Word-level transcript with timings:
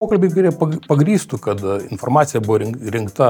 Pokalbiai 0.00 0.48
pagrįstų, 0.88 1.36
kad 1.44 1.60
informacija 1.92 2.40
buvo 2.40 2.56
rinkta 2.64 3.26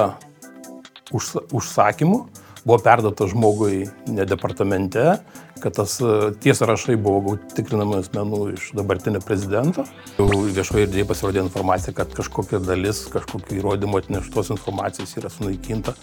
užsakymu, 1.11 2.21
buvo 2.63 2.77
perdata 2.85 3.27
žmogui 3.27 3.89
ne 4.07 4.23
departamente, 4.23 5.17
kad 5.59 5.75
tas 5.75 5.97
tie 6.39 6.55
sąrašai 6.55 6.95
buvo 6.95 7.35
tikrinami 7.57 7.99
asmenų 7.99 8.41
iš 8.53 8.69
dabartinio 8.79 9.19
prezidento. 9.25 9.83
Jau 10.21 10.29
viešoje 10.31 10.87
erdvėje 10.87 11.09
pasirodė 11.11 11.43
informacija, 11.43 11.91
kad 11.97 12.15
kažkokia 12.15 12.63
dalis, 12.63 13.03
kažkokiu 13.11 13.59
įrodymu 13.59 13.99
atneštos 14.05 14.55
informacijos 14.55 15.19
yra 15.19 15.33
sunaikinta. 15.35 15.97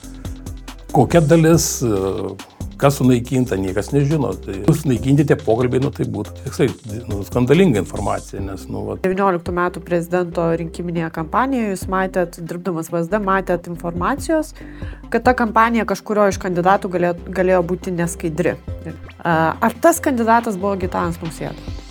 Kokia 0.92 1.24
dalis 1.24 1.78
Kas 2.78 3.00
sunaikinta, 3.00 3.58
niekas 3.58 3.90
nežino. 3.94 4.30
Tai 4.38 4.76
sunaikinti 4.78 5.26
tie 5.26 5.38
pokalbiai, 5.40 5.82
nu, 5.82 5.90
tai 5.94 6.06
būtų 6.14 6.36
tiksai 6.44 6.68
nu, 7.10 7.24
skandalinga 7.26 7.82
informacija. 7.82 8.42
Nes, 8.44 8.68
nu, 8.70 8.84
va. 8.86 8.98
19 9.02 9.56
metų 9.58 9.82
prezidento 9.88 10.46
rinkiminėje 10.62 11.10
kampanijoje 11.16 11.74
jūs 11.74 11.88
matėt, 11.90 12.38
dirbdamas 12.38 12.92
VSD, 12.94 13.22
matėt 13.24 13.72
informacijos, 13.72 14.54
kad 15.10 15.26
ta 15.26 15.34
kampanija 15.38 15.88
kažkurio 15.90 16.30
iš 16.30 16.38
kandidatų 16.44 16.94
galėjo, 16.94 17.18
galėjo 17.42 17.66
būti 17.74 17.98
neskaidri. 17.98 18.58
Ar 19.26 19.82
tas 19.82 20.04
kandidatas 20.04 20.62
buvo 20.62 20.78
Gitanas 20.86 21.18
Nausėda? 21.24 21.87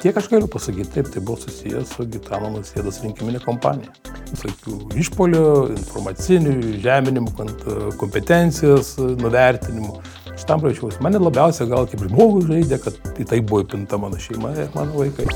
Tiek 0.00 0.16
aš 0.16 0.30
galiu 0.32 0.46
pasakyti, 0.48 0.88
taip, 0.94 1.08
tai 1.12 1.20
buvo 1.20 1.36
susijęs 1.42 1.90
su 1.92 2.06
Gitano 2.08 2.48
Nausėdos 2.54 3.02
rinkiminė 3.04 3.42
kampanija. 3.44 3.92
Visokių 4.30 4.76
išpolių, 5.02 5.42
informacinių, 5.74 6.54
žeminimų, 6.80 7.34
kompetencijos 8.00 8.94
nuvertinimų. 9.20 9.98
Aš 10.32 10.46
tam 10.48 10.64
prašiausi. 10.64 11.02
Mane 11.04 11.20
labiausiai 11.20 11.68
gal 11.68 11.84
kaip 11.90 12.06
žmogų 12.08 12.46
žaidė, 12.48 12.80
kad 12.80 12.96
į 13.20 13.28
tai 13.28 13.42
buvo 13.44 13.60
įpinta 13.66 14.00
mano 14.00 14.16
šeima 14.16 14.54
ir 14.56 14.72
mano 14.72 15.02
vaikai. 15.02 15.28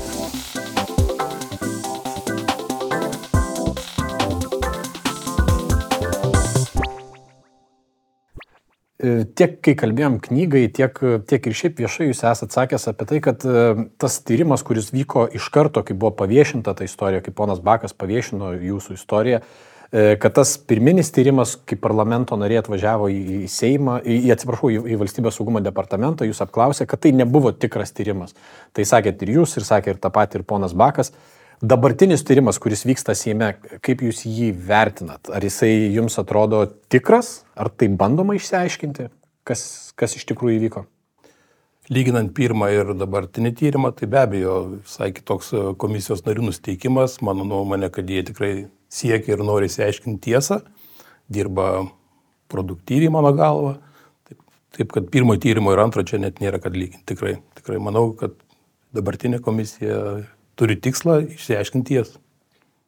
Tiek 8.99 9.57
kai 9.59 9.73
kalbėjom 9.75 10.21
knygai, 10.23 10.65
tiek, 10.71 10.99
tiek 11.27 11.47
ir 11.49 11.55
šiaip 11.57 11.79
viešai 11.83 12.07
jūs 12.07 12.23
esate 12.23 12.55
sakęs 12.55 12.87
apie 12.91 13.07
tai, 13.09 13.19
kad 13.23 13.43
e, 13.43 13.87
tas 13.99 14.21
tyrimas, 14.23 14.63
kuris 14.63 14.93
vyko 14.95 15.25
iš 15.35 15.49
karto, 15.51 15.83
kai 15.83 15.97
buvo 15.99 16.13
paviešinta 16.15 16.71
ta 16.77 16.87
istorija, 16.87 17.23
kai 17.25 17.35
ponas 17.35 17.59
Bakas 17.63 17.91
paviešino 17.91 18.53
jūsų 18.55 18.95
istoriją, 18.95 19.41
e, 19.91 20.05
kad 20.21 20.37
tas 20.39 20.55
pirminis 20.55 21.11
tyrimas, 21.11 21.57
kai 21.67 21.75
parlamento 21.75 22.39
narė 22.39 22.61
atvažiavo 22.61 23.11
į 23.11 23.41
Seimą, 23.51 23.99
į, 23.99 24.21
atsiprašau, 24.37 24.71
į, 24.71 24.81
į 24.95 24.99
Valstybės 25.03 25.41
saugumo 25.41 25.59
departamentą, 25.65 26.27
jūs 26.29 26.39
apklausė, 26.47 26.87
kad 26.87 27.03
tai 27.03 27.11
nebuvo 27.19 27.51
tikras 27.51 27.91
tyrimas. 27.91 28.31
Tai 28.71 28.87
sakėt 28.87 29.27
ir 29.27 29.35
jūs, 29.41 29.57
ir 29.59 29.67
sakė 29.67 29.97
ir 29.97 29.99
tą 29.99 30.13
patį 30.15 30.39
ir 30.39 30.47
ponas 30.47 30.71
Bakas. 30.71 31.11
Dabartinis 31.63 32.23
tyrimas, 32.27 32.57
kuris 32.59 32.83
vyksta 32.83 33.13
Seime, 33.15 33.53
kaip 33.85 34.01
jūs 34.03 34.25
jį 34.27 34.49
vertinat? 34.67 35.29
Ar 35.31 35.43
jisai 35.45 35.71
jums 35.95 36.17
atrodo 36.19 36.65
tikras, 36.91 37.45
ar 37.55 37.69
tai 37.71 37.87
bandoma 37.87 38.35
išsiaiškinti, 38.35 39.07
kas, 39.47 39.63
kas 39.95 40.17
iš 40.19 40.27
tikrųjų 40.31 40.59
įvyko? 40.59 40.83
Lyginant 41.95 42.33
pirmą 42.35 42.71
ir 42.73 42.91
dabartinį 42.97 43.53
tyrimą, 43.55 43.93
tai 43.95 44.09
be 44.11 44.19
abejo 44.19 44.55
visai 44.73 45.11
kitoks 45.15 45.53
e, 45.53 45.63
komisijos 45.79 46.25
narių 46.25 46.49
nusteikimas. 46.49 47.19
Mano 47.23 47.45
nuomonė, 47.47 47.91
kad 47.93 48.09
jie 48.09 48.23
tikrai 48.25 48.53
siekia 48.91 49.35
ir 49.35 49.43
nori 49.45 49.69
įsiaiškinti 49.69 50.23
tiesą, 50.25 50.59
dirba 51.31 51.85
produktyviai 52.51 53.13
mano 53.13 53.31
galva. 53.37 53.77
Taip, 54.25 54.41
taip 54.75 54.95
kad 54.97 55.11
pirmo 55.13 55.37
tyrimo 55.39 55.71
ir 55.75 55.83
antro 55.85 56.03
čia 56.03 56.19
net 56.19 56.41
nėra 56.43 56.59
kad 56.63 56.75
lyginti. 56.75 57.05
Tikrai, 57.13 57.37
tikrai 57.61 57.77
manau, 57.79 58.09
kad 58.17 58.33
dabartinė 58.97 59.39
komisija 59.45 60.25
turi 60.59 60.77
tikslą 60.81 61.21
išsiaiškinti 61.35 61.93
tiesą. 61.93 62.21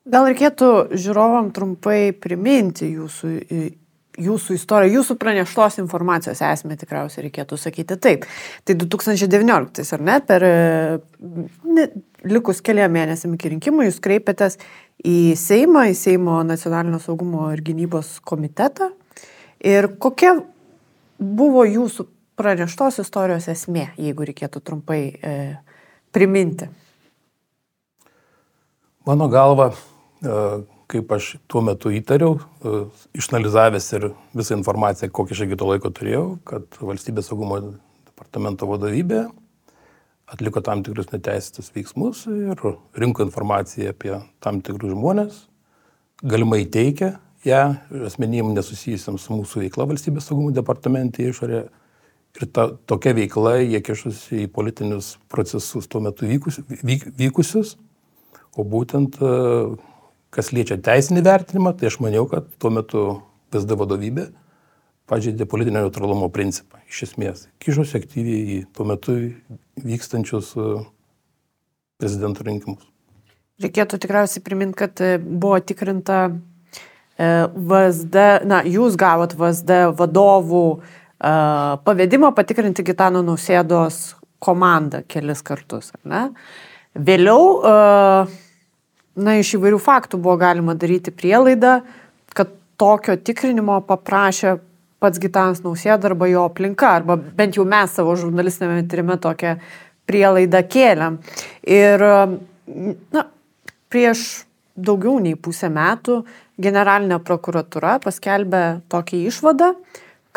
Gal 0.08 0.30
reikėtų 0.30 0.72
žiūrovam 0.96 1.50
trumpai 1.56 2.14
priminti 2.16 2.88
jūsų, 2.94 3.32
jūsų 4.24 4.56
istoriją, 4.56 5.02
jūsų 5.02 5.18
praneštos 5.20 5.82
informacijos 5.82 6.40
esmę 6.48 6.78
tikriausiai 6.80 7.26
reikėtų 7.26 7.60
sakyti 7.60 7.98
taip. 8.00 8.24
Tai 8.64 8.78
2019, 8.80 9.84
ar 9.98 10.06
ne, 10.08 10.16
per 10.30 10.46
ne, 11.68 11.88
likus 12.24 12.64
keliam 12.64 12.96
mėnesiam 12.96 13.36
iki 13.36 13.52
rinkimų 13.58 13.90
jūs 13.90 14.00
kreipėtės 14.04 14.58
į 15.04 15.36
Seimą, 15.38 15.90
į 15.92 16.00
Seimo 16.00 16.40
nacionalinio 16.48 17.02
saugumo 17.04 17.52
ir 17.52 17.66
gynybos 17.68 18.18
komitetą. 18.24 18.94
Ir 19.60 19.92
kokia 20.00 20.38
buvo 21.20 21.68
jūsų 21.68 22.08
praneštos 22.38 23.02
istorijos 23.04 23.52
esmė, 23.52 23.90
jeigu 24.00 24.26
reikėtų 24.30 24.64
trumpai 24.64 25.02
e, 25.12 25.38
priminti? 26.16 26.72
Mano 29.08 29.30
galva, 29.32 29.70
e, 30.20 30.32
kaip 30.92 31.12
aš 31.16 31.38
tuo 31.48 31.62
metu 31.64 31.94
įtariau, 31.96 32.42
e, 32.44 32.80
išanalizavęs 33.16 33.86
ir 33.96 34.10
visą 34.36 34.58
informaciją, 34.58 35.08
kokią 35.16 35.32
aš 35.32 35.44
iki 35.46 35.58
to 35.62 35.70
laiko 35.70 35.92
turėjau, 35.96 36.24
kad 36.44 36.76
valstybės 36.90 37.30
saugumo 37.32 37.62
departamento 38.10 38.68
vadovybė 38.68 39.22
atliko 40.28 40.60
tam 40.60 40.84
tikrus 40.84 41.08
neteisėtus 41.14 41.72
veiksmus 41.72 42.26
ir 42.28 42.66
rinko 43.00 43.24
informaciją 43.24 43.96
apie 43.96 44.12
tam 44.44 44.60
tikrus 44.60 44.92
žmonės, 44.92 45.40
galimai 46.20 46.66
teikia 46.68 47.14
ją 47.48 47.64
asmenim 48.12 48.52
nesusijusiam 48.60 49.16
su 49.16 49.40
mūsų 49.40 49.64
veikla 49.64 49.88
valstybės 49.88 50.28
saugumo 50.28 50.52
departamente 50.52 51.24
išorė. 51.24 51.70
Ir 52.38 52.52
ta, 52.52 52.68
tokia 52.86 53.16
veikla 53.16 53.56
jie 53.64 53.80
kišusi 53.80 54.44
į 54.44 54.52
politinius 54.52 55.16
procesus 55.32 55.88
tuo 55.88 56.04
metu 56.04 56.28
vykus, 56.28 56.60
vyk, 56.84 57.08
vykusius 57.16 57.78
O 58.58 58.66
būtent, 58.66 59.20
e, 59.22 59.78
kas 60.34 60.50
liečia 60.56 60.80
teisinį 60.82 61.22
vertinimą, 61.28 61.76
tai 61.78 61.92
aš 61.92 62.00
maniau, 62.02 62.26
kad 62.30 62.50
tuo 62.58 62.72
metu 62.74 63.06
PSD 63.54 63.78
vadovybė 63.78 64.28
pažeidė 65.08 65.46
politinio 65.48 65.86
neutralumo 65.86 66.28
principą. 66.34 66.82
Iš 66.90 67.04
esmės, 67.06 67.46
kišosi 67.64 67.96
aktyviai 68.02 68.58
į 68.58 68.60
tuo 68.76 68.88
metu 68.90 69.16
vykstančius 69.78 70.56
e, 70.58 70.70
prezidento 72.02 72.46
rinkimus. 72.48 72.82
Reikėtų 73.62 74.02
tikriausiai 74.02 74.44
priminti, 74.46 74.78
kad 74.82 75.06
e, 75.06 75.18
buvo 75.22 75.60
tikrinta 75.62 76.28
VSD, 77.18 78.24
na, 78.46 78.60
jūs 78.62 78.94
gavot 78.94 79.32
VSD 79.34 79.88
vadovų 79.98 80.66
pavedimą 81.18 82.30
patikrinti 82.38 82.84
Gitano 82.86 83.24
Nausėdos 83.26 84.12
komandą 84.38 85.00
kelis 85.10 85.42
kartus, 85.42 85.90
ar 85.98 86.04
ne? 86.06 86.22
Vėliau 86.94 87.42
uh, 87.58 88.38
na, 89.18 89.38
iš 89.42 89.56
įvairių 89.58 89.80
faktų 89.82 90.20
buvo 90.22 90.38
galima 90.42 90.76
daryti 90.78 91.14
prielaidą, 91.16 91.82
kad 92.38 92.54
tokio 92.80 93.18
tikrinimo 93.18 93.80
paprašė 93.88 94.58
pats 95.02 95.22
Gitanas 95.22 95.62
Nausėda 95.66 96.12
arba 96.12 96.30
jo 96.30 96.46
aplinka, 96.48 96.96
arba 97.00 97.18
bent 97.18 97.58
jau 97.58 97.66
mes 97.70 97.94
savo 97.94 98.16
žurnalistinėme 98.18 98.86
tyrime 98.90 99.18
tokią 99.22 99.58
prielaidą 100.10 100.64
kėlėm. 100.72 101.20
Ir 101.68 102.04
na, 103.14 103.26
prieš 103.94 104.26
daugiau 104.78 105.18
nei 105.24 105.36
pusę 105.36 105.70
metų 105.74 106.22
generalinė 106.62 107.20
prokuratura 107.26 107.98
paskelbė 108.04 108.64
tokį 108.92 109.24
išvadą, 109.32 109.74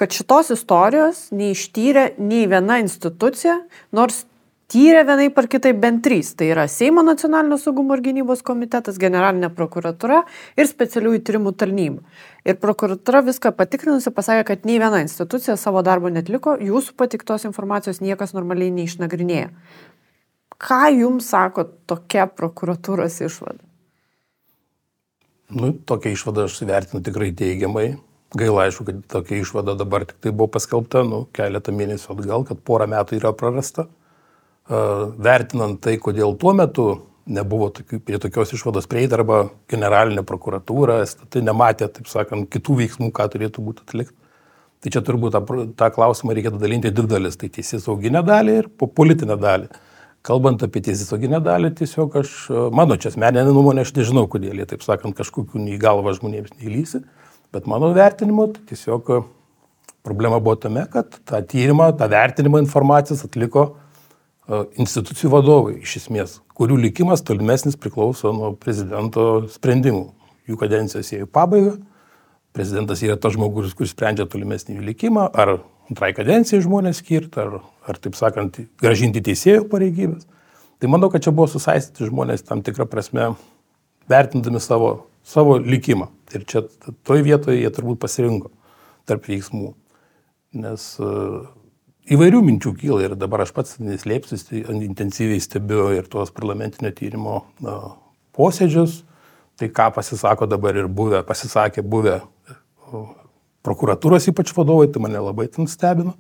kad 0.01 0.17
šitos 0.17 0.53
istorijos 0.57 1.27
neištyrė 1.37 2.15
nei 2.21 2.47
viena 2.49 2.79
institucija, 2.81 3.61
nors 3.93 4.25
tyrė 4.71 5.03
vienaip 5.07 5.39
ar 5.41 5.49
kitaip 5.51 5.79
bent 5.83 6.03
trys. 6.05 6.33
Tai 6.39 6.49
yra 6.53 6.67
Seimo 6.71 7.03
nacionalinio 7.07 7.59
saugumo 7.61 7.97
ir 7.97 8.05
gynybos 8.05 8.45
komitetas, 8.47 8.99
generalinė 9.03 9.51
prokuratura 9.55 10.23
ir 10.57 10.69
specialiųjų 10.71 11.23
tyrimų 11.27 11.55
tarnyba. 11.59 12.05
Ir 12.47 12.59
prokuratura 12.63 13.23
viską 13.27 13.53
patikrinusi 13.59 14.13
pasakė, 14.15 14.47
kad 14.53 14.69
nei 14.69 14.79
viena 14.83 15.03
institucija 15.05 15.59
savo 15.61 15.83
darbo 15.87 16.13
netliko, 16.13 16.57
jūsų 16.57 16.97
patiktos 17.01 17.47
informacijos 17.49 18.03
niekas 18.05 18.35
normaliai 18.37 18.73
neišnagrinėjo. 18.79 19.51
Ką 20.61 20.83
jums 20.93 21.31
sako 21.33 21.65
tokia 21.89 22.29
prokuratūros 22.29 23.21
išvada? 23.25 23.63
Nu, 25.51 25.73
tokia 25.73 26.13
išvada 26.15 26.47
aš 26.47 26.61
vertinu 26.63 27.03
tikrai 27.03 27.33
teigiamai. 27.35 27.89
Gaila, 28.39 28.69
aišku, 28.69 28.85
kad 28.87 28.99
tokia 29.11 29.41
išvada 29.43 29.75
dabar 29.75 30.05
tik 30.07 30.21
tai 30.23 30.31
buvo 30.31 30.53
paskelbta, 30.55 31.01
nu, 31.03 31.25
keletą 31.35 31.73
mėnesių 31.75 32.13
atgal, 32.15 32.45
kad 32.47 32.61
porą 32.63 32.87
metų 32.93 33.19
yra 33.19 33.33
prarasta 33.35 33.89
vertinant 34.69 35.81
tai, 35.83 35.97
kodėl 36.03 36.37
tuo 36.39 36.53
metu 36.57 36.89
nebuvo 37.31 37.69
tokių, 37.75 38.01
prie 38.05 38.19
tokios 38.23 38.55
išvados 38.57 38.89
prieita 38.91 39.19
arba 39.19 39.43
generalinė 39.71 40.25
prokuratūra, 40.27 41.03
tai 41.31 41.43
nematė, 41.47 41.89
taip 41.95 42.11
sakant, 42.11 42.49
kitų 42.51 42.81
veiksmų, 42.83 43.11
ką 43.15 43.29
turėtų 43.33 43.65
būti 43.67 43.87
atlikti. 43.87 44.17
Tai 44.81 44.91
čia 44.95 45.03
turbūt 45.05 45.35
tą, 45.37 45.43
tą 45.77 45.91
klausimą 45.93 46.35
reikėtų 46.37 46.59
dalinti 46.63 46.89
į 46.89 46.95
dvi 46.97 47.11
dalis. 47.11 47.37
Tai 47.37 47.51
teisės 47.53 47.85
sauginę 47.85 48.23
dalį 48.25 48.55
ir 48.63 48.69
politinę 48.81 49.37
dalį. 49.37 49.69
Kalbant 50.25 50.63
apie 50.65 50.81
teisės 50.85 51.11
sauginę 51.13 51.43
dalį, 51.45 51.75
tiesiog 51.77 52.17
aš, 52.23 52.33
mano 52.77 52.97
čia 53.01 53.13
asmeninė 53.13 53.45
nuomonė, 53.53 53.85
aš 53.85 53.93
nežinau, 53.99 54.25
kodėl 54.33 54.57
jie, 54.57 54.67
taip 54.69 54.85
sakant, 54.85 55.17
kažkokių 55.19 55.61
į 55.75 55.77
galvą 55.81 56.15
žmonėms 56.17 56.57
neįlysi, 56.57 57.03
bet 57.53 57.69
mano 57.69 57.93
vertinimu, 57.97 58.49
tai 58.57 58.65
tiesiog 58.73 59.13
problema 60.05 60.41
buvo 60.41 60.57
tame, 60.61 60.87
kad 60.93 61.21
tą 61.29 61.43
tyrimą, 61.45 61.93
tą 62.01 62.09
vertinimą 62.13 62.65
informacijos 62.65 63.25
atliko 63.29 63.75
institucijų 64.51 65.31
vadovai 65.33 65.77
iš 65.81 65.97
esmės, 66.03 66.39
kurių 66.59 66.79
likimas 66.89 67.23
tolimesnis 67.27 67.79
priklauso 67.79 68.33
nuo 68.35 68.53
prezidento 68.59 69.47
sprendimų. 69.53 70.09
Jų 70.51 70.59
kadencijos 70.59 71.13
ėjo 71.15 71.29
pabaigą, 71.31 71.77
prezidentas 72.57 73.03
yra 73.07 73.15
tas 73.21 73.37
žmogus, 73.37 73.77
kuris 73.79 73.95
sprendžia 73.95 74.27
tolimesnį 74.31 74.81
likimą, 74.89 75.29
ar 75.31 75.61
antrai 75.91 76.11
kadencijai 76.17 76.65
žmonės 76.65 77.03
skirti, 77.03 77.39
ar, 77.43 77.61
ar 77.87 78.01
taip 78.03 78.19
sakant, 78.19 78.59
gražinti 78.83 79.23
teisėjų 79.31 79.69
pareigybės. 79.71 80.27
Tai 80.81 80.91
manau, 80.91 81.11
kad 81.13 81.23
čia 81.23 81.35
buvo 81.35 81.47
susaistyti 81.51 82.09
žmonės 82.09 82.47
tam 82.49 82.65
tikrą 82.65 82.89
prasme, 82.91 83.35
vertindami 84.11 84.63
savo, 84.65 84.91
savo 85.27 85.59
likimą. 85.61 86.09
Ir 86.35 86.47
čia 86.49 86.65
toj 87.07 87.23
vietoje 87.27 87.61
jie 87.61 87.71
turbūt 87.75 88.01
pasirinko 88.03 88.51
tarp 89.07 89.27
veiksmų. 89.29 89.75
Nes 90.59 90.87
uh, 91.03 91.45
įvairių 92.15 92.41
minčių 92.47 92.75
kyla 92.81 93.05
ir 93.07 93.15
dabar 93.19 93.45
aš 93.45 93.53
pats 93.57 93.79
neslėpsiu, 93.83 94.39
intensyviai 94.75 95.41
stebiu 95.43 95.91
ir 95.97 96.09
tuos 96.11 96.33
parlamentinio 96.35 96.93
tyrimo 96.97 97.37
uh, 97.63 97.93
posėdžius. 98.37 99.05
Tai 99.61 99.69
ką 99.77 99.91
pasisako 99.93 100.47
dabar 100.49 100.79
ir 100.81 100.87
buvę, 100.89 101.21
pasisakė 101.29 101.83
buvę 101.85 102.23
prokuratūros 103.67 104.31
ypač 104.33 104.55
vadovai, 104.57 104.89
tai 104.89 105.03
mane 105.05 105.21
labai 105.21 105.51
ten 105.53 105.69
stebino. 105.69 106.15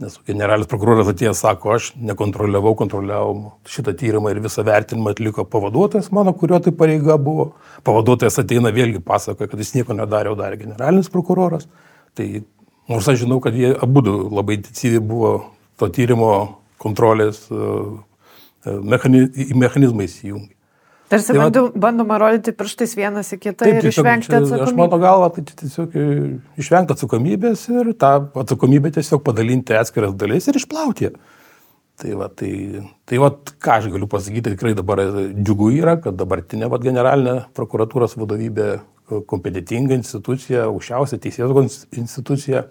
Nes 0.00 0.16
generalinis 0.26 0.70
prokuroras 0.70 1.10
atėjęs 1.12 1.42
sako, 1.44 1.74
aš 1.76 1.90
nekontroliavau, 2.00 2.72
kontroliavau 2.80 3.52
šitą 3.68 3.92
tyrimą 4.00 4.32
ir 4.32 4.40
visą 4.42 4.64
vertinimą 4.66 5.12
atliko 5.12 5.44
pavaduotojas 5.52 6.08
mano, 6.16 6.32
kurio 6.34 6.58
tai 6.64 6.72
pareiga 6.74 7.18
buvo. 7.20 7.52
Pavaduotojas 7.86 8.40
ateina 8.42 8.72
vėlgi 8.74 9.02
pasakoja, 9.04 9.52
kad 9.52 9.62
jis 9.62 9.74
nieko 9.76 9.94
nedarė, 9.94 10.32
o 10.32 10.38
darė 10.38 10.58
generalinis 10.64 11.12
prokuroras. 11.12 11.68
Tai 12.18 12.26
nors 12.90 13.08
aš 13.08 13.22
žinau, 13.24 13.40
kad 13.44 13.54
jie 13.56 13.74
abu 13.74 14.02
labai 14.06 14.58
intensyviai 14.58 15.02
buvo 15.04 15.34
to 15.80 15.88
tyrimo 15.92 16.32
kontrolės 16.82 17.44
e, 17.50 17.68
e, 18.66 18.74
mechanizmai 19.54 20.08
įsijungi. 20.08 20.50
Tarsi 21.12 21.34
tai 21.34 21.42
bandom, 21.42 21.66
bandoma 21.76 22.16
rodyti 22.22 22.54
pirštais 22.56 22.94
vienas 22.96 23.34
į 23.34 23.38
kitą 23.42 23.66
taip, 23.66 23.82
ir 23.82 23.90
išvengti 23.90 24.32
atsakomybės. 24.32 24.70
Aš 24.70 24.78
mano 24.78 24.98
galva, 25.02 25.28
tai 25.34 25.44
tiesiog 25.44 25.96
išvengti 26.62 26.96
atsakomybės 26.96 27.66
ir 27.74 27.90
tą 28.00 28.12
atsakomybę 28.40 28.94
tiesiog 28.96 29.20
padalinti 29.26 29.76
atskiras 29.76 30.14
dalis 30.16 30.48
ir 30.48 30.56
išplauti. 30.56 31.12
Tai 32.00 32.14
va, 32.16 32.30
tai, 32.32 32.52
tai 33.04 33.20
va, 33.20 33.28
ką 33.36 33.74
aš 33.76 33.90
galiu 33.92 34.08
pasakyti, 34.10 34.54
tikrai 34.54 34.72
dabar 34.78 35.04
džiugu 35.36 35.68
yra, 35.76 35.98
kad 36.00 36.16
dabartinė 36.16 36.70
va, 36.72 36.80
generalinė 36.80 37.36
prokuratūros 37.54 38.16
vadovybė 38.16 38.70
kompetitinga 39.28 39.96
institucija, 39.98 40.66
aukščiausia 40.70 41.18
teisėsaugos 41.22 41.82
institucija, 41.98 42.66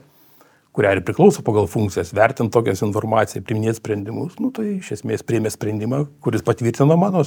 kuriai 0.75 0.97
ir 0.97 1.03
priklauso 1.05 1.43
pagal 1.45 1.67
funkcijas, 1.69 2.13
vertinti 2.15 2.53
tokias 2.55 2.83
informaciją, 2.85 3.43
priminėti 3.45 3.81
sprendimus, 3.81 4.37
nu, 4.39 4.51
tai 4.55 4.77
iš 4.77 4.93
esmės 4.99 5.25
priėmė 5.27 5.51
sprendimą, 5.51 6.05
kuris 6.23 6.45
patvirtino 6.47 6.95
mano 6.99 7.25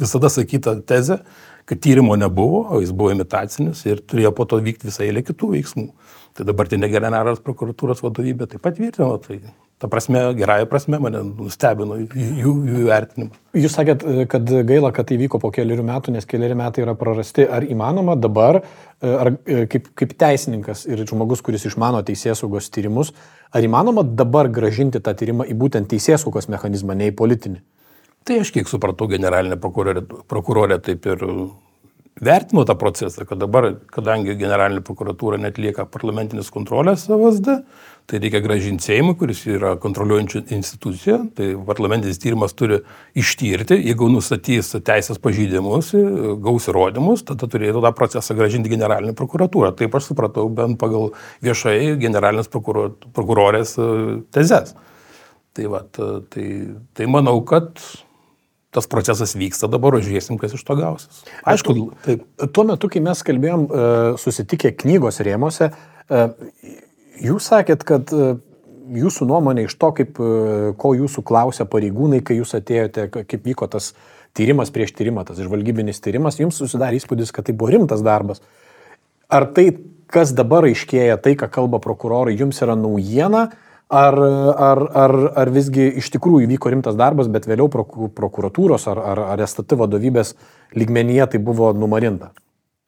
visada 0.00 0.30
sakyta 0.32 0.74
tezė, 0.86 1.20
kad 1.66 1.80
tyrimo 1.82 2.16
nebuvo, 2.18 2.64
o 2.74 2.80
jis 2.82 2.92
buvo 2.94 3.12
imitacinis 3.14 3.82
ir 3.88 4.02
turėjo 4.02 4.32
po 4.36 4.46
to 4.50 4.58
vykti 4.62 4.90
visai 4.90 5.08
eilė 5.10 5.24
kitų 5.26 5.52
veiksmų. 5.54 5.86
Tai 6.36 6.46
dabartinė 6.46 6.90
generalinės 6.92 7.40
prokuratūros 7.44 8.02
vadovybė 8.04 8.50
taip 8.50 8.62
pat 8.62 8.76
tvirtino, 8.76 9.16
tai 9.24 9.40
ta 9.78 9.88
prasme, 9.88 10.34
gerąją 10.34 10.66
prasme 10.70 10.98
mane 11.02 11.20
nustebino 11.26 11.98
jų, 12.00 12.52
jų 12.70 12.84
vertinimas. 12.88 13.40
Jūs 13.56 13.76
sakėt, 13.76 14.04
kad 14.32 14.52
gaila, 14.68 14.90
kad 14.96 15.08
tai 15.10 15.18
vyko 15.20 15.40
po 15.42 15.50
keliarių 15.52 15.84
metų, 15.84 16.14
nes 16.16 16.28
keliari 16.28 16.56
metai 16.56 16.84
yra 16.84 16.94
prarasti. 16.96 17.44
Ar 17.44 17.66
įmanoma 17.66 18.16
dabar, 18.16 18.62
ar 19.04 19.32
kaip, 19.44 19.90
kaip 19.98 20.16
teisininkas 20.16 20.86
ir 20.88 21.04
žmogus, 21.08 21.44
kuris 21.44 21.68
išmano 21.68 22.00
teisėsaugos 22.08 22.70
tyrimus, 22.72 23.12
ar 23.52 23.68
įmanoma 23.68 24.06
dabar 24.06 24.48
gražinti 24.48 25.02
tą 25.04 25.12
tyrimą 25.16 25.48
į 25.52 25.58
būtent 25.60 25.92
teisėsaugos 25.92 26.48
mechanizmą, 26.52 26.96
ne 26.96 27.12
į 27.12 27.16
politinį? 27.20 27.60
Tai 28.26 28.40
aš 28.42 28.50
kiek 28.56 28.66
supratau, 28.66 29.06
generalinė 29.12 29.60
prokurorė, 29.60 30.02
prokurorė 30.26 30.80
taip 30.82 31.04
ir 31.06 31.20
vertino 32.20 32.64
tą 32.64 32.74
procesą, 32.80 33.26
kad 33.28 33.38
dabar, 33.38 33.74
kadangi 33.92 34.34
generalinė 34.40 34.82
prokuratūra 34.86 35.38
netlieka 35.40 35.84
parlamentinės 35.92 36.48
kontrolės 36.50 37.06
VSD, 37.10 37.60
tai 38.06 38.20
reikia 38.22 38.40
gražinti 38.44 38.86
Seimui, 38.86 39.16
kuris 39.18 39.40
yra 39.50 39.74
kontroliuojančia 39.82 40.44
institucija, 40.54 41.18
tai 41.36 41.48
parlamentinis 41.66 42.20
tyrimas 42.22 42.54
turi 42.54 42.78
ištyrti, 43.18 43.78
jeigu 43.82 44.08
nustatys 44.12 44.70
teisės 44.86 45.18
pažydimus, 45.22 45.90
gaus 46.42 46.68
įrodymus, 46.70 47.24
tada 47.26 47.50
turėtų 47.50 47.82
tą 47.82 47.92
procesą 47.98 48.36
gražinti 48.38 48.70
generalinė 48.70 49.16
prokuratūra. 49.18 49.72
Taip 49.78 49.98
aš 49.98 50.12
supratau 50.12 50.46
bent 50.54 50.78
pagal 50.80 51.10
viešai 51.44 51.96
generalinės 52.02 52.50
prokurorės 52.52 53.76
e, 53.80 53.90
tezes. 54.34 54.76
Tai, 55.56 55.68
va, 55.72 55.82
tai, 55.90 56.48
tai 56.94 57.10
manau, 57.10 57.40
kad 57.48 57.80
tas 58.76 58.86
procesas 58.92 59.32
vyksta 59.38 59.70
dabar, 59.72 59.96
o 59.96 60.02
žiūrėsim, 60.04 60.36
kas 60.38 60.54
iš 60.54 60.62
to 60.68 60.76
gausis. 60.78 61.22
Aišku, 61.48 61.74
taip. 62.04 62.26
Tuo 62.52 62.66
metu, 62.68 62.90
kai 62.92 63.00
mes 63.02 63.22
kalbėjom 63.24 63.62
e, 63.66 63.86
susitikę 64.20 64.74
knygos 64.82 65.22
rėmose, 65.24 65.72
e, 65.72 66.26
jūs 67.22 67.48
sakėt, 67.50 67.84
kad 67.86 68.12
e, 68.14 68.36
jūsų 68.96 69.28
nuomonė 69.30 69.66
iš 69.66 69.74
to, 69.80 69.90
kaip, 69.96 70.20
ko 70.78 70.92
jūsų 70.94 71.24
klausė 71.26 71.66
pareigūnai, 71.70 72.22
kai 72.24 72.38
jūs 72.38 72.54
atėjote, 72.58 73.08
kaip 73.16 73.50
vyko 73.50 73.68
tas 73.72 73.92
tyrimas 74.36 74.70
prieš 74.70 74.94
tyrimą, 74.98 75.24
tas 75.26 75.40
žvalgybinis 75.42 76.02
tyrimas, 76.04 76.38
jums 76.40 76.58
susidarė 76.60 77.00
įspūdis, 77.00 77.32
kad 77.34 77.48
tai 77.48 77.56
buvo 77.56 77.72
rimtas 77.74 78.04
darbas. 78.06 78.42
Ar 79.32 79.48
tai, 79.56 79.70
kas 80.12 80.34
dabar 80.36 80.68
aiškėja, 80.68 81.16
tai, 81.22 81.34
ką 81.38 81.48
kalba 81.50 81.80
prokurorai, 81.82 82.36
jums 82.38 82.62
yra 82.62 82.78
naujiena, 82.78 83.48
Ar, 83.86 84.18
ar, 84.58 84.80
ar, 84.98 85.12
ar 85.38 85.50
visgi 85.54 85.84
iš 86.00 86.08
tikrųjų 86.16 86.48
vyko 86.50 86.72
rimtas 86.72 86.96
darbas, 86.98 87.28
bet 87.30 87.44
vėliau 87.46 87.68
prokuratūros 87.70 88.88
ar, 88.90 88.98
ar, 88.98 89.20
ar 89.36 89.42
STT 89.46 89.78
vadovybės 89.78 90.32
lygmenyje 90.74 91.28
tai 91.30 91.38
buvo 91.38 91.70
numarinta? 91.70 92.32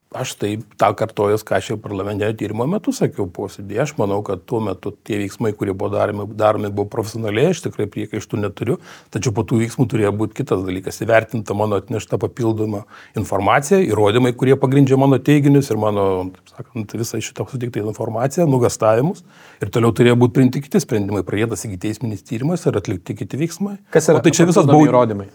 Aš 0.08 0.30
taip 0.40 0.62
tą 0.80 0.88
kartojus, 0.96 1.42
ką 1.44 1.58
aš 1.58 1.66
jau 1.68 1.74
parlamentinio 1.84 2.30
tyrimo 2.40 2.64
metu 2.64 2.94
sakiau 2.96 3.26
posėdėje. 3.28 3.82
Aš 3.82 3.90
manau, 3.98 4.22
kad 4.24 4.40
tuo 4.48 4.56
metu 4.64 4.94
tie 5.04 5.18
veiksmai, 5.20 5.50
kurie 5.52 5.74
buvo 5.76 5.90
daromi, 5.92 6.24
daromi 6.32 6.70
buvo 6.72 6.86
profesionaliai, 6.94 7.50
aš 7.52 7.60
tikrai 7.66 7.84
priekaištų 7.92 8.40
neturiu, 8.40 8.78
tačiau 9.12 9.34
po 9.36 9.44
tų 9.44 9.58
veiksmų 9.60 9.84
turėjo 9.92 10.14
būti 10.16 10.38
kitas 10.38 10.62
dalykas- 10.64 11.00
įvertinta 11.04 11.52
mano 11.52 11.76
atnešta 11.76 12.16
papildoma 12.22 12.86
informacija, 13.20 13.82
įrodymai, 13.84 14.32
kurie 14.32 14.56
pagrindžia 14.56 14.96
mano 14.96 15.18
teiginius 15.18 15.68
ir 15.70 15.76
mano, 15.76 16.30
taip 16.32 16.54
sakant, 16.56 16.96
visą 16.96 17.20
šitą 17.20 17.44
sutiktą 17.44 17.84
informaciją, 17.84 18.48
nugastavimus. 18.48 19.20
Ir 19.60 19.68
toliau 19.68 19.92
turėjo 19.92 20.16
būti 20.16 20.32
priimti 20.32 20.62
kiti 20.64 20.80
sprendimai, 20.80 21.20
pradėtas 21.20 21.68
iki 21.68 21.76
teisminis 21.76 22.24
tyrimas 22.24 22.64
ir 22.64 22.72
atlikti 22.72 23.12
kiti 23.12 23.36
veiksmai. 23.36 23.76
Kas 23.92 24.08
yra 24.08 24.16
o 24.16 24.24
tai 24.24 24.30
čia 24.30 24.46
visas 24.46 24.64
buvo 24.64 24.88
įrodymai? 24.88 25.28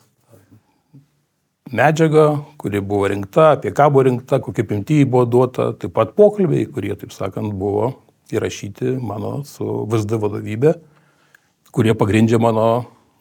Medžiaga, 1.73 2.27
kuri 2.61 2.81
buvo 2.81 3.09
rinkta, 3.11 3.53
apie 3.57 3.73
ką 3.75 3.89
buvo 3.91 4.07
rinkta, 4.07 4.39
kokie 4.43 4.65
pimtijai 4.69 5.09
buvo 5.09 5.25
duota, 5.25 5.71
taip 5.79 5.95
pat 5.97 6.15
pokalbiai, 6.17 6.69
kurie, 6.71 6.93
taip 6.99 7.13
sakant, 7.15 7.53
buvo 7.57 7.93
įrašyti 8.33 8.97
mano 9.03 9.39
su 9.47 9.65
VSD 9.89 10.19
vadovybė, 10.21 10.75
kurie 11.73 11.95
pagrindžia 11.97 12.39
mano 12.41 12.67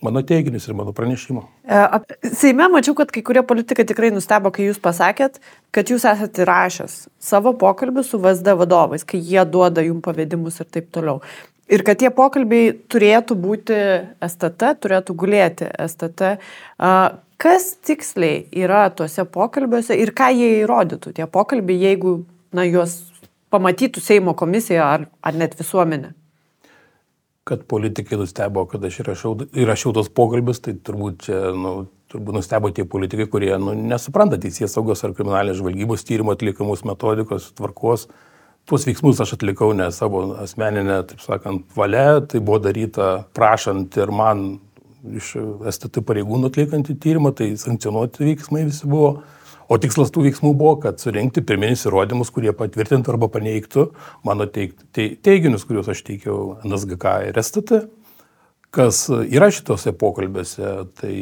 mano 0.02 0.22
teiginius 0.22 0.66
ir 0.68 0.74
mano 0.74 0.92
pranešimą. 0.92 1.42
E, 1.62 2.30
Seime 2.34 2.66
mačiau, 2.72 2.94
kad 2.98 3.12
kai 3.14 3.22
kurie 3.22 3.42
politikai 3.46 3.86
tikrai 3.86 4.10
nustebo, 4.14 4.50
kai 4.54 4.66
jūs 4.66 4.80
pasakėt, 4.82 5.38
kad 5.74 5.92
jūs 5.92 6.06
esate 6.10 6.42
įrašęs 6.44 6.96
savo 7.22 7.54
pokalbį 7.58 8.04
su 8.06 8.18
VSD 8.22 8.56
vadovais, 8.58 9.06
kai 9.06 9.20
jie 9.22 9.44
duoda 9.46 9.84
jums 9.86 10.02
pavedimus 10.04 10.58
ir 10.60 10.70
taip 10.74 10.90
toliau. 10.94 11.22
Ir 11.72 11.84
kad 11.86 12.00
tie 12.02 12.10
pokalbiai 12.12 12.72
turėtų 12.92 13.36
būti 13.40 13.76
STT, 14.20 14.74
turėtų 14.82 15.14
gulėti 15.16 15.70
STT. 15.80 16.34
Kas 17.42 17.68
tiksliai 17.82 18.44
yra 18.54 18.84
tuose 18.94 19.24
pokalbiuose 19.24 19.96
ir 19.98 20.12
ką 20.14 20.28
jie 20.36 20.50
įrodytų, 20.60 21.14
tie 21.16 21.26
pokalbiai, 21.26 21.80
jeigu 21.88 22.20
na, 22.54 22.66
juos 22.68 23.00
pamatytų 23.52 24.02
Seimo 24.04 24.36
komisija 24.38 24.84
ar, 24.84 25.06
ar 25.24 25.38
net 25.38 25.56
visuomenė? 25.58 26.12
Kad 27.48 27.64
politikai 27.66 28.20
nustebo, 28.20 28.62
kad 28.70 28.84
aš 28.86 29.00
įrašiau, 29.02 29.32
įrašiau 29.64 29.94
tos 29.96 30.12
pokalbius, 30.14 30.60
tai 30.62 30.76
turbūt 30.78 31.24
čia, 31.26 31.40
nu, 31.58 31.72
turbūt 32.12 32.36
nustebo 32.36 32.70
tie 32.70 32.84
politikai, 32.86 33.26
kurie 33.32 33.50
nu, 33.58 33.74
nesupranta 33.74 34.38
teisės 34.38 34.76
saugos 34.76 35.02
ar 35.02 35.16
kriminalinės 35.16 35.58
žvalgybos 35.58 36.06
tyrimo 36.06 36.36
atliekamus 36.36 36.84
metodikos, 36.86 37.50
tvarkos. 37.58 38.06
Tuos 38.70 38.86
veiksmus 38.86 39.20
aš 39.20 39.34
atlikau 39.34 39.72
ne 39.74 39.88
savo 39.90 40.22
asmeninę, 40.38 41.00
taip 41.10 41.22
sakant, 41.24 41.64
valia, 41.76 42.20
tai 42.22 42.40
buvo 42.40 42.60
daryta 42.62 43.24
prašant 43.34 43.96
ir 43.98 44.12
man 44.14 44.44
iš 45.18 45.32
STT 45.72 46.04
pareigūnų 46.06 46.50
atliekantį 46.52 46.94
tyrimą, 47.02 47.32
tai 47.34 47.52
sankcionuoti 47.58 48.28
veiksmai 48.28 48.66
visi 48.68 48.86
buvo. 48.86 49.16
O 49.72 49.78
tikslas 49.80 50.12
tų 50.12 50.26
veiksmų 50.26 50.52
buvo, 50.58 50.76
kad 50.82 51.00
surinkti 51.00 51.42
pirminius 51.46 51.86
įrodymus, 51.88 52.30
kurie 52.34 52.52
patvirtintų 52.54 53.14
arba 53.14 53.28
paneigtų 53.32 53.86
mano 54.26 54.46
teik, 54.50 54.74
te, 54.94 55.08
teiginius, 55.16 55.64
kuriuos 55.66 55.88
aš 55.90 56.02
teikiau 56.06 56.58
NSGK 56.66 57.14
ir 57.30 57.40
STT. 57.40 57.86
Kas 58.72 59.06
yra 59.10 59.48
šitose 59.52 59.94
pokalbėse, 59.96 60.74
tai 61.00 61.14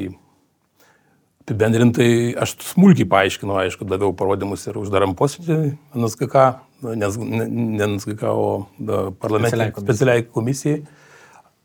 apibendrintai 1.45 2.35
aš 2.39 2.57
smulkiai 2.73 3.09
paaiškinau, 3.11 3.57
aišku, 3.65 3.87
daviau 3.91 4.13
parodymus 4.17 4.67
ir 4.71 4.77
uždaram 4.79 5.17
posėdį 5.19 5.61
NSGK, 5.99 6.45
nes 6.83 7.19
ne 7.21 7.87
NSGK, 7.87 8.33
o 8.33 9.13
parlamentinė 9.21 9.71
specialiai 9.77 10.25
komisijai. 10.27 10.83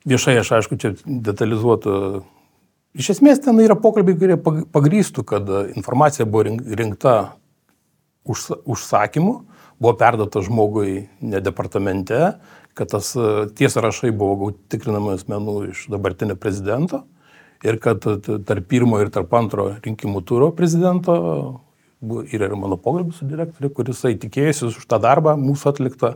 viešai 0.05 0.37
aš 0.41 0.51
aišku 0.59 0.77
čia 0.81 0.93
detalizuotų. 1.05 2.23
Iš 2.95 3.09
esmės 3.17 3.41
ten 3.43 3.59
yra 3.59 3.75
pokalbiai, 3.75 4.17
kurie 4.19 4.37
pagrįstų, 4.71 5.25
kad 5.27 5.49
informacija 5.75 6.27
buvo 6.29 6.45
rinkta 6.47 7.15
užsakymu, 8.25 9.33
buvo 9.79 9.95
perdata 9.99 10.41
žmogui 10.45 11.07
ne 11.21 11.41
departamente, 11.43 12.35
kad 12.75 12.91
tas 12.91 13.11
tie 13.55 13.69
sąrašai 13.71 14.11
buvo 14.15 14.37
gauti 14.45 14.75
tikrinamų 14.75 15.15
asmenų 15.15 15.57
iš 15.71 15.85
dabartinio 15.91 16.35
prezidento 16.39 17.03
ir 17.63 17.79
kad 17.81 18.03
tarp 18.47 18.67
pirmo 18.69 18.99
ir 19.01 19.11
tarp 19.13 19.33
antro 19.37 19.69
rinkimų 19.83 20.23
turo 20.27 20.51
prezidento 20.55 21.15
yra 22.05 22.49
ir 22.49 22.55
mano 22.59 22.77
pokalbis 22.77 23.19
su 23.19 23.27
direktoriu, 23.29 23.71
kuris 23.73 24.01
tikėjusi 24.05 24.69
už 24.69 24.85
tą 24.89 24.99
darbą 25.01 25.35
mūsų 25.39 25.71
atliktą, 25.71 26.15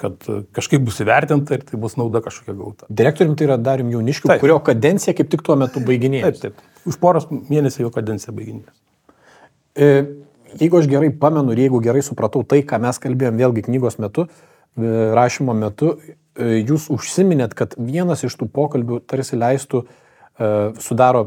kad 0.00 0.24
kažkaip 0.56 0.82
bus 0.84 1.00
įvertinta 1.04 1.56
ir 1.56 1.64
tai 1.68 1.80
bus 1.80 1.96
nauda 2.00 2.22
kažkokia 2.24 2.54
gauta. 2.56 2.88
Direktorium 2.88 3.36
tai 3.36 3.48
yra 3.48 3.58
Darium 3.60 3.90
Jauniškiu, 3.92 4.30
kurio 4.40 4.58
kadencija 4.64 5.14
kaip 5.16 5.28
tik 5.32 5.44
tuo 5.46 5.56
metu 5.60 5.82
baiginėjo. 5.84 6.30
Taip, 6.30 6.40
taip. 6.44 6.62
Už 6.88 6.96
poros 7.02 7.28
mėnesių 7.30 7.84
jo 7.84 7.92
kadencija 7.92 8.32
baiginės. 8.36 8.72
E, 9.76 9.90
jeigu 10.60 10.80
aš 10.80 10.88
gerai 10.90 11.12
pamenu 11.22 11.52
ir 11.54 11.66
jeigu 11.66 11.82
gerai 11.84 12.04
supratau 12.06 12.44
tai, 12.48 12.62
ką 12.66 12.80
mes 12.80 13.00
kalbėjom 13.02 13.40
vėlgi 13.42 13.66
knygos 13.68 14.00
metu, 14.00 14.26
e, 14.26 14.92
rašymo 15.16 15.56
metu, 15.58 15.98
e, 16.00 16.62
jūs 16.62 16.88
užsiminėt, 16.94 17.56
kad 17.58 17.76
vienas 17.76 18.24
iš 18.24 18.38
tų 18.40 18.48
pokalbių 18.56 19.02
tarsi 19.10 19.36
leistų, 19.36 19.84
e, 19.84 20.54
sudaro, 20.80 21.26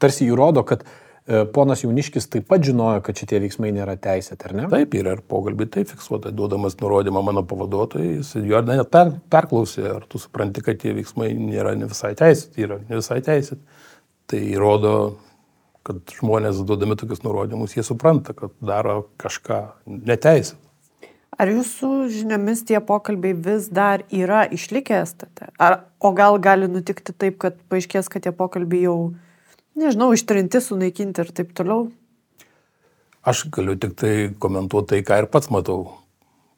tarsi 0.00 0.30
įrodo, 0.30 0.64
kad 0.64 0.86
E, 0.86 1.05
ponas 1.26 1.82
Jauniškis 1.82 2.28
taip 2.30 2.46
pat 2.50 2.62
žinojo, 2.66 3.00
kad 3.06 3.18
šitie 3.18 3.40
veiksmai 3.42 3.72
nėra 3.74 3.96
teisėti, 3.98 4.46
ar 4.48 4.54
ne? 4.54 4.66
Taip, 4.70 4.94
yra 4.98 5.16
ir 5.16 5.22
pokalbį 5.26 5.68
taip 5.74 5.90
fiksuota, 5.90 6.30
duodamas 6.34 6.78
nurodymą 6.80 7.22
mano 7.26 7.42
pavaduotojai, 7.48 8.18
jis 8.20 8.34
jo 8.46 8.60
net 8.66 8.90
per, 8.94 9.14
perklausė, 9.32 9.86
ar 9.96 10.06
tu 10.10 10.20
supranti, 10.22 10.62
kad 10.64 10.78
tie 10.82 10.94
veiksmai 10.96 11.32
nėra 11.34 11.74
ne 11.78 11.88
visai 11.90 12.14
teisėti, 12.18 12.66
yra 12.68 12.78
ne 12.84 13.00
visai 13.00 13.18
teisėti. 13.26 13.62
Tai 14.30 14.42
įrodo, 14.42 14.92
kad 15.86 16.14
žmonės 16.18 16.62
duodami 16.66 16.98
tokius 16.98 17.22
nurodymus, 17.26 17.74
jie 17.74 17.84
supranta, 17.86 18.34
kad 18.36 18.54
daro 18.62 19.04
kažką 19.22 19.60
neteisėtą. 19.86 20.62
Ar 21.36 21.50
jūsų 21.52 22.06
žiniomis 22.14 22.62
tie 22.64 22.78
pokalbiai 22.80 23.34
vis 23.36 23.66
dar 23.68 24.06
yra 24.14 24.46
išlikę 24.48 25.02
estate? 25.02 25.50
Ar, 25.60 25.82
o 26.00 26.14
gal 26.16 26.38
gali 26.40 26.68
nutikti 26.70 27.12
taip, 27.12 27.36
kad 27.42 27.58
paaiškės, 27.68 28.08
kad 28.08 28.24
tie 28.24 28.32
pokalbiai 28.32 28.86
jau 28.86 28.96
nežinau, 29.76 30.10
ištrinti, 30.16 30.60
sunaikinti 30.64 31.22
ir 31.24 31.30
taip 31.36 31.52
toliau? 31.56 31.90
Aš 33.26 33.46
galiu 33.54 33.76
tik 33.78 33.96
tai 33.98 34.12
komentuoti 34.42 34.94
tai, 34.94 35.00
ką 35.06 35.22
ir 35.22 35.30
pats 35.30 35.50
matau. 35.50 35.86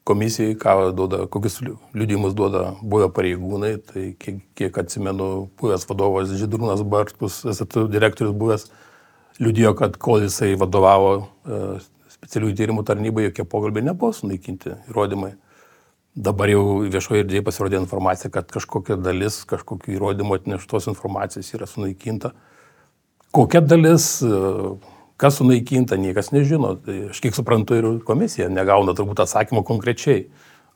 Komisijai, 0.09 0.55
ką 0.57 0.91
duoda, 0.97 1.25
kokius 1.29 1.59
liudimus 1.93 2.33
duoda 2.37 2.71
buvę 2.81 3.11
pareigūnai, 3.13 3.75
tai 3.85 4.05
kiek, 4.17 4.39
kiek 4.57 4.77
atsimenu, 4.81 5.49
buvęs 5.61 5.85
vadovas 5.89 6.31
Židrūnas 6.33 6.81
Bartkus, 6.81 7.43
SAT 7.45 7.77
direktorius 7.93 8.33
buvęs, 8.37 8.65
liudijo, 9.39 9.75
kad 9.77 9.99
kol 10.01 10.23
jisai 10.25 10.55
vadovavo 10.57 11.11
e, 11.19 11.59
specialiųjų 12.15 12.57
tyrimų 12.57 12.85
tarnybai, 12.87 13.27
jokie 13.27 13.45
pokalbiai 13.45 13.85
nebuvo 13.85 14.15
sunaikinti 14.15 14.73
įrodymai. 14.89 15.35
Dabar 16.19 16.49
jau 16.51 16.63
viešoje 16.89 17.23
erdvėje 17.23 17.45
pasirodė 17.45 17.77
informacija, 17.79 18.31
kad 18.33 18.49
kažkokia 18.51 18.97
dalis, 18.97 19.43
kažkokiu 19.47 19.93
įrodymu 19.93 20.39
atneštos 20.39 20.89
informacijos 20.89 21.53
yra 21.53 21.69
sunaikinta. 21.69 22.33
Kokia 23.35 23.61
dalis, 23.61 24.07
kas 25.21 25.37
sunaikinta, 25.37 25.99
niekas 26.01 26.31
nežino. 26.33 26.73
Tai 26.85 26.97
aš 27.13 27.21
kiek 27.21 27.35
suprantu 27.37 27.77
ir 27.77 27.89
komisija 28.07 28.49
negauna 28.49 28.95
turbūt 28.97 29.21
atsakymo 29.25 29.61
konkrečiai, 29.67 30.25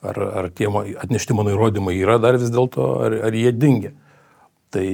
ar, 0.04 0.20
ar 0.42 0.50
tie 0.54 0.68
atnešti 0.70 1.36
mano 1.36 1.54
įrodymai 1.54 1.96
yra 1.98 2.20
dar 2.22 2.38
vis 2.38 2.52
dėlto, 2.54 2.90
ar, 3.06 3.18
ar 3.30 3.36
jie 3.38 3.52
dingia. 3.56 3.94
Tai 4.74 4.86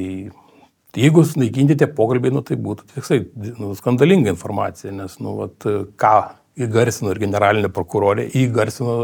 jeigu 0.97 1.25
sunaikinti 1.26 1.76
tie 1.81 1.88
pokalbiai, 1.90 2.33
nu, 2.35 2.45
tai 2.47 2.57
būtų 2.61 2.88
tiksai 2.95 3.23
nu, 3.59 3.75
skandalinga 3.79 4.33
informacija, 4.33 4.93
nes, 4.95 5.19
nu, 5.21 5.37
vat, 5.43 5.69
ką 6.00 6.17
įgarsino 6.61 7.12
ir 7.12 7.21
generalinė 7.23 7.71
prokurorė, 7.73 8.26
įgarsino 8.40 8.97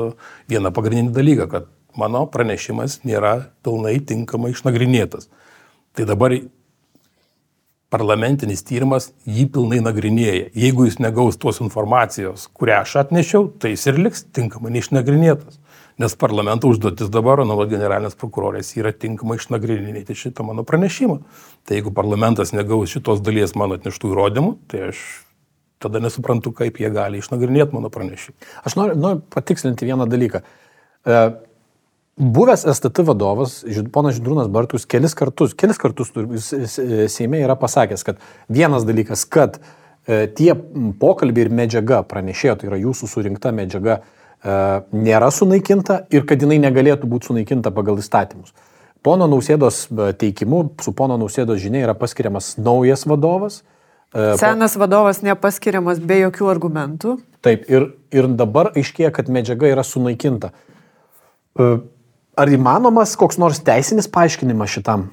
vieną 0.51 0.73
pagrindinį 0.77 1.15
dalyką, 1.17 1.49
kad 1.53 1.69
mano 1.97 2.27
pranešimas 2.31 3.01
nėra 3.09 3.39
pilnai 3.65 3.99
tinkamai 4.05 4.53
išnagrinėtas. 4.55 5.31
Tai 5.97 6.05
dabar 6.09 6.35
parlamentinis 7.97 8.65
tyrimas 8.67 9.11
jį 9.25 9.49
pilnai 9.55 9.81
nagrinėja. 9.85 10.51
Jeigu 10.57 10.87
jis 10.87 10.99
negaus 11.01 11.39
tos 11.41 11.63
informacijos, 11.65 12.47
kurią 12.57 12.83
aš 12.85 12.99
atnešiau, 13.07 13.49
tai 13.61 13.73
jis 13.73 13.87
ir 13.89 14.01
liks 14.03 14.27
tinkamai 14.37 14.75
neišnagrinėtas. 14.77 15.59
Nes 15.97 16.13
parlamento 16.21 16.69
užduotis 16.69 17.09
dabar, 17.09 17.41
nuo 17.49 17.65
generalinės 17.65 18.19
prokurorės, 18.21 18.75
yra 18.77 18.93
tinkamai 18.93 19.39
išnagrinėti 19.41 20.17
šitą 20.17 20.45
mano 20.45 20.65
pranešimą. 20.69 21.23
Tai 21.65 21.79
jeigu 21.79 21.93
parlamentas 21.97 22.53
negaus 22.53 22.93
šitos 22.93 23.23
dalies 23.25 23.57
mano 23.57 23.79
atneštų 23.81 24.13
įrodymų, 24.13 24.53
tai 24.69 24.91
aš 24.91 25.01
tada 25.81 26.03
nesuprantu, 26.05 26.53
kaip 26.57 26.83
jie 26.83 26.93
gali 26.93 27.23
išnagrinėti 27.25 27.79
mano 27.79 27.89
pranešimą. 27.93 28.37
Aš 28.69 28.77
noriu, 28.77 28.99
noriu 29.01 29.25
patikslinti 29.33 29.89
vieną 29.89 30.05
dalyką. 30.13 30.43
E, 30.45 31.23
Buvęs 32.17 32.63
STT 32.65 33.03
vadovas, 33.05 33.59
ponas 33.93 34.15
Židrūnas 34.17 34.49
Bartus, 34.49 34.87
kelis 34.89 35.13
kartus, 35.13 35.53
kelis 35.53 35.77
kartus 35.77 36.15
Seime 37.13 37.43
yra 37.45 37.59
pasakęs, 37.61 38.05
kad 38.07 38.23
vienas 38.49 38.87
dalykas, 38.89 39.27
kad 39.29 39.59
e, 40.09 40.23
tie 40.33 40.55
pokalbiai 40.97 41.45
ir 41.45 41.51
medžiaga 41.53 41.99
pranešėjo, 42.09 42.55
tai 42.57 42.71
yra 42.71 42.79
jūsų 42.81 43.09
surinkta 43.11 43.51
medžiaga, 43.53 43.99
e, 44.01 44.55
nėra 44.97 45.29
sunaikinta 45.29 45.99
ir 46.09 46.25
kad 46.31 46.41
jinai 46.41 46.57
negalėtų 46.63 47.11
būti 47.11 47.29
sunaikinta 47.29 47.69
pagal 47.77 48.01
įstatymus. 48.01 48.55
Pono 49.05 49.29
Nausėdos 49.29 49.83
e, 49.91 50.07
teikimu, 50.17 50.63
su 50.81 50.95
pono 50.97 51.19
Nausėdos 51.21 51.61
žinia 51.61 51.83
yra 51.85 51.97
paskiriamas 52.01 52.55
naujas 52.57 53.05
vadovas. 53.05 53.59
Senas 54.41 54.79
vadovas 54.81 55.21
nepaskiriamas 55.21 56.01
be 56.01 56.23
jokių 56.23 56.49
argumentų. 56.49 57.19
Taip, 57.45 57.69
ir, 57.69 57.91
ir 58.09 58.31
dabar 58.41 58.71
aiškėja, 58.73 59.13
kad 59.13 59.29
medžiaga 59.29 59.69
yra 59.69 59.85
sunaikinta. 59.85 60.55
Ar 62.37 62.51
įmanomas 62.53 63.15
koks 63.17 63.39
nors 63.41 63.63
teisinis 63.65 64.11
paaiškinimas 64.13 64.69
šitam? 64.69 65.07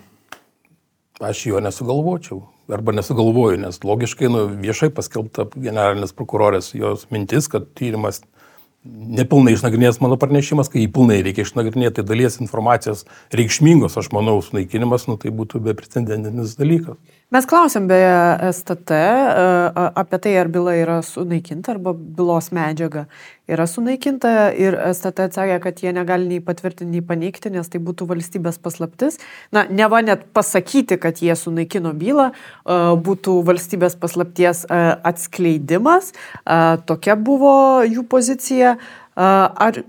Aš 1.24 1.46
jo 1.48 1.62
nesugalvočiau. 1.64 2.42
Arba 2.74 2.92
nesugalvoju, 2.96 3.62
nes 3.62 3.80
logiškai 3.84 4.28
nu, 4.32 4.42
viešai 4.60 4.90
paskelbta 4.96 5.46
generalinės 5.54 6.12
prokurorės 6.18 6.74
jos 6.76 7.06
mintis, 7.16 7.48
kad 7.52 7.70
tyrimas 7.80 8.20
nepilnai 8.84 9.54
išnagrinės 9.56 10.02
mano 10.04 10.18
pranešimas, 10.20 10.68
kai 10.72 10.84
jį 10.84 10.90
pilnai 10.98 11.22
reikia 11.24 11.46
išnagrinėti, 11.48 12.02
tai 12.02 12.06
dalies 12.10 12.42
informacijos 12.44 13.06
reikšmingos, 13.32 13.96
aš 14.00 14.12
manau, 14.16 14.36
sunaikinimas, 14.44 15.08
nu, 15.08 15.16
tai 15.20 15.32
būtų 15.32 15.64
beprecedentinis 15.64 16.58
dalykas. 16.60 17.00
Mes 17.32 17.46
klausėm 17.50 17.88
beje 17.90 18.16
STT 18.52 18.94
e, 18.94 19.44
apie 20.02 20.18
tai, 20.22 20.34
ar 20.38 20.50
byla 20.54 20.74
yra 20.78 20.98
sunaikinta 21.06 21.72
arba 21.74 21.94
bylos 21.96 22.52
medžiaga 22.54 23.08
yra 23.50 23.66
sunaikinta 23.68 24.52
ir 24.60 24.76
STT 24.92 25.26
atsakė, 25.30 25.56
kad 25.64 25.82
jie 25.82 25.94
negali 25.96 26.28
nei 26.30 26.44
patvirtinti, 26.44 26.92
nei 26.92 27.06
paneigti, 27.06 27.50
nes 27.54 27.72
tai 27.72 27.82
būtų 27.84 28.06
valstybės 28.12 28.60
paslaptis. 28.64 29.18
Na, 29.56 29.66
ne 29.66 29.88
va 29.90 30.04
net 30.06 30.28
pasakyti, 30.36 31.00
kad 31.02 31.24
jie 31.24 31.34
sunaikino 31.40 31.96
bylą, 31.98 32.30
e, 32.34 32.78
būtų 33.08 33.40
valstybės 33.50 33.98
paslapties 34.02 34.66
e, 34.68 34.84
atskleidimas. 35.14 36.14
Tokia 36.86 37.16
buvo 37.18 37.56
jų 37.88 38.06
pozicija. 38.10 38.78
Ar 39.14 39.84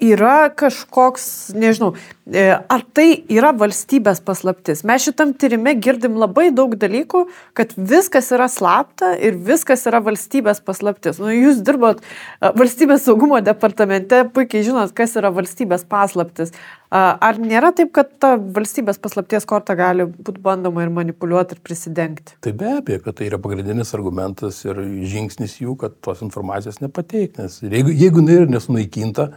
yra 0.00 0.48
kažkoks, 0.56 1.52
nežinau, 1.56 1.92
e, 2.26 2.46
ar 2.56 2.82
tai 2.96 3.22
yra 3.30 3.52
valstybės 3.56 4.22
paslaptis. 4.24 4.82
Mes 4.88 5.04
šitam 5.04 5.34
tyrime 5.36 5.76
girdim 5.82 6.16
labai 6.20 6.48
daug 6.56 6.74
dalykų, 6.80 7.26
kad 7.58 7.74
viskas 7.76 8.32
yra 8.34 8.48
slapta 8.50 9.12
ir 9.20 9.36
viskas 9.36 9.84
yra 9.90 10.00
valstybės 10.04 10.62
paslaptis. 10.64 11.20
Nu, 11.22 11.30
jūs 11.34 11.60
dirbot 11.66 12.00
e, 12.00 12.52
valstybės 12.56 13.04
saugumo 13.06 13.40
departamente, 13.44 14.24
puikiai 14.34 14.64
žinot, 14.66 14.94
kas 14.96 15.16
yra 15.20 15.32
valstybės 15.34 15.86
paslaptis. 15.90 16.54
Ar 16.90 17.36
nėra 17.38 17.68
taip, 17.70 17.92
kad 17.94 18.08
ta 18.18 18.32
valstybės 18.34 18.96
paslapties 18.98 19.44
korta 19.46 19.76
gali 19.78 20.08
būti 20.10 20.40
bandoma 20.42 20.82
ir 20.82 20.90
manipuliuoti 20.90 21.54
ir 21.54 21.60
prisidengti? 21.62 22.34
Tai 22.42 22.50
be 22.58 22.72
abejo, 22.80 23.04
kad 23.04 23.20
tai 23.20 23.28
yra 23.28 23.38
pagrindinis 23.38 23.94
argumentas 23.94 24.58
ir 24.64 24.80
žingsnis 25.06 25.60
jų, 25.62 25.76
kad 25.78 25.94
tos 26.02 26.24
informacijos 26.26 26.80
nepateikti. 26.82 27.46
Nes 27.46 27.60
jeigu, 27.62 27.94
jeigu 27.94 28.24
jinai 28.24 28.40
yra 28.40 28.50
nesunaikinta, 28.56 29.28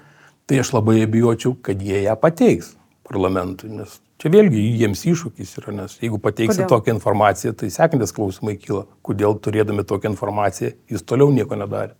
tai 0.50 0.62
aš 0.64 0.74
labai 0.76 1.02
abejočiau, 1.06 1.56
kad 1.66 1.82
jie 1.82 2.04
ją 2.06 2.16
pateiks 2.20 2.74
parlamentui, 3.08 3.72
nes 3.80 4.00
čia 4.22 4.32
vėlgi 4.32 4.62
jiems 4.80 5.04
iššūkis 5.12 5.58
yra, 5.62 5.76
nes 5.82 5.98
jeigu 6.02 6.20
pateiksi 6.24 6.62
kodėl? 6.62 6.72
tokią 6.72 6.96
informaciją, 6.98 7.54
tai 7.60 7.70
sekantis 7.74 8.16
klausimai 8.16 8.56
kyla, 8.62 8.86
kodėl 9.06 9.36
turėdami 9.44 9.86
tokią 9.88 10.14
informaciją 10.14 10.74
jis 10.92 11.06
toliau 11.08 11.34
nieko 11.36 11.60
nedarė. 11.60 11.96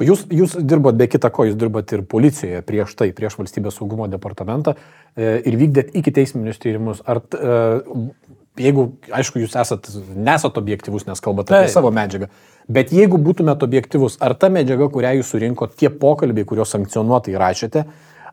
O 0.00 0.06
jūs, 0.06 0.24
jūs 0.32 0.54
dirbot 0.64 0.96
be 0.96 1.08
kita 1.10 1.28
ko, 1.34 1.44
jūs 1.48 1.58
dirbot 1.58 1.90
ir 1.92 2.04
policijoje 2.08 2.62
prieš 2.64 2.94
tai, 2.96 3.10
prieš 3.16 3.36
valstybės 3.40 3.76
saugumo 3.76 4.06
departamentą 4.08 4.76
e, 4.76 5.34
ir 5.44 5.58
vykdėt 5.60 5.92
iki 5.98 6.14
teisminius 6.14 6.60
tyrimus. 6.62 7.02
Ar 7.04 7.20
e, 7.20 7.58
jeigu, 8.60 8.88
aišku, 9.12 9.40
jūs 9.42 9.56
esat, 9.58 9.88
nesat 10.16 10.58
objektivus, 10.60 11.06
nes 11.08 11.22
kalbate 11.24 11.54
apie 11.56 11.72
savo 11.72 11.92
medžiagą, 11.94 12.28
Bet 12.70 12.92
jeigu 12.94 13.18
būtumėte 13.18 13.66
objektivus, 13.66 14.16
ar 14.22 14.36
ta 14.38 14.50
medžiaga, 14.52 14.86
kurią 14.92 15.16
jūs 15.18 15.32
surinkot, 15.34 15.74
tie 15.78 15.90
pokalbiai, 15.90 16.46
kuriuos 16.46 16.70
sankcionuotai 16.76 17.34
rašėte, 17.40 17.84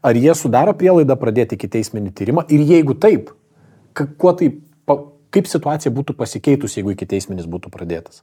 ar 0.06 0.20
jie 0.20 0.36
sudaro 0.38 0.76
prielaidą 0.78 1.18
pradėti 1.20 1.58
iki 1.58 1.70
teisminį 1.74 2.14
tyrimą 2.16 2.46
ir 2.54 2.62
jeigu 2.70 2.96
taip, 3.02 3.34
kuo 3.98 4.34
tai 4.38 4.52
kaip 5.34 5.50
situacija 5.50 5.94
būtų 5.94 6.16
pasikeitusi, 6.18 6.80
jeigu 6.80 6.94
iki 6.94 7.10
teisminis 7.10 7.50
būtų 7.50 7.74
pradėtas? 7.74 8.22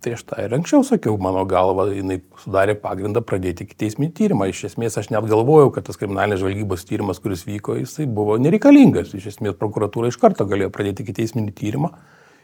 Tai 0.00 0.14
aš 0.16 0.22
tą 0.24 0.38
ir 0.40 0.54
anksčiau 0.56 0.80
sakiau, 0.86 1.18
mano 1.20 1.42
galva, 1.44 1.84
jinai 1.92 2.22
sudarė 2.40 2.72
pagrindą 2.80 3.20
pradėti 3.20 3.66
iki 3.66 3.76
teisminį 3.82 4.14
tyrimą. 4.16 4.46
Iš 4.48 4.62
esmės 4.70 4.96
aš 4.96 5.10
net 5.12 5.26
galvojau, 5.28 5.68
kad 5.74 5.84
tas 5.84 6.00
kriminalinės 6.00 6.40
žvalgybos 6.40 6.86
tyrimas, 6.88 7.20
kuris 7.20 7.44
vyko, 7.44 7.76
jisai 7.76 8.06
buvo 8.08 8.38
nereikalingas. 8.40 9.12
Iš 9.18 9.26
esmės 9.34 9.58
prokuratūra 9.60 10.08
iš 10.08 10.16
karto 10.22 10.46
galėjo 10.48 10.70
pradėti 10.72 11.04
iki 11.04 11.18
teisminį 11.20 11.52
tyrimą. 11.58 11.92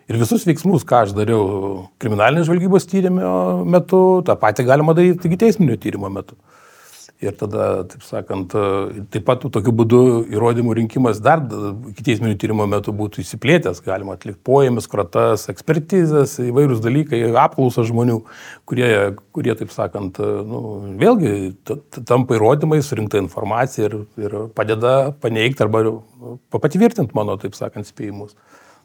Ir 0.07 0.21
visus 0.21 0.45
veiksmus, 0.47 0.85
ką 0.87 1.07
aš 1.07 1.17
dariau 1.17 1.87
kriminalinės 2.03 2.45
žvalgybos 2.51 2.85
tyrimo 2.93 3.65
metu, 3.65 4.03
tą 4.29 4.37
patį 4.39 4.69
galima 4.69 4.93
daryti 4.95 5.31
iki 5.31 5.41
teisminio 5.47 5.81
tyrimo 5.81 6.13
metu. 6.13 6.37
Ir 7.25 7.32
tada, 7.32 7.87
taip 7.88 8.02
sakant, 8.04 8.52
taip 9.08 9.23
pat 9.25 9.44
tokiu 9.49 9.73
būdu 9.73 10.00
įrodymų 10.28 10.75
rinkimas 10.76 11.16
dar 11.25 11.40
iki 11.88 12.04
teisminio 12.04 12.37
tyrimo 12.37 12.66
metu 12.68 12.92
būtų 12.92 13.23
įsiplėtęs, 13.23 13.80
galima 13.87 14.18
atlikti 14.18 14.42
poėmis, 14.44 14.85
kratas, 14.92 15.46
ekspertizės, 15.49 16.35
įvairūs 16.44 16.82
dalykai, 16.85 17.23
apklausas 17.40 17.88
žmonių, 17.88 18.18
kurie, 18.68 18.90
kurie 19.32 19.54
taip 19.56 19.73
sakant, 19.73 20.20
nu, 20.20 20.61
vėlgi 21.00 21.54
tampa 22.04 22.37
įrodymai, 22.37 22.82
surinkta 22.85 23.23
informacija 23.25 23.88
ir, 23.88 23.96
ir 24.20 24.37
padeda 24.52 25.14
paneigti 25.25 25.64
arba 25.64 25.87
patvirtinti 26.52 27.16
mano, 27.16 27.38
taip 27.40 27.56
sakant, 27.56 27.88
spėjimus. 27.88 28.37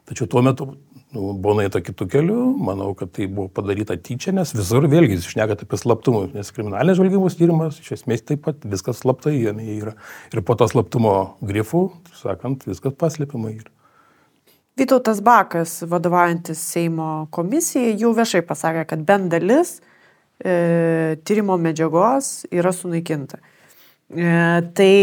Tačiau 0.08 0.26
tuo 0.26 0.40
metu 0.42 0.72
nu, 1.12 1.32
buvo 1.36 1.58
nueita 1.58 1.82
kitų 1.84 2.06
kelių, 2.12 2.38
manau, 2.64 2.92
kad 2.98 3.12
tai 3.16 3.28
buvo 3.28 3.50
padaryta 3.52 3.96
tyčia, 4.00 4.32
nes 4.36 4.54
visur 4.56 4.86
vėlgi 4.90 5.18
jūs 5.18 5.28
išnekat 5.28 5.64
apie 5.66 5.78
slaptumą, 5.80 6.24
nes 6.32 6.52
kriminalinės 6.54 6.98
žvalgybos 6.98 7.36
tyrimas 7.38 7.78
iš 7.82 7.94
esmės 7.98 8.24
taip 8.28 8.44
pat 8.46 8.64
viskas 8.68 9.02
slaptai 9.04 9.36
yra. 9.42 9.94
Ir 10.32 10.42
po 10.46 10.56
to 10.58 10.68
slaptumo 10.70 11.14
grifų, 11.44 11.84
sakant, 12.18 12.66
viskas 12.68 12.96
paslėpima 12.98 13.52
yra. 13.52 13.70
Vytautas 14.80 15.20
Bakas, 15.20 15.82
vadovaujantis 15.84 16.60
Seimo 16.72 17.26
komisijai, 17.30 17.92
jau 18.00 18.14
viešai 18.16 18.40
pasakė, 18.48 18.86
kad 18.88 19.02
bent 19.04 19.28
dalis 19.34 19.74
e, 20.40 21.18
tyrimo 21.28 21.58
medžiagos 21.60 22.46
yra 22.48 22.72
sunaikinta. 22.72 23.42
E, 24.08 24.32
tai 24.72 24.94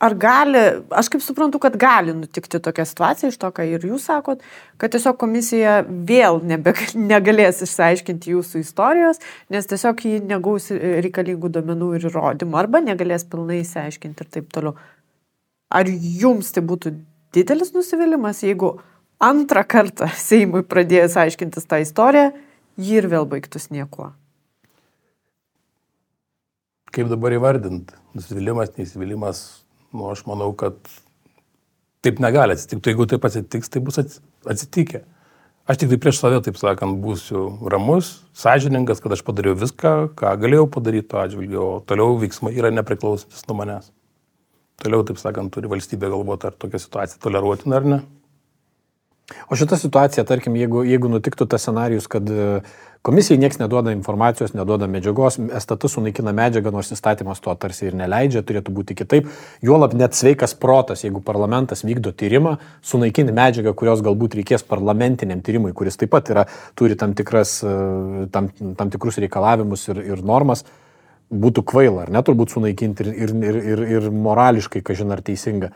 ar 0.00 0.14
gali, 0.16 0.60
aš 0.96 1.10
kaip 1.12 1.22
suprantu, 1.24 1.60
kad 1.60 1.76
gali 1.80 2.14
nutikti 2.16 2.60
tokia 2.62 2.86
situacija 2.88 3.28
iš 3.30 3.36
to, 3.40 3.50
ką 3.54 3.66
ir 3.68 3.84
jūs 3.84 4.06
sakot, 4.08 4.40
kad 4.80 4.94
tiesiog 4.94 5.18
komisija 5.20 5.80
vėl 5.86 6.40
nebe, 6.46 6.72
negalės 7.12 7.60
išsiaiškinti 7.66 8.32
jūsų 8.34 8.64
istorijos, 8.64 9.20
nes 9.52 9.68
tiesiog 9.70 10.04
jį 10.06 10.22
negaus 10.30 10.70
reikalingų 10.72 11.52
domenų 11.58 11.92
ir 11.98 12.08
įrodymų, 12.08 12.58
arba 12.62 12.82
negalės 12.84 13.28
pilnai 13.28 13.60
išsiaiškinti 13.60 14.24
ir 14.24 14.32
taip 14.38 14.48
toliau. 14.56 14.76
Ar 15.70 15.86
jums 15.86 16.50
tai 16.56 16.64
būtų 16.66 16.96
didelis 17.36 17.74
nusivylimas, 17.76 18.40
jeigu 18.42 18.78
antrą 19.20 19.66
kartą 19.68 20.08
Seimui 20.28 20.64
pradėjus 20.66 21.18
aiškintis 21.20 21.68
tą 21.68 21.84
istoriją, 21.84 22.32
ji 22.80 23.00
ir 23.02 23.12
vėl 23.12 23.28
baigtus 23.28 23.68
niekuo? 23.68 24.14
Kaip 26.90 27.06
dabar 27.06 27.36
įvardinti? 27.36 27.94
Nusivylimas, 28.16 28.72
neįsivylimas, 28.74 29.42
nu, 29.94 30.10
aš 30.10 30.24
manau, 30.28 30.52
kad 30.56 30.76
taip 32.04 32.20
negali 32.22 32.56
atsitikti. 32.56 32.92
Jeigu 32.92 33.06
taip 33.10 33.24
atsitiks, 33.28 33.72
tai 33.72 33.82
bus 33.84 34.00
atsitikę. 34.00 35.04
Aš 35.70 35.78
tik 35.78 35.90
tai 35.92 36.00
prieš 36.02 36.18
save, 36.18 36.40
taip 36.42 36.56
sakant, 36.58 36.98
būsiu 37.02 37.44
ramus, 37.70 38.24
sąžiningas, 38.34 39.02
kad 39.04 39.12
aš 39.14 39.20
padariau 39.26 39.54
viską, 39.58 39.92
ką 40.18 40.32
galėjau 40.40 40.66
padaryti 40.74 41.06
to 41.12 41.20
atžvilgiu, 41.20 41.60
o 41.62 41.82
toliau 41.86 42.16
veiksmai 42.18 42.54
yra 42.56 42.72
nepriklausantis 42.74 43.44
nuo 43.46 43.58
manęs. 43.60 43.92
Toliau, 44.82 45.04
taip 45.06 45.20
sakant, 45.20 45.52
turi 45.54 45.70
valstybė 45.70 46.10
galvoti, 46.10 46.48
ar 46.48 46.56
tokia 46.58 46.80
situacija 46.82 47.20
toleruotina 47.22 47.78
ar 47.78 47.86
ne. 47.86 48.00
O 49.46 49.58
šita 49.58 49.78
situacija, 49.78 50.24
tarkim, 50.26 50.56
jeigu, 50.58 50.82
jeigu 50.88 51.10
nutiktų 51.12 51.46
tas 51.52 51.62
scenarius, 51.62 52.08
kad 52.10 52.26
Komisijai 53.02 53.38
niekas 53.40 53.56
neduoda 53.56 53.94
informacijos, 53.96 54.50
neduoda 54.52 54.84
medžiagos, 54.84 55.38
STT 55.40 55.88
sunaikina 55.88 56.34
medžiagą, 56.36 56.68
nors 56.74 56.90
įstatymas 56.92 57.38
to 57.40 57.54
tarsi 57.56 57.86
ir 57.88 57.94
neleidžia, 57.96 58.42
turėtų 58.44 58.74
būti 58.76 58.96
kitaip. 58.98 59.30
Juolab 59.64 59.94
net 59.96 60.18
sveikas 60.18 60.52
protas, 60.52 61.00
jeigu 61.06 61.22
parlamentas 61.24 61.80
vykdo 61.80 62.12
tyrimą, 62.12 62.58
sunaikini 62.84 63.32
medžiagą, 63.32 63.72
kurios 63.72 64.04
galbūt 64.04 64.36
reikės 64.42 64.66
parlamentiniam 64.68 65.40
tyrimui, 65.40 65.72
kuris 65.72 65.96
taip 65.96 66.12
pat 66.12 66.28
yra, 66.34 66.44
turi 66.76 66.98
tam, 67.00 67.16
tikras, 67.16 67.54
tam, 68.36 68.52
tam 68.76 68.92
tikrus 68.92 69.16
reikalavimus 69.24 69.88
ir, 69.94 70.04
ir 70.04 70.20
normas, 70.20 70.66
būtų 71.32 71.64
kvaila, 71.72 72.04
ar 72.04 72.12
ne, 72.12 72.20
turbūt 72.26 72.52
sunaikinti 72.52 73.08
ir, 73.08 73.32
ir, 73.32 73.62
ir, 73.72 73.86
ir 73.96 74.10
morališkai, 74.12 74.84
kažin 74.84 75.16
ar 75.16 75.24
teisinga. 75.24 75.72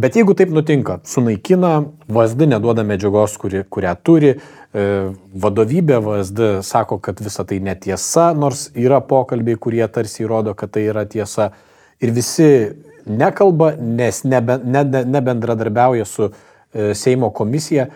Bet 0.00 0.16
jeigu 0.16 0.32
taip 0.38 0.52
nutinka, 0.54 1.00
sunaikina, 1.04 1.70
VSD 2.08 2.46
neduoda 2.48 2.84
medžiagos, 2.86 3.34
kuri, 3.40 3.64
kurią 3.74 3.90
turi, 4.06 4.30
e, 4.32 4.84
vadovybė 5.42 5.98
VSD 6.06 6.46
sako, 6.64 6.96
kad 7.04 7.18
visa 7.20 7.44
tai 7.44 7.58
netiesa, 7.64 8.30
nors 8.38 8.68
yra 8.78 9.02
pokalbiai, 9.04 9.58
kurie 9.60 9.82
tarsi 9.92 10.22
įrodo, 10.24 10.54
kad 10.56 10.72
tai 10.76 10.86
yra 10.88 11.02
tiesa. 11.10 11.50
Ir 12.00 12.14
visi 12.16 12.46
nekalba, 13.10 13.74
nes 13.80 14.22
nebe, 14.24 14.56
ne, 14.64 14.84
ne, 14.88 15.02
nebendradarbiauja 15.18 16.08
su 16.08 16.30
e, 16.30 16.94
Seimo 16.96 17.28
komisija. 17.36 17.90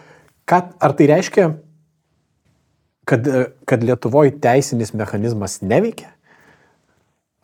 Ką, 0.51 0.61
ar 0.85 0.97
tai 0.99 1.09
reiškia, 1.15 1.49
kad, 3.09 3.33
e, 3.33 3.47
kad 3.71 3.87
Lietuvoje 3.87 4.37
teisinis 4.45 4.93
mechanizmas 4.99 5.63
neveikia? 5.65 6.13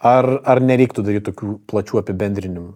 Ar, 0.05 0.35
ar 0.45 0.61
nereiktų 0.65 1.07
daryti 1.07 1.31
tokių 1.31 1.57
plačių 1.71 2.05
apibendrinimų? 2.05 2.75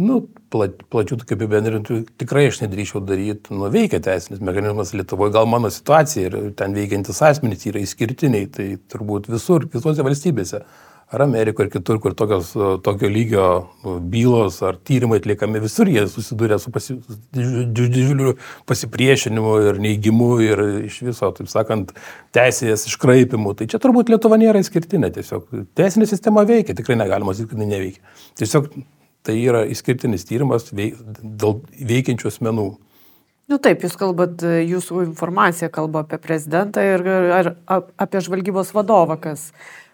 Nu, 0.00 0.20
pla, 0.52 0.70
plačių 0.92 1.18
tokių 1.20 1.36
apibendrintų 1.36 1.96
tikrai 2.20 2.46
aš 2.48 2.62
nedrįčiau 2.62 3.02
daryti, 3.04 3.52
nu, 3.52 3.66
veikia 3.72 4.00
teisinis 4.04 4.40
mechanizmas 4.44 4.94
Lietuvoje, 4.96 5.34
gal 5.34 5.48
mano 5.50 5.68
situacija 5.72 6.28
ir 6.30 6.36
ten 6.56 6.76
veikiantis 6.76 7.20
asmenys 7.26 7.66
yra 7.68 7.82
išskirtiniai, 7.84 8.46
tai 8.54 8.70
turbūt 8.92 9.28
visur, 9.28 9.66
visose 9.74 10.06
valstybėse, 10.06 10.62
ar 11.10 11.24
Amerikoje, 11.26 11.66
ar 11.66 11.72
kitur, 11.74 11.98
kur 12.00 12.14
tokios, 12.16 12.52
tokio 12.86 13.10
lygio 13.12 13.46
nu, 13.82 13.96
bylos 14.12 14.60
ar 14.64 14.78
tyrimai 14.88 15.18
atliekami, 15.20 15.60
visur 15.66 15.90
jie 15.90 16.06
susiduria 16.08 16.56
su 16.62 16.72
pasi, 16.72 16.96
didžiuliu 17.34 18.36
pasipriešinimu 18.70 19.56
ir 19.66 19.82
neigimu 19.84 20.30
ir 20.46 20.62
iš 20.86 21.00
viso, 21.10 21.28
taip 21.36 21.50
sakant, 21.52 21.92
teisės 22.36 22.86
iškraipimu. 22.88 23.52
Tai 23.58 23.68
čia 23.68 23.82
turbūt 23.82 24.14
Lietuva 24.14 24.40
nėra 24.40 24.62
išskirtinė, 24.64 25.12
tiesiog 25.18 25.50
teisinė 25.76 26.08
sistema 26.08 26.46
veikia, 26.48 26.78
tikrai 26.78 26.96
negalima 27.02 27.36
sakyti, 27.36 27.58
kad 27.58 27.74
neveikia. 27.74 28.16
Tiesiog 28.40 28.70
tai 29.26 29.36
yra 29.42 29.64
išskirtinis 29.68 30.24
tyrimas 30.28 30.70
veik, 30.72 30.96
dėl 31.20 31.60
veikiančių 31.76 32.30
asmenų. 32.30 32.70
Nu 33.50 33.58
taip, 33.58 33.82
jūs 33.82 33.96
kalbat, 33.98 34.42
jūsų 34.44 35.04
informacija 35.08 35.70
kalba 35.74 36.04
apie 36.04 36.20
prezidentą 36.22 36.84
ir 36.86 37.06
ar, 37.34 37.52
apie 37.98 38.20
žvalgybos 38.22 38.70
vadovą, 38.76 39.16
kas, 39.18 39.48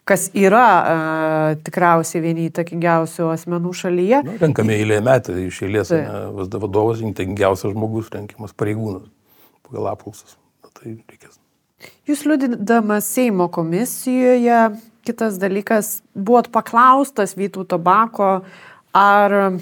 kas 0.08 0.26
yra 0.36 0.66
uh, 0.66 1.46
tikriausiai 1.64 2.20
vieni 2.24 2.50
įtakingiausių 2.50 3.30
asmenų 3.32 3.72
šalyje. 3.80 4.20
Nu, 4.28 4.36
renkame 4.42 4.76
eilė 4.76 5.00
metų 5.04 5.38
iš 5.46 5.62
eilės, 5.64 5.94
VSD 6.36 6.60
vadovas 6.66 7.00
įtakingiausias 7.00 7.72
žmogus, 7.72 8.12
renkiamas 8.12 8.52
pareigūnas 8.60 9.08
pagal 9.66 9.90
apklausas. 9.94 10.36
Nu, 10.60 10.70
tai 10.76 10.98
reikės. 11.00 11.40
Jūs 12.08 12.26
liudydamas 12.28 13.08
Seimo 13.08 13.48
komisijoje, 13.52 14.60
kitas 15.06 15.40
dalykas, 15.40 16.00
buvot 16.12 16.52
paklaustas 16.52 17.32
Vytauto 17.40 17.80
Bako, 17.80 18.30
uh, 18.42 18.75
Ar 18.96 19.58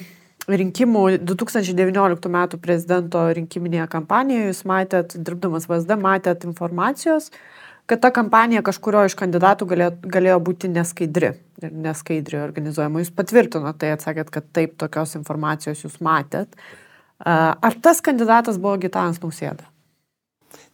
rinkimų 0.46 1.04
2019 1.24 2.28
m. 2.30 2.38
prezidento 2.62 3.24
rinkiminėje 3.34 3.88
kampanijoje 3.90 4.52
jūs 4.52 4.62
matėt, 4.68 5.16
dirbdamas 5.16 5.66
VSD, 5.70 5.96
matėt 5.98 6.44
informacijos, 6.46 7.30
kad 7.90 8.02
ta 8.04 8.12
kampanija 8.14 8.62
kažkurio 8.64 9.04
iš 9.08 9.16
kandidatų 9.18 9.68
galėjo, 9.72 9.90
galėjo 10.14 10.38
būti 10.44 10.70
neskaidri 10.72 11.32
ir 11.64 11.74
neskaidri 11.84 12.40
organizuojama. 12.44 13.02
Jūs 13.02 13.12
patvirtinote 13.16 13.80
tai, 13.82 13.92
atsakėt, 13.96 14.30
kad 14.32 14.48
taip 14.56 14.76
tokios 14.80 15.16
informacijos 15.18 15.84
jūs 15.84 16.00
matėt. 16.04 16.54
Ar 17.24 17.80
tas 17.82 18.02
kandidatas 18.04 18.60
buvo 18.60 18.76
Gitanas 18.82 19.20
Nausėda? 19.22 19.66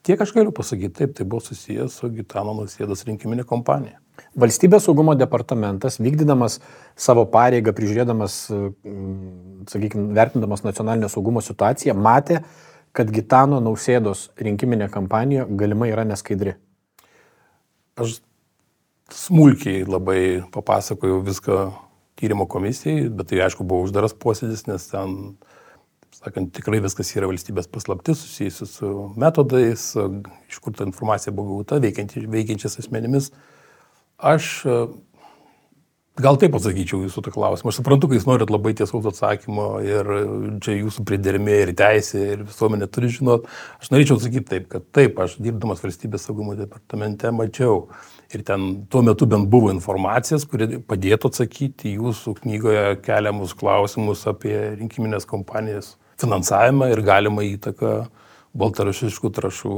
Tiek 0.07 0.21
aš 0.21 0.33
galiu 0.33 0.53
pasakyti, 0.57 0.95
taip, 1.03 1.17
tai 1.17 1.27
buvo 1.29 1.43
susijęs 1.45 1.99
su 2.01 2.09
Gitano 2.15 2.55
Nausėdos 2.57 3.05
rinkiminė 3.09 3.45
kampanija. 3.49 4.01
Valstybės 4.41 4.87
saugumo 4.87 5.17
departamentas, 5.19 5.99
vykdydamas 6.03 6.61
savo 6.99 7.27
pareigą, 7.31 7.75
prižiūrėdamas, 7.77 8.41
sakykime, 9.71 10.11
vertindamas 10.17 10.65
nacionalinio 10.67 11.11
saugumo 11.13 11.43
situaciją, 11.45 11.97
matė, 11.99 12.41
kad 12.97 13.11
Gitano 13.15 13.61
Nausėdos 13.63 14.29
rinkiminė 14.41 14.91
kampanija 14.91 15.47
galimai 15.47 15.93
yra 15.93 16.07
neskaidri. 16.09 16.57
Aš 18.01 18.19
smulkiai 19.15 19.85
labai 19.87 20.43
papasakojau 20.55 21.21
viską 21.27 21.61
tyrimo 22.21 22.47
komisijai, 22.51 23.09
bet 23.09 23.31
tai 23.31 23.41
aišku 23.47 23.65
buvo 23.67 23.87
uždaras 23.87 24.15
posėdis, 24.15 24.67
nes 24.69 24.87
ten, 24.91 25.15
sakant, 26.21 26.53
tikrai 26.57 26.83
viskas 26.85 27.11
yra 27.17 27.31
valstybės 27.31 27.71
paslaptis 27.73 28.21
susijusi 28.25 28.69
su 28.69 28.91
metodais, 29.21 29.87
iš 30.51 30.61
kur 30.63 30.77
ta 30.77 30.87
informacija 30.89 31.35
buvo 31.35 31.61
gauta, 31.61 31.81
veikiančiais 31.81 32.79
asmenimis. 32.83 33.31
Aš 34.21 34.51
e, 34.69 34.81
Gal 36.21 36.37
taip 36.37 36.57
atsakyčiau 36.59 37.05
jūsų 37.07 37.23
tą 37.25 37.33
klausimą. 37.33 37.71
Aš 37.71 37.79
suprantu, 37.79 38.09
kai 38.11 38.19
jūs 38.19 38.27
norit 38.29 38.51
labai 38.53 38.75
tiesaus 38.77 39.07
atsakymo 39.09 39.67
ir 39.87 40.09
čia 40.61 40.75
jūsų 40.75 41.05
pridermė 41.09 41.55
ir 41.63 41.73
teisė 41.79 42.25
ir 42.35 42.43
visuomenė 42.49 42.89
turi 42.93 43.09
žinot. 43.15 43.47
Aš 43.81 43.93
norėčiau 43.95 44.19
atsakyti 44.19 44.49
taip, 44.51 44.67
kad 44.73 44.85
taip, 44.97 45.21
aš 45.23 45.39
dirbdamas 45.41 45.81
valstybės 45.85 46.27
saugumo 46.27 46.57
departamente 46.59 47.31
mačiau 47.33 47.87
ir 48.35 48.45
ten 48.45 48.67
tuo 48.93 49.05
metu 49.07 49.29
bent 49.31 49.49
buvo 49.53 49.71
informacijas, 49.73 50.45
kuri 50.51 50.83
padėtų 50.91 51.31
atsakyti 51.31 51.95
jūsų 51.95 52.37
knygoje 52.43 52.85
keliamus 53.07 53.57
klausimus 53.57 54.27
apie 54.29 54.57
rinkiminės 54.75 55.29
kompanijas 55.31 55.95
finansavimą 56.21 56.91
ir 56.93 57.07
galimą 57.07 57.47
įtaką 57.55 57.95
baltarusiškų 58.61 59.33
trašų 59.41 59.77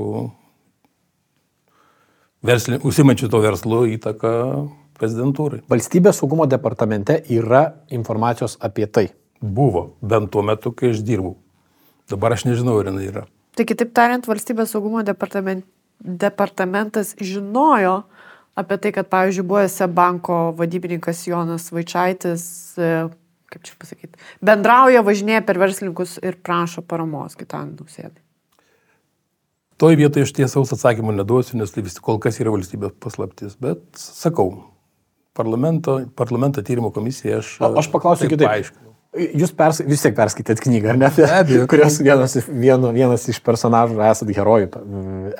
verslį, 2.47 2.81
užsimančių 2.87 3.31
to 3.33 3.41
verslu 3.43 3.83
įtaką 3.97 4.33
prezidentūrai. 4.99 5.63
Valstybės 5.73 6.21
saugumo 6.23 6.47
departamente 6.51 7.19
yra 7.33 7.65
informacijos 7.95 8.59
apie 8.63 8.87
tai. 8.87 9.09
Buvo, 9.43 9.97
bent 10.03 10.31
tuo 10.31 10.45
metu, 10.47 10.71
kai 10.77 10.93
aš 10.95 11.03
dirbau. 11.07 11.37
Dabar 12.11 12.37
aš 12.37 12.47
nežinau, 12.47 12.77
ar 12.79 12.91
jinai 12.93 13.09
yra. 13.09 13.25
Tai 13.57 13.67
kitaip 13.69 13.91
tariant, 13.97 14.27
valstybės 14.29 14.73
saugumo 14.73 15.03
departament, 15.07 15.67
departamentas 16.03 17.17
žinojo 17.21 18.03
apie 18.59 18.79
tai, 18.79 18.93
kad, 18.95 19.09
pavyzdžiui, 19.13 19.47
buvęs 19.49 19.79
banko 19.97 20.39
vadybininkas 20.59 21.25
Jonas 21.29 21.71
Vaičiaitis, 21.73 22.45
e, 22.77 22.91
kaip 23.53 23.65
čia 23.65 23.77
pasakyti, 23.81 24.21
bendrauja, 24.45 25.05
važinėja 25.05 25.45
per 25.47 25.61
verslininkus 25.61 26.19
ir 26.25 26.37
prašo 26.45 26.85
paramos 26.85 27.37
kitam 27.39 27.73
nausėdai. 27.79 28.21
Toj 29.83 29.99
vietoje 29.99 30.29
aš 30.29 30.33
tiesaus 30.37 30.71
atsakymų 30.77 31.17
neduosiu, 31.17 31.57
nes 31.59 31.73
tai 31.75 31.83
vis 31.83 31.99
kol 31.99 32.21
kas 32.23 32.39
yra 32.39 32.53
valstybės 32.55 32.95
paslaptis. 33.03 33.57
Bet 33.59 33.83
sakau, 33.99 34.53
parlamento, 35.35 35.99
tyrimo 36.63 36.93
komisija 36.95 37.41
aš... 37.43 37.57
O, 37.59 37.73
aš 37.83 37.89
paklausiu 37.91 38.31
kitaip. 38.31 38.47
Paaiškinau. 38.47 38.93
Jūs 39.13 39.51
pers, 39.53 39.83
vis 39.85 40.01
tiek 40.01 40.15
perskaitėt 40.17 40.63
knygą, 40.65 40.95
ar 40.95 41.01
ne? 41.03 41.11
Be 41.13 41.27
abejo. 41.27 41.67
Kurios 41.73 41.99
vienas, 42.01 42.39
vieno, 42.49 42.95
vienas 42.95 43.27
iš 43.29 43.43
personažų 43.45 43.99
esat 44.07 44.31
herojų, 44.39 44.71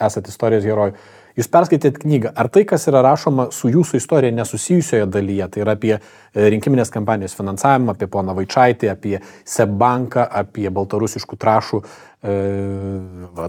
esat 0.09 0.29
istorijos 0.29 0.67
herojų. 0.67 0.99
Jūs 1.39 1.49
perskaitėt 1.53 1.97
knygą. 2.03 2.33
Ar 2.37 2.51
tai, 2.53 2.65
kas 2.69 2.85
yra 2.91 3.01
rašoma 3.07 3.49
su 3.55 3.71
jūsų 3.73 3.97
istorija 4.01 4.35
nesusijusioje 4.37 5.07
dalyje, 5.09 5.49
tai 5.55 5.65
yra 5.65 5.77
apie 5.79 5.95
e, 5.97 6.03
rinkiminės 6.53 6.93
kampanijos 6.93 7.37
finansavimą, 7.39 7.95
apie 7.97 8.09
poną 8.13 8.37
Vaičiaitį, 8.37 8.91
apie 8.93 9.17
Sebanką, 9.49 10.27
apie 10.43 10.69
baltarusiškų 10.69 11.41
trašų 11.41 11.83
e, 11.83 12.37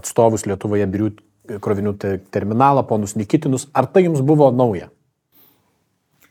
atstovus 0.00 0.48
Lietuvoje, 0.48 0.88
birių 0.96 1.12
krovinių 1.60 1.94
terminalą, 2.32 2.86
ponus 2.88 3.18
Nikitinus, 3.20 3.68
ar 3.76 3.90
tai 3.92 4.06
jums 4.06 4.24
buvo 4.24 4.48
nauja? 4.54 4.88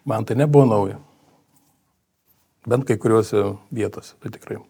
Man 0.10 0.26
tai 0.26 0.39
nebuvo 0.42 0.66
nauja. 0.68 1.00
Bent 2.68 2.88
kai 2.88 2.98
kuriuose 2.98 3.54
vietose, 3.76 4.16
tai 4.24 4.34
tikrai. 4.34 4.63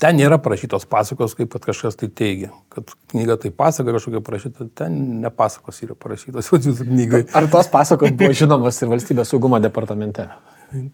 Ten 0.00 0.16
nėra 0.16 0.38
parašytos 0.40 0.86
pasakos, 0.88 1.34
kaip 1.36 1.56
kažkas 1.60 1.98
tai 2.00 2.08
teigia. 2.08 2.50
Kad 2.72 2.94
knyga 3.12 3.36
tai 3.42 3.50
pasaka 3.52 3.92
kažkokia 3.96 4.22
parašyta, 4.24 4.68
ten 4.80 4.96
ne 5.20 5.30
pasakos 5.34 5.82
yra 5.84 5.96
parašytos 5.98 6.48
jūsų 6.54 6.88
knygai. 6.88 7.22
Ar 7.36 7.48
tos 7.52 7.68
pasakos 7.72 8.14
buvo 8.16 8.32
žinomas 8.36 8.80
ir 8.80 8.92
valstybės 8.92 9.32
saugumo 9.34 9.60
departamente? 9.60 10.30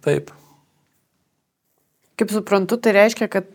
Taip. 0.04 0.34
Kaip 2.16 2.32
suprantu, 2.32 2.80
tai 2.80 2.96
reiškia, 2.96 3.28
kad 3.30 3.50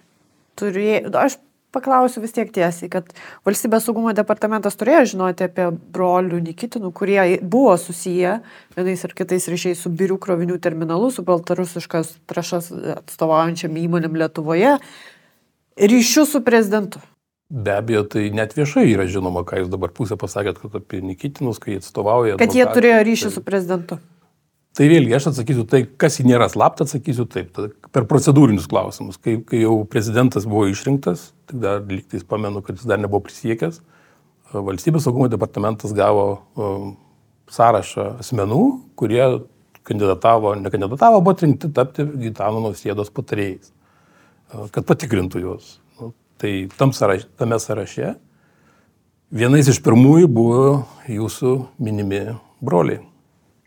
turėjai, 0.59 1.07
aš 1.17 1.39
paklausiu 1.71 2.21
vis 2.23 2.33
tiek 2.35 2.49
tiesiai, 2.53 2.89
kad 2.91 3.07
valstybės 3.47 3.87
saugumo 3.87 4.11
departamentas 4.15 4.75
turėjo 4.79 5.05
žinoti 5.13 5.47
apie 5.47 5.69
brolių 5.95 6.41
Nikitinų, 6.45 6.91
kurie 6.95 7.21
buvo 7.41 7.73
susiję 7.79 8.37
vienais 8.75 9.05
ar 9.07 9.15
kitais 9.17 9.47
ryšiais 9.51 9.83
su 9.83 9.91
birių 9.91 10.19
krovinių 10.21 10.59
terminalu, 10.63 11.09
su 11.11 11.23
baltarusiškas 11.27 12.17
trašas 12.29 12.69
atstovaujančiam 12.97 13.79
įmonėm 13.79 14.19
Lietuvoje, 14.19 14.77
ryšių 15.81 16.27
su 16.29 16.41
prezidentu. 16.45 17.01
Be 17.51 17.73
abejo, 17.75 18.05
tai 18.07 18.29
net 18.31 18.53
viešai 18.55 18.85
yra 18.93 19.03
žinoma, 19.11 19.43
ką 19.47 19.63
jūs 19.63 19.71
dabar 19.73 19.91
pusę 19.91 20.15
pasakėt, 20.19 20.61
kad 20.61 20.77
apie 20.79 21.01
Nikitinus, 21.03 21.59
kai 21.59 21.81
atstovauja. 21.81 22.37
Kad 22.39 22.55
jie 22.55 22.63
turėjo 22.69 23.01
ryšį 23.09 23.27
tai... 23.27 23.33
su 23.35 23.43
prezidentu. 23.43 23.99
Tai 24.71 24.85
vėlgi, 24.87 25.11
aš 25.17 25.25
atsakysiu 25.33 25.65
tai, 25.67 25.81
kas 25.99 26.15
jį 26.15 26.29
nėra 26.29 26.47
slapta, 26.47 26.85
atsakysiu 26.87 27.25
taip, 27.27 27.57
per 27.91 28.05
procedūrinius 28.07 28.69
klausimus. 28.71 29.17
Kai, 29.19 29.35
kai 29.43 29.65
jau 29.65 29.81
prezidentas 29.83 30.47
buvo 30.47 30.63
išrinktas, 30.71 31.33
tik 31.51 31.59
dar 31.59 31.81
lygtais 31.83 32.23
pamenu, 32.23 32.63
kad 32.63 32.79
jis 32.79 32.87
dar 32.87 33.01
nebuvo 33.01 33.19
prisiekęs, 33.25 33.81
valstybės 34.55 35.03
saugumo 35.03 35.27
departamentas 35.31 35.91
gavo 35.95 36.25
um, 36.55 36.93
sąrašą 37.51 38.07
asmenų, 38.23 38.61
kurie 38.99 39.23
kandidatavo, 39.87 40.55
nekandidatavo, 40.61 41.19
buvo 41.19 41.35
atrinkti 41.35 41.71
tapti 41.75 42.05
Gitano 42.21 42.63
nausėdos 42.63 43.11
patarėjais, 43.11 43.73
kad 44.51 44.85
patikrintų 44.87 45.41
juos. 45.43 45.77
Nu, 45.99 46.11
tai 46.41 46.67
tam 46.77 46.93
sąraš, 46.95 47.27
tame 47.39 47.59
sąraše 47.59 48.15
vienais 49.31 49.69
iš 49.71 49.79
pirmųjų 49.83 50.27
buvo 50.31 50.63
jūsų 51.09 51.53
minimi 51.79 52.23
broliai. 52.63 53.01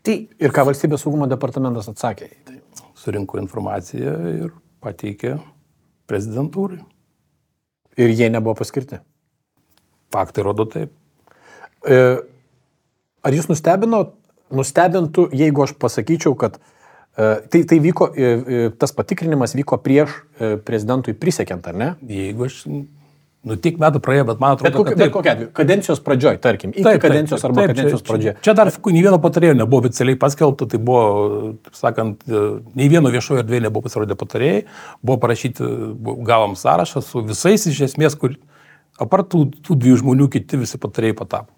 Tai 0.05 0.17
ir 0.37 0.53
ką 0.53 0.67
valstybės 0.67 1.01
saugumo 1.01 1.25
departamentas 1.29 1.89
atsakė? 1.89 2.29
Tai 2.45 2.59
surinko 3.01 3.39
informaciją 3.41 4.13
ir 4.29 4.53
pateikė 4.85 5.39
prezidentūrai. 6.09 6.83
Ir 7.97 8.11
jie 8.13 8.29
nebuvo 8.29 8.53
paskirti? 8.59 8.99
Faktai 10.13 10.45
rodo 10.45 10.67
taip. 10.69 10.91
E, 11.87 11.97
ar 13.25 13.33
jūs 13.33 13.49
nustebino, 13.49 14.03
nustebintų, 14.53 15.29
jeigu 15.33 15.65
aš 15.65 15.73
pasakyčiau, 15.81 16.35
kad 16.37 16.59
e, 16.59 16.74
tai, 17.15 17.63
tai 17.69 17.79
vyko, 17.83 18.09
e, 18.11 18.67
tas 18.79 18.91
patikrinimas 18.95 19.55
vyko 19.55 19.79
prieš 19.83 20.19
prezidentui 20.67 21.15
prisiekiant, 21.17 21.67
ar 21.71 21.79
ne? 21.79 21.89
Jeigu 22.11 22.49
aš 22.49 22.61
Nu, 23.45 23.53
tik 23.61 23.75
metų 23.77 23.99
praėjo, 24.01 24.23
bet 24.25 24.39
man 24.41 24.55
atrodo, 24.55 24.71
bet 24.71 24.77
kokia, 24.79 24.93
kad... 24.95 25.01
Bet 25.03 25.11
kokia 25.13 25.33
atveju, 25.35 25.49
kadencijos 25.53 25.99
pradžioj, 26.01 26.37
tarkim, 26.41 26.71
iki 26.73 26.81
taip, 26.81 26.97
kadencijos 27.03 27.43
taip, 27.43 27.51
arba 27.51 27.61
taip, 27.61 27.73
kadencijos 27.75 28.01
čia, 28.01 28.07
pradžioje. 28.07 28.33
Čia 28.41 28.55
dar 28.57 28.71
nei 28.89 29.03
vieno 29.05 29.19
patarėjo 29.21 29.57
nebuvo 29.59 29.83
oficialiai 29.83 30.17
paskelbta, 30.23 30.65
tai 30.71 30.79
buvo, 30.81 31.03
taip 31.67 31.77
sakant, 31.77 32.25
nei 32.25 32.87
vieno 32.89 33.11
viešojo 33.13 33.43
erdvėje 33.43 33.67
nebuvo 33.67 33.85
pasirodę 33.85 34.17
patarėjai, 34.17 34.63
buvo 35.05 35.19
parašyti, 35.21 35.69
gavom 36.25 36.57
sąrašą 36.57 37.03
su 37.05 37.21
visais 37.27 37.67
iš 37.69 37.83
esmės, 37.91 38.17
kur 38.17 38.33
apart 39.05 39.29
tų, 39.35 39.43
dviejų 39.77 40.01
žmonių 40.01 40.31
kiti 40.39 40.63
visi 40.63 40.81
patarėjai 40.81 41.19
patapo. 41.21 41.53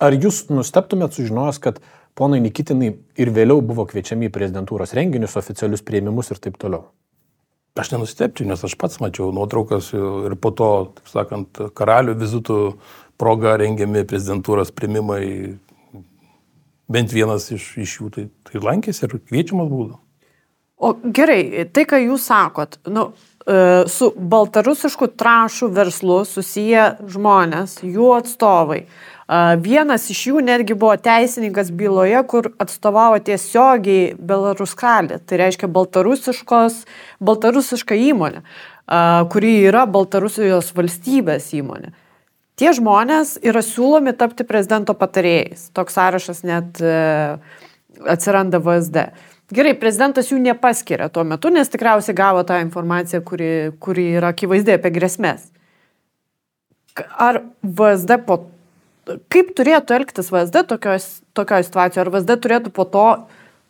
Ar 0.00 0.16
jūs 0.16 0.46
nusteptumėt 0.48 1.12
sužinojęs, 1.18 1.60
kad 1.60 1.82
ponai 2.18 2.40
Nikitinai 2.42 2.92
ir 3.20 3.30
vėliau 3.34 3.62
buvo 3.64 3.86
kviečiami 3.88 4.28
į 4.28 4.34
prezidentūros 4.34 4.94
renginius, 4.98 5.38
oficialius 5.38 5.84
prieimimus 5.86 6.32
ir 6.34 6.42
taip 6.42 6.58
toliau? 6.60 6.88
Aš 7.78 7.92
nenustepčiau, 7.92 8.48
nes 8.50 8.64
aš 8.66 8.74
pats 8.74 8.98
mačiau 8.98 9.30
nuotraukas 9.34 9.92
ir 9.94 10.34
po 10.42 10.50
to, 10.50 10.70
taip 10.98 11.12
sakant, 11.12 11.60
karalių 11.78 12.16
vizitų 12.18 12.58
proga 13.20 13.54
rengiami 13.60 14.02
prezidentūros 14.08 14.74
primimai. 14.74 15.22
Bent 16.88 17.12
vienas 17.12 17.50
iš, 17.52 17.70
iš 17.84 17.94
jų 18.00 18.10
tai, 18.14 18.22
tai 18.48 18.62
lankėsi 18.64 19.04
ir 19.04 19.18
kviečiamas 19.20 19.68
būdavo. 19.68 20.00
O 20.78 20.92
gerai, 21.02 21.66
tai 21.74 21.82
ką 21.90 21.98
jūs 22.00 22.28
sakot, 22.30 22.78
nu, 22.94 23.08
e, 23.42 23.84
su 23.90 24.12
baltarusišku 24.14 25.10
trašų 25.18 25.68
verslu 25.74 26.20
susiję 26.24 26.84
žmonės, 27.10 27.80
jų 27.82 28.12
atstovai. 28.14 28.84
Vienas 29.60 30.08
iš 30.08 30.22
jų 30.30 30.40
netgi 30.40 30.72
buvo 30.72 30.96
teisininkas 30.96 31.68
byloje, 31.76 32.16
kur 32.30 32.48
atstovavo 32.64 33.18
tiesiogiai 33.20 34.16
Belaruskalį, 34.16 35.18
tai 35.28 35.36
reiškia 35.42 35.68
baltarusiška 35.68 37.98
įmonė, 38.08 38.40
kuri 39.28 39.52
yra 39.68 39.84
Baltarusijos 39.84 40.72
valstybės 40.72 41.52
įmonė. 41.60 41.92
Tie 42.58 42.72
žmonės 42.74 43.36
yra 43.44 43.60
siūlomi 43.62 44.16
tapti 44.18 44.42
prezidento 44.48 44.96
patarėjais. 44.98 45.68
Toks 45.76 45.94
sąrašas 45.94 46.40
net 46.42 46.80
e, 46.82 46.94
atsiranda 48.02 48.58
VSD. 48.58 49.04
Gerai, 49.54 49.76
prezidentas 49.78 50.32
jų 50.32 50.40
nepaskiria 50.42 51.06
tuo 51.12 51.22
metu, 51.28 51.52
nes 51.54 51.70
tikriausiai 51.70 52.16
gavo 52.18 52.42
tą 52.48 52.58
informaciją, 52.64 53.22
kuri, 53.28 53.52
kuri 53.78 54.08
yra 54.18 54.32
akivaizdė 54.34 54.74
apie 54.74 54.90
grėsmės. 54.96 55.46
Ar 56.98 57.44
VSD 57.62 58.18
po 58.26 58.40
kaip 59.32 59.52
turėtų 59.58 59.96
elgtis 59.98 60.30
VSD 60.32 60.64
tokioje 60.68 61.66
situacijoje? 61.68 62.04
Ar 62.04 62.12
VSD 62.14 62.38
turėtų 62.44 62.72
po 62.74 62.86
to 62.88 63.06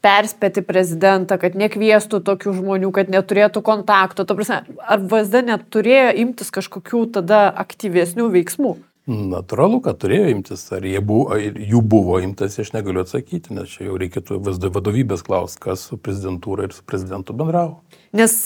perspėti 0.05 0.63
prezidentą, 0.63 1.39
kad 1.43 1.57
nekviestų 1.59 2.21
tokių 2.27 2.55
žmonių, 2.61 2.91
kad 2.95 3.11
neturėtų 3.13 3.63
kontakto? 3.67 4.27
Prasme, 4.29 4.63
ar 4.79 5.01
VSD 5.03 5.43
neturėjo 5.49 6.13
imtis 6.25 6.53
kažkokių 6.55 7.07
tada 7.19 7.47
aktyvesnių 7.65 8.29
veiksmų? 8.37 8.77
Natūralu, 9.09 9.79
kad 9.81 9.97
turėjo 10.03 10.29
imtis, 10.35 10.67
ar 10.77 10.85
buvo, 11.01 11.39
jų 11.41 11.81
buvo 11.81 12.19
imtas, 12.21 12.59
aš 12.61 12.75
negaliu 12.75 13.01
atsakyti, 13.01 13.55
nes 13.57 13.71
čia 13.73 13.87
jau 13.87 13.97
reikėtų 13.97 14.37
VSD 14.45 14.69
vadovybės 14.75 15.25
klausti, 15.25 15.63
kas 15.65 15.87
su 15.89 15.97
prezidentūra 15.97 16.69
ir 16.69 16.77
su 16.77 16.85
prezidentu 16.85 17.33
bendravo. 17.33 17.79
Nes 18.13 18.37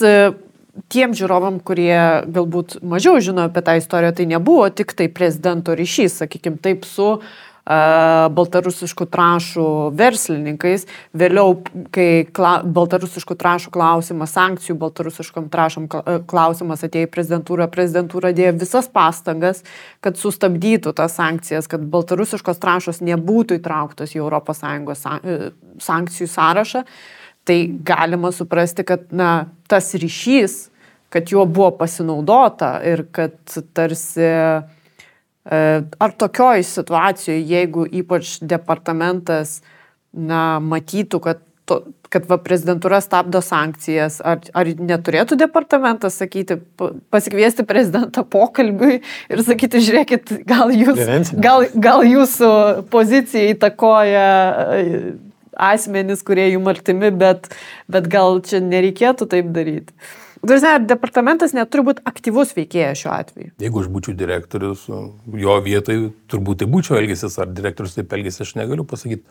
tiem 0.93 1.15
žiūrovam, 1.17 1.61
kurie 1.65 2.25
galbūt 2.33 2.81
mažiau 2.85 3.21
žino 3.25 3.47
apie 3.49 3.63
tą 3.65 3.77
istoriją, 3.81 4.17
tai 4.17 4.29
nebuvo 4.31 4.69
tik 4.73 4.95
tai 4.97 5.09
prezidento 5.13 5.77
ryšys, 5.77 6.23
sakykime, 6.23 6.61
taip 6.65 6.87
su 6.89 7.17
baltarusiškų 7.63 9.07
trašų 9.07 9.67
verslininkais. 9.95 10.87
Vėliau, 11.15 11.61
kai 11.95 12.27
kla, 12.35 12.57
baltarusiškų 12.67 13.37
trašų 13.39 13.71
klausimas, 13.71 14.35
sankcijų 14.35 14.77
baltarusiškom 14.81 15.47
trašom 15.53 15.87
klausimas 16.27 16.83
atėjo 16.83 17.07
į 17.07 17.13
prezidentūrą, 17.15 17.69
prezidentūra 17.71 18.35
dėjo 18.35 18.57
visas 18.65 18.91
pastangas, 18.91 19.63
kad 20.03 20.19
sustabdytų 20.19 20.95
tas 20.99 21.15
sankcijas, 21.21 21.71
kad 21.71 21.87
baltarusiškos 21.87 22.59
trašos 22.59 23.03
nebūtų 23.07 23.63
įtrauktos 23.63 24.17
į 24.17 24.27
ES 24.27 25.07
sankcijų 25.87 26.33
sąrašą. 26.35 26.87
Tai 27.49 27.59
galima 27.83 28.31
suprasti, 28.33 28.85
kad 28.87 29.09
na, 29.11 29.49
tas 29.71 29.91
ryšys, 29.99 30.69
kad 31.13 31.33
juo 31.33 31.43
buvo 31.47 31.73
pasinaudota 31.81 32.77
ir 32.87 33.03
kad 33.13 33.35
tarsi 33.75 34.29
E, 35.51 35.83
ar 35.99 36.13
tokioj 36.15 36.63
situacijoje, 36.63 37.41
jeigu 37.51 37.83
ypač 37.91 38.37
departamentas 38.47 39.57
na, 40.15 40.61
matytų, 40.63 41.19
kad, 41.25 41.41
to, 41.67 41.81
kad 42.15 42.29
va, 42.31 42.39
prezidentūra 42.39 43.01
stabdo 43.03 43.41
sankcijas, 43.43 44.21
ar, 44.23 44.39
ar 44.55 44.71
neturėtų 44.79 45.41
departamentas 45.41 46.21
sakyti, 46.23 46.61
pasikviesti 47.11 47.67
prezidentą 47.67 48.23
pokalbiui 48.23 49.01
ir 49.03 49.43
sakyti, 49.43 49.83
žiūrėkit, 49.83 50.31
gal, 50.47 50.71
jūs, 50.71 51.35
gal, 51.35 51.67
gal 51.75 52.07
jūsų 52.07 52.53
pozicija 52.95 53.57
įtakoja 53.57 54.31
e, 54.79 54.87
asmenys, 55.57 56.25
kurie 56.27 56.49
jums 56.53 56.73
artimi, 56.75 57.13
bet, 57.15 57.49
bet 57.93 58.09
gal 58.13 58.41
čia 58.47 58.63
nereikėtų 58.65 59.29
taip 59.33 59.55
daryti. 59.55 59.95
Ar 60.43 60.83
departamentas 60.83 61.53
neturi 61.55 61.85
būti 61.87 62.03
aktyvus 62.09 62.51
veikėjas 62.57 62.99
šiuo 63.05 63.13
atveju? 63.15 63.51
Jeigu 63.63 63.83
aš 63.85 63.91
būčiau 63.95 64.17
direktorius, 64.19 64.89
jo 65.39 65.59
vietoj 65.63 66.09
turbūt 66.33 66.65
tai 66.65 66.67
būčiau 66.73 66.99
elgęsis, 66.99 67.39
ar 67.39 67.53
direktorius 67.55 67.95
taip 67.95 68.11
elgėsi, 68.17 68.43
aš 68.43 68.57
negaliu 68.59 68.87
pasakyti. 68.89 69.23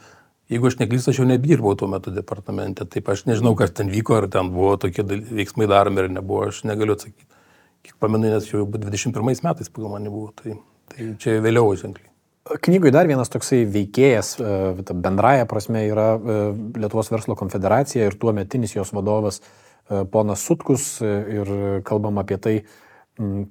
Jeigu 0.52 0.68
aš 0.68 0.78
neklystu, 0.80 1.12
aš 1.12 1.20
jau 1.20 1.26
nedirbau 1.28 1.74
tuo 1.80 1.90
metu 1.92 2.14
departamente, 2.16 2.88
taip 2.88 3.12
aš 3.12 3.26
nežinau, 3.28 3.54
kas 3.60 3.76
ten 3.76 3.92
vyko, 3.92 4.18
ar 4.20 4.30
ten 4.32 4.54
buvo 4.56 4.78
tokie 4.80 5.04
veiksmai 5.08 5.68
daromi 5.72 6.04
ar 6.04 6.10
nebuvo, 6.12 6.48
aš 6.48 6.64
negaliu 6.68 6.96
atsakyti. 6.96 7.28
Kiek 7.88 7.96
pamenu, 8.04 8.32
nes 8.32 8.48
jau 8.48 8.64
21 8.68 9.44
metais 9.44 9.72
pagal 9.72 9.96
mane 9.96 10.12
buvo, 10.12 10.32
tai, 10.38 10.58
tai 10.92 11.12
čia 11.20 11.40
vėliau 11.44 11.72
ženkliai. 11.80 12.11
Knygoje 12.42 12.92
dar 12.94 13.06
vienas 13.06 13.30
toksai 13.30 13.64
veikėjas, 13.70 14.36
e, 14.42 14.94
bendraja 14.94 15.46
prasme, 15.50 15.84
yra 15.90 16.14
e, 16.18 16.38
Lietuvos 16.82 17.12
verslo 17.14 17.36
konfederacija 17.38 18.08
ir 18.10 18.18
tuo 18.18 18.34
metinis 18.34 18.74
jos 18.74 18.94
vadovas 18.98 19.44
E, 19.92 20.06
ponas 20.12 20.46
Sutkus 20.46 20.86
ir 21.02 21.52
kalbam 21.88 22.22
apie 22.22 22.38
tai, 22.42 22.56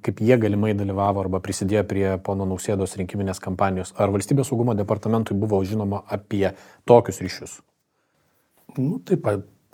kaip 0.03 0.21
jie 0.25 0.37
galimai 0.41 0.73
dalyvavo 0.77 1.21
arba 1.23 1.41
prisidėjo 1.43 1.83
prie 1.87 2.05
pono 2.25 2.47
Nausėdos 2.49 2.97
rinkiminės 2.99 3.41
kampanijos. 3.43 3.93
Ar 4.01 4.13
valstybės 4.13 4.49
saugumo 4.51 4.75
departamentui 4.77 5.37
buvo 5.37 5.61
žinoma 5.67 6.01
apie 6.11 6.47
tokius 6.89 7.21
ryšius? 7.23 7.59
Nu, 8.79 8.97
taip, 9.05 9.27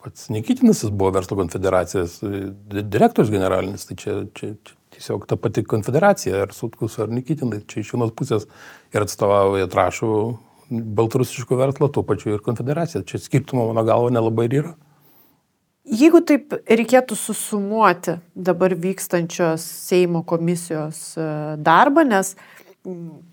pats 0.03 0.27
Nikitinas 0.33 0.83
buvo 0.89 1.13
verslo 1.15 1.37
konfederacijos 1.39 2.19
direktorius 2.67 3.31
generalinis, 3.33 3.87
tai 3.87 3.97
čia, 4.01 4.19
čia, 4.37 4.53
čia 4.65 4.76
tiesiog 4.97 5.27
ta 5.29 5.37
pati 5.37 5.63
konfederacija, 5.63 6.41
ar 6.47 6.53
Sutkus, 6.55 6.97
ar 6.99 7.13
Nikitinai, 7.13 7.61
čia 7.69 7.83
iš 7.83 7.93
vienos 7.93 8.13
pusės 8.17 8.49
ir 8.93 9.05
atstovauja 9.05 9.69
trašų 9.71 10.11
baltarusiško 10.69 11.57
verslo, 11.59 11.87
tuo 11.93 12.03
pačiu 12.03 12.33
ir 12.35 12.43
konfederacija. 12.43 13.05
Čia 13.07 13.21
skirtumo 13.23 13.69
mano 13.69 13.85
galvo 13.87 14.11
nelabai 14.11 14.49
ir 14.49 14.59
yra. 14.61 14.75
Jeigu 15.87 16.19
taip 16.27 16.51
reikėtų 16.67 17.15
susumuoti 17.15 18.17
dabar 18.35 18.73
vykstančios 18.75 19.63
Seimo 19.87 20.25
komisijos 20.27 21.13
e, 21.15 21.27
darbą, 21.63 22.03
nes 22.03 22.33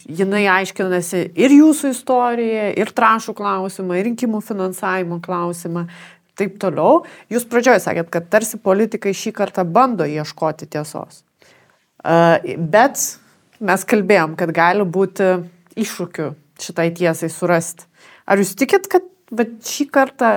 jinai 0.07 0.45
aiškinasi 0.61 1.25
ir 1.35 1.55
jūsų 1.57 1.91
istoriją, 1.95 2.69
ir 2.79 2.93
trašų 2.95 3.35
klausimą, 3.39 3.99
ir 3.99 4.07
rinkimų 4.11 4.39
finansavimo 4.47 5.19
klausimą, 5.25 5.89
taip 6.39 6.61
toliau. 6.63 7.03
Jūs 7.33 7.47
pradžioje 7.51 7.83
sakėt, 7.89 8.11
kad 8.15 8.31
tarsi 8.31 8.59
politikai 8.63 9.15
šį 9.15 9.35
kartą 9.35 9.67
bando 9.67 10.07
ieškoti 10.07 10.71
tiesos. 10.71 11.25
Bet 12.05 13.01
mes 13.65 13.85
kalbėjom, 13.89 14.37
kad 14.37 14.53
gali 14.55 14.85
būti 14.85 15.31
iššūkių 15.81 16.31
šitai 16.61 16.91
tiesai 16.97 17.31
surasti. 17.33 17.89
Ar 18.29 18.41
jūs 18.41 18.55
tikit, 18.59 18.89
kad 18.93 19.07
šį 19.65 19.89
kartą 19.93 20.31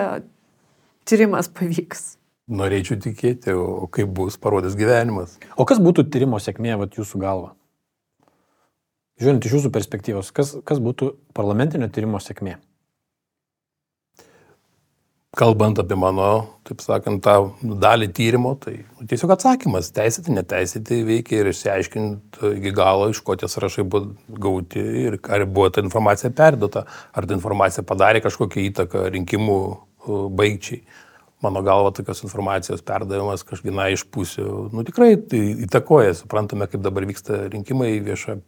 tyrimas 1.08 1.52
pavyks? 1.52 2.16
Norėčiau 2.48 2.96
tikėti, 3.04 3.52
o 3.52 3.90
kaip 3.92 4.12
bus 4.16 4.40
parodęs 4.40 4.78
gyvenimas. 4.80 5.36
O 5.60 5.66
kas 5.68 5.82
būtų 5.84 6.08
tyrimo 6.12 6.40
sėkmė, 6.40 6.78
vat, 6.80 6.96
jūsų 6.96 7.20
galva? 7.20 7.52
Žiūrint 9.20 9.44
iš 9.44 9.58
jūsų 9.58 9.72
perspektyvos, 9.76 10.32
kas, 10.32 10.54
kas 10.64 10.80
būtų 10.84 11.12
parlamentinio 11.36 11.90
tyrimo 11.92 12.22
sėkmė? 12.24 12.56
Kalbant 15.38 15.78
apie 15.78 15.94
mano, 16.00 16.28
taip 16.66 16.80
sakant, 16.82 17.22
tą 17.22 17.34
dalį 17.82 18.08
tyrimo, 18.18 18.56
tai 18.58 18.80
tiesiog 19.06 19.36
atsakymas, 19.36 19.92
teisėti, 19.94 20.34
neteisėti 20.34 21.04
veikia 21.06 21.44
ir 21.44 21.52
išsiaiškinti 21.52 22.54
iki 22.58 22.72
galo, 22.74 23.12
iš 23.14 23.22
ko 23.26 23.36
tie 23.38 23.50
sąrašai 23.52 23.86
buvo 23.86 24.16
gauti 24.46 24.82
ir 25.04 25.20
ar 25.30 25.46
buvo 25.46 25.70
ta 25.70 25.84
informacija 25.86 26.34
perduota, 26.34 26.88
ar 27.14 27.30
ta 27.30 27.38
informacija 27.38 27.86
padarė 27.86 28.24
kažkokią 28.26 28.66
įtaką 28.72 29.06
rinkimų 29.14 29.60
baigčiai 30.42 30.82
mano 31.42 31.62
galva 31.62 31.92
tokios 31.92 32.24
informacijos 32.26 32.82
perdavimas 32.82 33.44
kažkiena 33.46 33.92
iš 33.94 34.08
pusių, 34.10 34.46
nu 34.74 34.82
tikrai 34.88 35.12
tai 35.22 35.42
įtakoja, 35.68 36.16
suprantame, 36.18 36.66
kaip 36.72 36.82
dabar 36.82 37.06
vyksta 37.06 37.44
rinkimai, 37.54 37.92
vieša, 38.02 38.40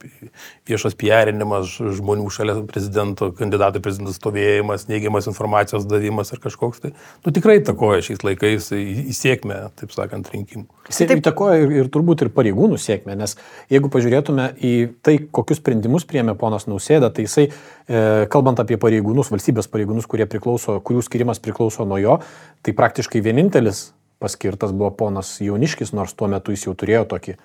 viešas 0.65 0.97
pierinimas, 0.97 1.75
žmonių 1.78 2.25
šalia 2.34 2.56
prezidento, 2.69 3.30
kandidatų 3.38 3.84
prezidentų 3.86 4.15
stovėjimas, 4.17 4.88
neigiamas 4.89 5.30
informacijos 5.30 5.86
davimas 5.89 6.34
ar 6.34 6.41
kažkoks 6.41 6.82
tai, 6.82 6.93
nu 7.25 7.34
tikrai 7.36 7.60
įtakoja 7.62 8.02
šiais 8.10 8.25
laikais 8.25 8.71
į, 8.73 8.82
į 9.13 9.17
sėkmę, 9.19 9.62
taip 9.78 9.93
sakant, 9.93 10.34
rinkimų. 10.34 10.65
Jis 10.89 11.04
taip 11.04 11.21
įtakoja 11.21 11.62
ir, 11.62 11.75
ir 11.84 11.89
turbūt 11.93 12.25
ir 12.25 12.32
pareigūnų 12.34 12.82
sėkmę, 12.82 13.13
nes 13.19 13.36
jeigu 13.69 13.91
pažiūrėtume 13.93 14.49
į 14.58 14.73
tai, 15.06 15.19
kokius 15.30 15.62
sprendimus 15.62 16.10
priemė 16.10 16.34
ponas 16.39 16.65
Nausėda, 16.65 17.12
tai 17.13 17.28
jisai, 17.28 17.45
e, 17.86 18.02
kalbant 18.34 18.58
apie 18.63 18.80
pareigūnus, 18.82 19.30
valstybės 19.30 19.69
pareigūnus, 19.69 20.10
kurie 20.10 20.25
priklauso, 20.30 20.80
kurių 20.82 21.06
skirimas 21.06 21.41
priklauso 21.45 21.86
nuo 21.86 22.02
jo, 22.02 22.17
tai 22.65 22.73
praktiškai 22.80 23.22
vienintelis 23.24 23.89
paskirtas 24.20 24.74
buvo 24.76 24.92
ponas 24.96 25.38
Jauniškis, 25.44 25.94
nors 25.96 26.15
tuo 26.15 26.28
metu 26.32 26.56
jis 26.56 26.68
jau 26.68 26.76
turėjo 26.78 27.06
tokį 27.13 27.36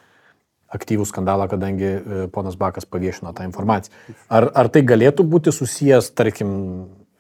aktyvų 0.75 1.07
skandalą, 1.07 1.47
kadangi 1.51 1.87
e, 1.87 2.25
ponas 2.35 2.57
Bakas 2.59 2.87
paviešino 2.91 3.31
tą 3.37 3.47
informaciją. 3.47 3.95
Ar, 4.27 4.49
ar 4.51 4.71
tai 4.75 4.83
galėtų 4.87 5.27
būti 5.31 5.55
susijęs, 5.55 6.11
tarkim, 6.19 6.51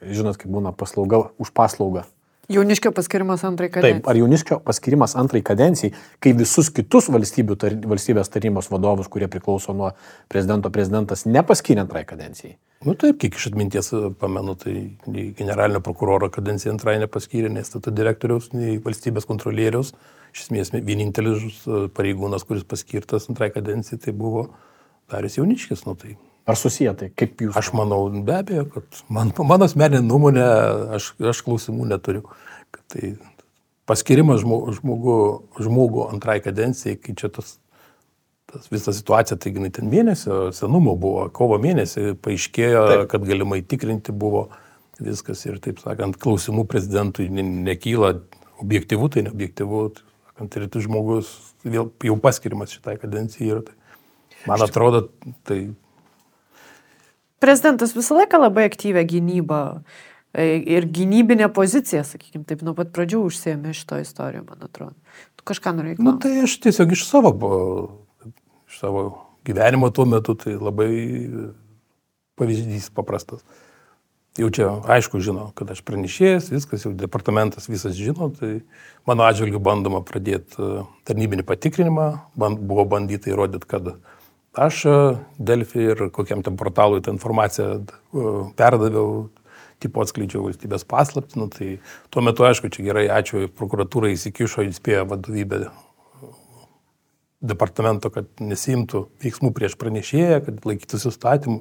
žinot, 0.02 0.40
kaip 0.40 0.50
būna 0.50 0.74
paslauga 0.74 1.28
už 1.38 1.52
paslaugą? 1.54 2.02
Jauniškio 2.52 2.92
paskirimas 2.92 3.44
antrai 3.48 3.70
kadencijai. 3.72 4.00
Taip, 4.00 4.08
ar 4.10 4.18
jauniškio 4.18 4.58
paskirimas 4.66 5.14
antrai 5.16 5.40
kadencijai, 5.44 5.94
kai 6.20 6.34
visus 6.36 6.68
kitus 6.74 7.08
tar, 7.08 7.76
valstybės 7.88 8.28
tarybos 8.28 8.68
vadovus, 8.70 9.08
kurie 9.08 9.28
priklauso 9.32 9.72
nuo 9.72 9.92
prezidento, 10.28 10.70
prezidentas 10.70 11.24
nepaskiria 11.24 11.86
antrai 11.86 12.04
kadencijai? 12.04 12.56
Nu 12.84 12.92
taip, 13.00 13.16
kiek 13.22 13.38
iš 13.38 13.46
atminties 13.48 13.88
e, 13.96 14.10
pamenu, 14.20 14.54
tai 14.60 14.74
nei 15.08 15.30
generalinio 15.38 15.80
prokuroro 15.80 16.28
kadencija 16.28 16.72
antrai 16.74 16.98
nepaskyrė, 17.00 17.48
nei 17.48 17.64
stato 17.64 17.92
direktoriaus, 17.94 18.50
nei 18.52 18.76
valstybės 18.84 19.24
kontrolieriaus. 19.30 19.94
Iš 20.34 20.44
esmės 20.44 20.74
vienintelis 20.74 21.62
e, 21.64 21.86
pareigūnas, 21.96 22.44
kuris 22.44 22.68
paskirtas 22.68 23.30
antrai 23.32 23.48
kadencijai, 23.54 24.02
tai 24.04 24.12
buvo 24.12 24.50
Darius 25.08 25.38
Jauniškis. 25.38 25.86
Nu, 25.88 25.96
tai 25.96 26.18
Ar 26.44 26.58
susiję 26.60 26.92
tai, 27.00 27.10
kaip 27.16 27.40
jūs? 27.40 27.56
Aš 27.56 27.72
manau, 27.76 28.02
be 28.24 28.34
abejo, 28.36 28.66
kad 28.74 29.02
man, 29.08 29.32
mano 29.48 29.64
asmeninė 29.64 30.02
nuomonė, 30.04 30.44
aš, 30.98 31.14
aš 31.32 31.40
klausimų 31.46 31.88
neturiu. 31.88 32.26
Tai 32.92 33.14
paskirimas 33.88 34.42
žmogų, 34.44 35.18
žmogų, 35.64 36.08
antrai 36.12 36.40
kadencijai, 36.44 36.98
kai 37.00 37.16
čia 37.16 37.32
tas 37.32 37.56
tas 38.54 38.70
visa 38.70 38.92
situacija, 38.94 39.38
taigi 39.40 39.58
jinai 39.58 39.72
ten 39.74 39.88
mėnesio 39.90 40.50
senumo 40.54 40.94
buvo, 41.00 41.26
kovo 41.34 41.58
mėnesį 41.62 42.14
paaiškėjo, 42.22 42.82
taip. 42.90 43.04
kad 43.10 43.26
galimai 43.26 43.60
tikrinti 43.66 44.14
buvo 44.14 44.46
viskas 45.02 45.42
ir 45.48 45.58
taip 45.62 45.80
sakant, 45.82 46.18
klausimų 46.22 46.66
prezidentui 46.70 47.26
nekyla 47.34 48.12
objektyvų, 48.62 49.08
tai 49.10 49.24
neobjektyvų, 49.26 49.80
sakant, 50.30 50.58
ir 50.58 50.68
tai 50.70 50.84
žmogus 50.84 51.32
vėl 51.66 51.90
jau 52.06 52.18
paskirimas 52.22 52.76
šitai 52.76 52.94
kadencijai 53.02 53.50
ir 53.50 53.64
tai, 53.66 53.74
man 54.50 54.62
atrodo, 54.68 55.08
tai. 55.48 55.64
Prezidentas 57.44 57.92
visą 57.96 58.16
laiką 58.16 58.40
labai 58.40 58.64
aktyvę 58.70 59.04
gynybą 59.10 59.60
e, 60.32 60.46
ir 60.76 60.88
gynybinę 60.88 61.50
poziciją, 61.52 62.04
sakykime, 62.08 62.46
taip 62.48 62.64
nuo 62.64 62.72
pat 62.78 62.94
pradžių 62.96 63.20
užsėmė 63.28 63.74
šito 63.76 64.00
istoriją, 64.00 64.46
man 64.48 64.64
atrodo. 64.64 64.96
Tu 65.36 65.46
kažką 65.52 65.74
norėjai? 65.76 65.98
Na, 66.00 66.14
nu, 66.14 66.16
tai 66.22 66.38
aš 66.46 66.56
tiesiog 66.64 66.96
iš 66.96 67.04
savo 67.10 67.34
iš 68.24 68.80
savo 68.80 69.04
gyvenimo 69.44 69.90
tuo 69.92 70.08
metu, 70.08 70.34
tai 70.40 70.56
labai 70.56 70.88
pavyzdys 72.40 72.88
paprastas. 72.94 73.44
Jau 74.34 74.48
čia 74.50 74.66
aišku 74.90 75.20
žino, 75.22 75.52
kad 75.54 75.68
aš 75.70 75.84
pranešėjas, 75.86 76.48
viskas 76.50 76.82
jau 76.82 76.90
departamentas 76.98 77.68
visas 77.70 77.94
žino, 77.94 78.32
tai 78.34 78.64
mano 79.06 79.22
atžvilgiu 79.28 79.60
bandoma 79.62 80.00
pradėti 80.02 80.58
e, 80.58 80.82
tarnybinį 81.06 81.44
patikrinimą, 81.46 82.08
band, 82.34 82.58
buvo 82.58 82.82
bandyta 82.96 83.30
įrodyti, 83.30 83.68
kad 83.70 83.92
Aš 84.54 84.84
e, 84.86 84.98
Delfi 85.38 85.82
ir 85.82 86.04
kokiam 86.14 86.42
ten 86.46 86.56
portalui 86.56 87.02
tą 87.02 87.14
informaciją 87.16 87.70
e, 87.80 88.34
perdaviau, 88.58 89.26
tipo 89.82 90.02
atskleidžiau 90.04 90.44
valstybės 90.46 90.86
paslapti, 90.88 91.38
nu, 91.40 91.48
tai 91.52 91.74
tuo 92.14 92.22
metu, 92.24 92.46
aišku, 92.46 92.70
čia 92.72 92.84
gerai, 92.86 93.08
ačiū, 93.12 93.48
prokuratūra 93.58 94.12
įsikišo, 94.14 94.64
įspėjo 94.70 95.08
vadovybę 95.10 95.64
departamento, 97.44 98.08
kad 98.14 98.30
nesimtų 98.40 99.04
veiksmų 99.24 99.50
prieš 99.56 99.74
pranešėją, 99.80 100.38
kad 100.46 100.62
laikytųsi 100.70 101.10
įstatymų. 101.10 101.58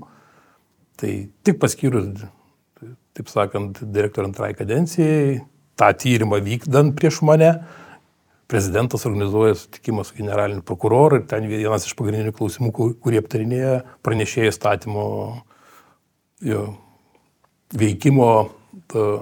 Tai 1.01 1.11
tik 1.43 1.57
paskyrus, 1.59 2.27
taip 3.17 3.31
sakant, 3.31 3.81
direktorių 3.81 4.29
antrai 4.29 4.53
kadencijai, 4.55 5.41
tą 5.81 5.89
tyrimą 5.97 6.39
vykdant 6.45 6.93
prieš 6.95 7.23
mane, 7.25 7.55
prezidentas 8.53 9.07
organizuoja 9.09 9.55
sutikimą 9.57 10.03
su 10.05 10.13
generaliniu 10.13 10.61
prokuroru 10.61 11.17
ir 11.17 11.23
ten 11.29 11.47
vienas 11.49 11.87
iš 11.87 11.95
pagrindinių 11.97 12.35
klausimų, 12.37 12.69
kurie 13.01 13.17
aptarinėja 13.17 13.79
pranešėjo 14.05 14.51
įstatymo 14.51 15.05
jo, 16.45 16.67
veikimo 17.73 18.29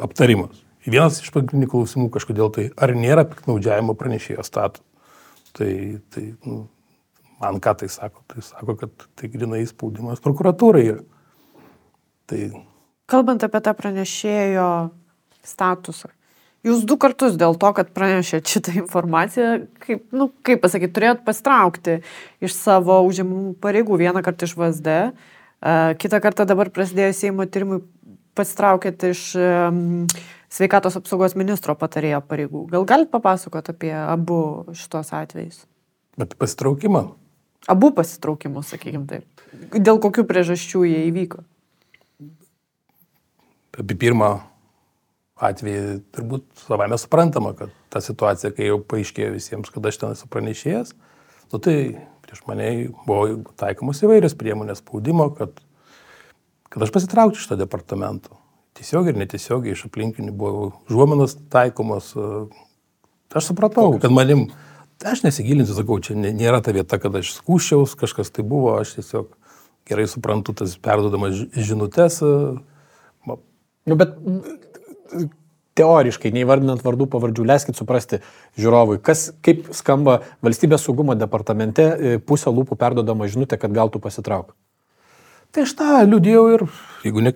aptarimas. 0.04 0.60
Vienas 0.84 1.22
iš 1.24 1.32
pagrindinių 1.32 1.72
klausimų 1.72 2.10
kažkodėl 2.12 2.52
tai, 2.52 2.68
ar 2.76 2.92
nėra 2.98 3.24
piknaudžiavimo 3.32 3.96
pranešėjo 3.96 4.44
status. 4.44 4.84
Tai, 5.56 5.72
tai 6.12 6.28
nu, 6.48 6.66
man 7.40 7.64
ką 7.64 7.78
tai 7.80 7.92
sako? 7.92 8.24
Tai 8.32 8.44
sako, 8.44 8.76
kad 8.84 9.08
tai 9.20 9.32
grinai 9.32 9.64
spaudimas 9.70 10.24
prokuratūrai 10.24 10.86
yra. 10.90 11.04
Tai... 12.28 12.46
Kalbant 13.12 13.48
apie 13.48 13.64
tą 13.64 13.76
pranešėjo 13.80 14.68
statusą, 15.44 16.12
Jūs 16.68 16.84
du 16.86 16.94
kartus 17.02 17.38
dėl 17.42 17.56
to, 17.58 17.72
kad 17.74 17.90
pranešėt 17.96 18.46
šitą 18.46 18.76
informaciją, 18.84 19.54
kaip, 19.82 20.04
nu, 20.14 20.30
kaip 20.46 20.62
pasakyti, 20.62 20.94
turėjot 20.94 21.24
pastraukti 21.26 22.02
iš 22.44 22.54
savo 22.54 23.00
užimamų 23.08 23.56
pareigų. 23.64 23.98
Vieną 23.98 24.22
kartą 24.26 24.46
iš 24.46 24.54
VSD, 24.60 24.98
uh, 25.10 25.40
kitą 25.98 26.20
kartą 26.22 26.46
dabar 26.50 26.72
prasidėjo 26.74 27.14
Seimo 27.14 27.46
tyrimui 27.46 27.82
pastraukėt 28.38 29.04
iš 29.12 29.24
sveikatos 30.52 30.98
apsaugos 30.98 31.36
ministro 31.38 31.76
patarėjo 31.78 32.22
pareigų. 32.26 32.66
Gal 32.72 32.86
galite 32.88 33.12
papasakoti 33.14 33.74
apie 33.74 33.94
abu 33.94 34.66
šitos 34.74 35.12
atvejus? 35.16 35.66
Bet 36.20 36.36
pasitraukimą? 36.40 37.04
Abu 37.70 37.92
pasitraukimus, 37.94 38.72
sakykime 38.74 39.06
taip. 39.08 39.44
Dėl 39.76 40.02
kokių 40.02 40.26
priežasčių 40.28 40.86
jie 40.88 41.04
įvyko? 41.12 41.44
Apie 43.78 43.96
pirmą 43.96 44.40
atvejį 45.42 45.82
turbūt 46.14 46.46
savame 46.68 46.98
suprantama, 47.02 47.54
kad 47.58 47.74
ta 47.92 48.02
situacija, 48.04 48.54
kai 48.56 48.70
jau 48.70 48.80
paaiškėjo 48.86 49.34
visiems, 49.36 49.72
kad 49.74 49.88
aš 49.90 50.00
ten 50.02 50.16
esu 50.16 50.30
pranešėjęs, 50.32 50.94
nu 51.52 51.62
tai 51.64 51.76
prieš 52.26 52.44
mane 52.48 52.70
buvo 53.08 53.42
taikomos 53.60 54.04
įvairios 54.06 54.38
priemonės 54.40 54.84
spaudimo, 54.84 55.32
kad, 55.36 55.58
kad 56.72 56.86
aš 56.86 56.94
pasitraukčiau 56.96 57.42
iš 57.42 57.50
to 57.52 57.60
departamento. 57.60 58.38
Tiesiog 58.78 59.12
ir 59.12 59.20
netiesiogiai 59.20 59.76
iš 59.76 59.88
aplinkinių 59.90 60.32
buvo 60.38 60.70
žuomenos 60.90 61.36
taikomos. 61.52 62.14
Aš 63.36 63.50
supratau, 63.50 63.90
kad 64.00 64.14
manim, 64.16 64.46
aš 65.04 65.26
nesigilinsiu, 65.26 65.76
sakau, 65.76 66.00
čia 66.04 66.16
nėra 66.16 66.62
ta 66.64 66.72
vieta, 66.76 67.00
kad 67.02 67.18
aš 67.20 67.34
skūščiaus, 67.40 67.98
kažkas 68.00 68.32
tai 68.32 68.46
buvo, 68.48 68.78
aš 68.80 68.96
tiesiog 69.00 69.34
gerai 69.90 70.08
suprantu 70.08 70.56
tas 70.62 70.78
perdodamas 70.80 71.44
žinutės. 71.52 72.22
Nu, 73.28 73.98
bet 73.98 74.16
teoriškai, 75.78 76.32
neįvardinant 76.36 76.82
vardų 76.84 77.08
pavardžių, 77.12 77.46
leiskit 77.48 77.80
suprasti 77.80 78.20
žiūrovui, 78.60 79.00
kas, 79.04 79.30
kaip 79.46 79.70
skamba 79.76 80.20
valstybės 80.44 80.84
saugumo 80.88 81.16
departamente 81.16 81.86
e, 81.86 82.18
pusę 82.20 82.52
lūpų 82.52 82.78
perdodama 82.80 83.30
žinutė, 83.32 83.60
kad 83.62 83.74
gal 83.76 83.92
tu 83.94 84.02
pasitrauk. 84.04 84.52
Tai 85.52 85.66
aš 85.66 85.76
tą 85.80 86.02
liūdėjau 86.08 86.44
ir, 86.56 86.66
jeigu, 87.08 87.24
ne, 87.24 87.32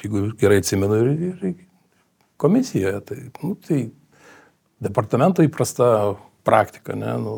jeigu 0.00 0.24
gerai 0.40 0.60
atsimenu, 0.60 1.00
ir, 1.00 1.12
ir 1.40 1.52
komisijoje. 2.40 3.00
Tai, 3.08 3.20
nu, 3.42 3.52
tai 3.68 3.78
departamento 4.84 5.44
įprasta 5.44 5.86
praktika. 6.44 6.96
Ne, 7.00 7.14
nu, 7.20 7.36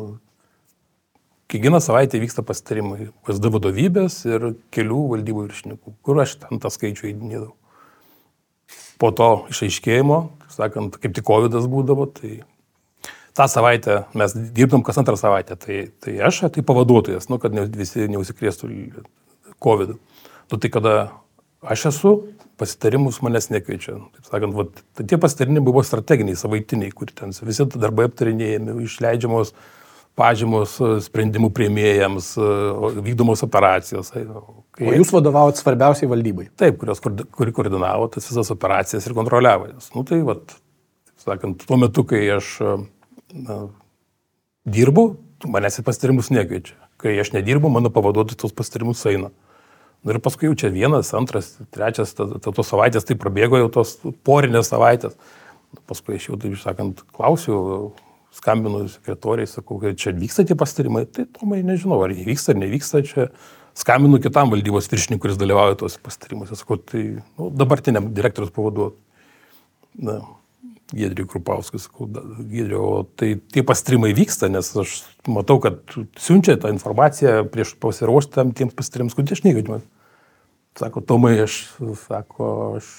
kiekvieną 1.51 1.79
savaitę 1.83 2.19
vyksta 2.23 2.43
pasitarimai 2.47 3.11
PSD 3.27 3.51
vadovybės 3.55 4.19
ir 4.27 4.51
kelių 4.75 5.05
valdybų 5.13 5.47
viršininkų, 5.47 5.95
kur 6.03 6.19
aš 6.23 6.39
ten 6.43 6.59
tą 6.63 6.71
skaičių 6.75 7.11
įdinėdavau 7.13 7.55
po 9.01 9.11
to 9.15 9.31
išaiškėjimo, 9.53 10.19
sakant, 10.53 10.97
kaip 11.01 11.15
tik 11.15 11.25
COVID 11.27 11.57
būdavo, 11.69 12.07
tai 12.17 12.39
tą 13.37 13.45
savaitę 13.51 13.99
mes 14.17 14.33
dirbom 14.57 14.83
kas 14.85 14.97
antrą 15.01 15.17
savaitę, 15.19 15.57
tai, 15.61 15.79
tai 16.01 16.17
aš, 16.25 16.47
tai 16.53 16.65
pavaduotojas, 16.65 17.29
nu, 17.29 17.37
kad 17.41 17.53
ne, 17.53 17.67
visi 17.69 18.07
neusikrėstų 18.09 18.71
COVID. 19.63 19.95
Nu, 20.51 20.57
tai 20.57 20.71
kada 20.73 20.95
aš 21.61 21.89
esu, 21.91 22.13
pasitarimus 22.57 23.21
manęs 23.21 23.51
nekviečia. 23.53 23.99
Taip 24.17 24.29
sakant, 24.31 24.55
vat, 24.57 24.81
tai 24.97 25.05
tie 25.09 25.19
pasitarimai 25.21 25.61
buvo 25.63 25.83
strateginiai, 25.85 26.37
savaitiniai, 26.39 26.93
kur 26.95 27.11
ten 27.13 27.33
visi 27.45 27.67
darbai 27.75 28.07
aptarinėjami, 28.09 28.79
išleidžiamos 28.87 29.53
pažymos 30.17 30.75
e, 30.81 30.91
sprendimų 31.05 31.51
prieimėjams, 31.55 32.31
e, 32.41 32.47
vykdomos 33.05 33.43
operacijos. 33.45 34.09
E, 34.17 34.23
kai... 34.75 34.89
O 34.89 34.95
jūs 34.97 35.13
vadovavot 35.13 35.59
svarbiausiai 35.59 36.09
valdybai? 36.11 36.49
Taip, 36.59 36.79
kurios, 36.81 37.01
kuri 37.01 37.53
koordinavo 37.55 38.09
tas 38.13 38.27
visas 38.29 38.51
operacijas 38.53 39.05
ir 39.05 39.15
kontroliavo 39.17 39.69
jas. 39.69 39.91
Nu, 39.95 40.05
tai, 40.07 40.19
vat, 40.27 40.57
sakant, 41.21 41.65
tuo 41.69 41.79
metu, 41.81 42.05
kai 42.07 42.23
aš 42.37 42.55
na, 42.63 43.59
dirbu, 44.77 45.09
manęs 45.45 45.81
į 45.81 45.85
pastarimus 45.87 46.31
nekviečia. 46.33 46.77
Kai 46.97 47.13
aš 47.21 47.35
nedirbu, 47.35 47.69
mano 47.69 47.93
pavaduotojai 47.93 48.41
tos 48.41 48.55
pastarimus 48.57 49.03
eina. 49.09 49.29
Nu, 50.01 50.13
ir 50.13 50.21
paskui 50.23 50.49
jau 50.49 50.57
čia 50.57 50.71
vienas, 50.73 51.11
antras, 51.17 51.55
trečias, 51.73 52.15
tos 52.17 52.65
savaitės 52.65 53.05
tai 53.05 53.17
prabėgo 53.19 53.59
jau 53.61 53.69
tos 53.79 53.97
porinės 54.25 54.71
savaitės. 54.73 55.17
Paskui 55.89 56.17
aš 56.17 56.29
jau, 56.29 56.37
taip 56.41 56.57
sakant, 56.61 57.03
klausiu, 57.13 57.57
skambinu 58.37 58.85
sekretoriai, 58.91 59.49
sakau, 59.49 59.79
kad 59.81 59.97
čia 59.99 60.13
vyksta 60.15 60.45
tie 60.47 60.57
pastarimai, 60.57 61.05
tai 61.09 61.27
tomai 61.37 61.63
nežinau, 61.65 61.99
ar 62.05 62.13
jie 62.13 62.25
vyksta 62.27 62.53
ar 62.53 62.61
nevyksta, 62.61 63.03
čia 63.07 63.27
skambinu 63.77 64.21
kitam 64.23 64.53
valdybos 64.53 64.89
viršininkui, 64.91 65.25
kuris 65.27 65.39
dalyvauja 65.41 65.79
tuose 65.81 66.01
pastarimuose, 66.03 66.57
sakau, 66.59 66.79
tai 66.81 67.03
nu, 67.17 67.51
dabartiniam 67.57 68.11
direktorius 68.17 68.53
pavaduotojui. 68.55 70.25
Gėdriui 70.87 71.27
Krupauskui, 71.27 71.81
sakau, 71.83 72.05
Gėdriu, 72.07 72.79
o 72.79 72.99
tai 73.19 73.33
tie 73.51 73.63
pastrimai 73.67 74.13
vyksta, 74.15 74.47
nes 74.51 74.69
aš 74.79 75.01
matau, 75.27 75.57
kad 75.63 75.81
siunčia 76.21 76.55
tą 76.61 76.71
informaciją 76.71 77.41
prieš 77.51 77.73
pasiruošti 77.83 78.37
tam 78.37 78.53
tiems 78.55 78.77
pastrimams, 78.77 79.17
kodėl 79.17 79.35
aš 79.35 79.43
negaliu. 79.43 79.81
Sako, 80.77 81.01
Tomai, 81.09 81.33
aš, 81.43 81.57
sako, 82.05 82.47
aš 82.77 82.93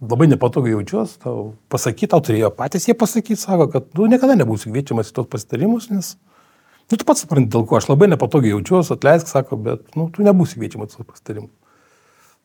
labai 0.00 0.28
nepatogiai 0.30 0.76
jaučiuosi, 0.76 1.18
tau 1.22 1.52
pasakyti, 1.72 2.10
tau 2.12 2.22
turėjo 2.24 2.50
patys 2.54 2.86
jie 2.88 2.94
pasakyti, 2.98 3.40
sako, 3.40 3.68
kad 3.72 3.88
tu 3.94 4.06
niekada 4.10 4.36
nebūsi 4.38 4.70
kviečiamas 4.70 5.10
į 5.10 5.16
tos 5.16 5.30
pasitarimus, 5.32 5.88
nes, 5.90 6.12
nu, 6.86 6.98
tu 6.98 7.06
pats 7.08 7.24
supranti, 7.24 7.50
dėl 7.54 7.66
ko 7.66 7.80
aš 7.80 7.88
labai 7.90 8.10
nepatogiai 8.12 8.54
jaučiuosi, 8.54 8.94
atleisk, 8.94 9.30
sako, 9.30 9.58
bet, 9.64 9.82
nu, 9.98 10.06
tu 10.14 10.26
nebūsi 10.26 10.60
kviečiamas 10.60 10.94
į 10.94 11.00
tos 11.00 11.10
pasitarimus. 11.10 11.54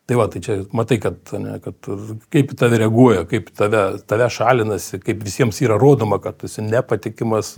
Tai 0.03 0.17
va, 0.19 0.25
tai 0.27 0.41
čia 0.43 0.57
matai, 0.75 0.97
kad, 0.99 1.15
ne, 1.39 1.53
kad 1.63 1.87
kaip 2.33 2.49
į 2.51 2.57
tave 2.59 2.79
reaguoja, 2.81 3.21
kaip 3.29 3.53
tave, 3.55 3.83
tave 4.09 4.25
šalinasi, 4.35 4.99
kaip 4.99 5.21
visiems 5.23 5.61
yra 5.63 5.77
rodoma, 5.79 6.17
kad 6.23 6.41
tu 6.41 6.49
esi 6.49 6.65
nepatikimas, 6.65 7.53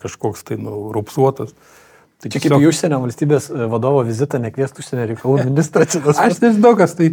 kažkoks 0.00 0.46
tai 0.48 0.56
nu, 0.62 0.86
rupsuotas. 0.96 1.52
Tai 2.20 2.30
čia 2.30 2.38
tiesiog... 2.38 2.54
kaip 2.56 2.64
į 2.64 2.70
užsienio 2.70 3.02
valstybės 3.02 3.50
vadovo 3.72 4.00
vizitą 4.08 4.40
nekviestų 4.40 4.80
užsienio 4.80 5.10
reikalų 5.10 5.36
ministrą. 5.50 5.84
aš 6.14 6.40
nežinau, 6.40 6.72
kas 6.80 6.96
tai, 6.96 7.10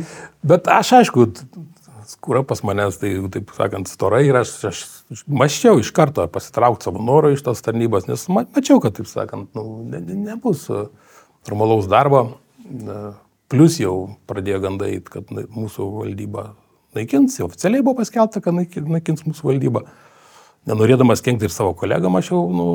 bet 0.47 0.71
aš 0.71 0.93
aišku, 1.01 1.27
skūra 2.07 2.43
pas 2.47 2.63
manęs, 2.65 2.99
tai, 3.01 3.13
taip 3.33 3.51
sakant, 3.57 3.89
storai 3.91 4.23
ir 4.29 4.39
aš, 4.39 4.53
aš 4.69 4.81
mačiau 5.27 5.81
iš 5.81 5.91
karto 5.95 6.25
pasitraukti 6.31 6.87
savo 6.87 7.03
norą 7.03 7.33
iš 7.35 7.43
tos 7.45 7.63
tarnybos, 7.65 8.07
nes 8.09 8.25
mačiau, 8.31 8.81
kad, 8.83 8.95
taip 8.97 9.09
sakant, 9.11 9.49
nu, 9.57 9.83
ne, 9.91 10.01
nebus 10.27 10.65
e, 10.71 10.87
normalaus 11.49 11.89
darbo. 11.91 12.25
E, 12.67 12.99
Plus 13.47 13.77
jau 13.79 13.93
pradėjo 14.27 14.59
gandai, 14.59 14.97
kad 15.07 15.29
mūsų 15.31 15.85
valdyba 16.01 16.49
naikins, 16.97 17.37
oficialiai 17.45 17.83
buvo 17.85 18.01
paskelbta, 18.01 18.41
kad 18.43 18.55
naikins 18.57 19.23
mūsų 19.23 19.47
valdybą. 19.47 19.85
Nenorėdamas 20.67 21.23
kenkti 21.23 21.47
ir 21.47 21.53
savo 21.53 21.71
kolegam, 21.79 22.17
aš 22.19 22.33
jau, 22.33 22.41
nu, 22.51 22.65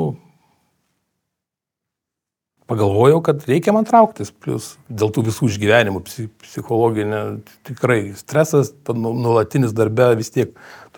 pagalvojau, 2.69 3.19
kad 3.25 3.43
reikia 3.49 3.73
man 3.75 3.87
trauktis, 3.87 4.31
plus 4.31 4.73
dėl 4.87 5.11
tų 5.13 5.25
visų 5.27 5.49
išgyvenimų, 5.51 6.03
psichologinė, 6.43 7.21
tikrai 7.67 7.99
stresas, 8.19 8.71
nu, 8.93 9.13
nuolatinis 9.17 9.75
darbe 9.75 10.13
vis 10.19 10.31
tiek, 10.33 10.55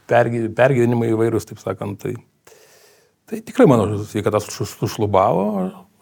pergyvenimai 0.09 1.09
įvairūs, 1.13 1.47
taip 1.49 1.61
sakant, 1.63 1.97
tai, 2.03 2.16
tai 3.30 3.41
tikrai 3.45 3.68
mano 3.70 4.03
sveikatas 4.05 4.49
sušlubavo, 4.51 5.47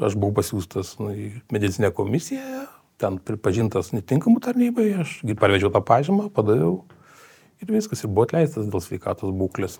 aš 0.03 0.17
buvau 0.19 0.35
pasiūstas 0.41 0.97
nu, 0.99 1.13
į 1.15 1.29
medicinę 1.53 1.93
komisiją, 1.95 2.65
ten 3.01 3.19
pripažintas 3.23 3.93
netinkamų 3.95 4.43
tarnybai, 4.43 4.89
aš 5.03 5.21
parvežiau 5.39 5.71
tą 5.73 5.83
pažymą, 5.85 6.27
padaviau 6.35 6.81
ir 7.63 7.71
viskas, 7.71 8.03
ir 8.03 8.11
buvo 8.11 8.27
atleistas 8.27 8.67
dėl 8.67 8.83
sveikatos 8.83 9.31
būklės. 9.35 9.79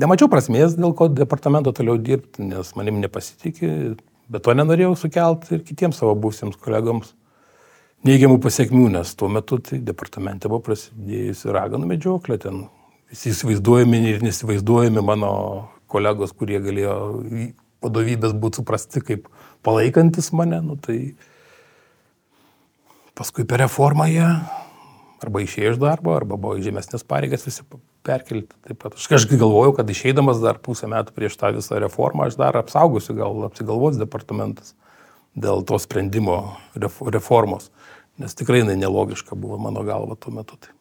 Nemačiau 0.00 0.26
prasmės, 0.26 0.74
dėl 0.74 0.90
ko 0.98 1.06
departamento 1.12 1.70
toliau 1.76 2.00
dirbti, 2.02 2.42
nes 2.48 2.72
manim 2.74 2.98
nepasitikė, 3.04 3.94
Bet 4.32 4.46
to 4.46 4.54
nenorėjau 4.56 4.94
sukelti 4.96 5.58
ir 5.58 5.64
kitiems 5.66 6.00
savo 6.00 6.14
būsiems 6.16 6.56
kolegoms. 6.60 7.12
Neigiamų 8.04 8.38
pasiekmių, 8.44 8.88
nes 8.98 9.14
tuo 9.16 9.30
metu 9.32 9.58
tai 9.64 9.78
departamente 9.80 10.48
buvo 10.48 10.60
prasidėjusi 10.66 11.52
raganų 11.56 11.88
medžioklė, 11.94 12.36
ten 12.42 12.66
visi 13.08 13.32
įsivaizduojami 13.32 14.00
ir 14.10 14.24
nesivaizduojami 14.24 15.04
mano 15.04 15.30
kolegos, 15.88 16.34
kurie 16.36 16.60
galėjo 16.60 16.96
vadovybės 17.84 18.34
būti 18.36 18.60
suprasti 18.60 19.00
kaip 19.04 19.30
palaikantis 19.64 20.32
mane, 20.36 20.60
nu, 20.64 20.76
tai 20.76 21.14
paskui 23.16 23.46
per 23.48 23.64
reformą 23.64 24.08
jie 24.10 24.28
arba 25.24 25.40
išėjo 25.44 25.74
iš 25.74 25.80
darbo, 25.80 26.12
arba 26.16 26.36
buvo 26.36 26.60
žemesnės 26.60 27.06
pareigas 27.08 27.46
visi 27.48 27.64
perkelti. 28.04 28.54
Taip 28.68 28.80
pat 28.82 28.96
aš 28.98 29.08
kažkaip 29.10 29.40
galvojau, 29.40 29.74
kad 29.78 29.90
išeidamas 29.90 30.42
dar 30.42 30.60
pusę 30.62 30.88
metų 30.90 31.14
prieš 31.16 31.38
tą 31.40 31.50
visą 31.56 31.80
reformą, 31.82 32.28
aš 32.28 32.38
dar 32.40 32.56
apsaugosiu, 32.60 33.16
gal 33.18 33.46
apsigalvos 33.48 33.98
departamentas 34.00 34.74
dėl 35.34 35.64
to 35.66 35.78
sprendimo 35.82 36.56
reformos, 36.76 37.70
nes 38.20 38.36
tikrai 38.38 38.62
jinai 38.62 38.76
nelogiška 38.78 39.36
buvo 39.38 39.58
mano 39.58 39.82
galva 39.86 40.16
tuo 40.20 40.34
metu. 40.34 40.58
Tai, 40.60 40.74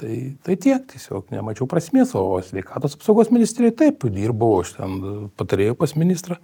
tai, 0.00 0.14
tai 0.46 0.56
tiek, 0.56 0.86
tiesiog 0.94 1.28
nemačiau 1.34 1.68
prasmės, 1.70 2.14
o 2.16 2.40
sveikatos 2.44 2.96
apsaugos 2.96 3.32
ministrijai 3.34 3.74
taip, 3.76 4.06
dirbau, 4.14 4.62
aš 4.62 4.76
ten 4.78 4.96
patarėjau 5.36 5.76
pas 5.82 5.92
ministrą, 6.00 6.38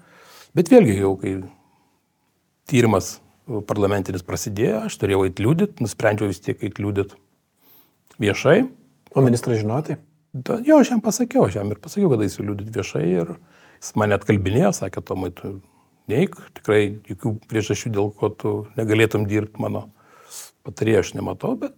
bet 0.59 0.71
vėlgi 0.73 0.99
jau 1.01 1.15
kai 1.23 1.39
tyrimas 2.71 3.17
parlamentinis 3.67 4.27
prasidėjo, 4.27 4.85
aš 4.87 4.99
turėjau 5.01 5.25
įtliūdyti, 5.31 5.83
nusprendžiau 5.83 6.29
vis 6.31 6.43
tiek 6.45 6.61
įtliūdyti 6.69 7.19
viešai. 8.21 8.59
O 9.15 9.25
ministras 9.25 9.59
žinojo 9.59 9.83
tai? 9.89 9.97
Jo, 10.67 10.79
aš 10.79 10.93
jam 10.93 11.01
pasakiau, 11.03 11.49
aš 11.49 11.59
jam 11.59 11.73
ir 11.73 11.81
pasakiau, 11.83 12.13
kad 12.13 12.23
eisiu 12.23 12.45
liūdyti 12.47 12.75
viešai 12.77 13.07
ir 13.09 13.33
jis 13.81 13.95
mane 13.99 14.15
atkalbinėjo, 14.15 14.71
sakė, 14.77 15.03
Tomai, 15.03 15.33
tu 15.35 15.57
neik, 16.11 16.37
tikrai 16.61 16.83
jokių 17.11 17.35
priežasčių, 17.51 17.93
dėl 17.97 18.13
ko 18.15 18.31
tu 18.31 18.55
negalėtum 18.79 19.27
dirbti 19.31 19.63
mano 19.63 19.89
patarėjo, 20.67 21.03
aš 21.03 21.13
nematau, 21.19 21.57
bet 21.59 21.75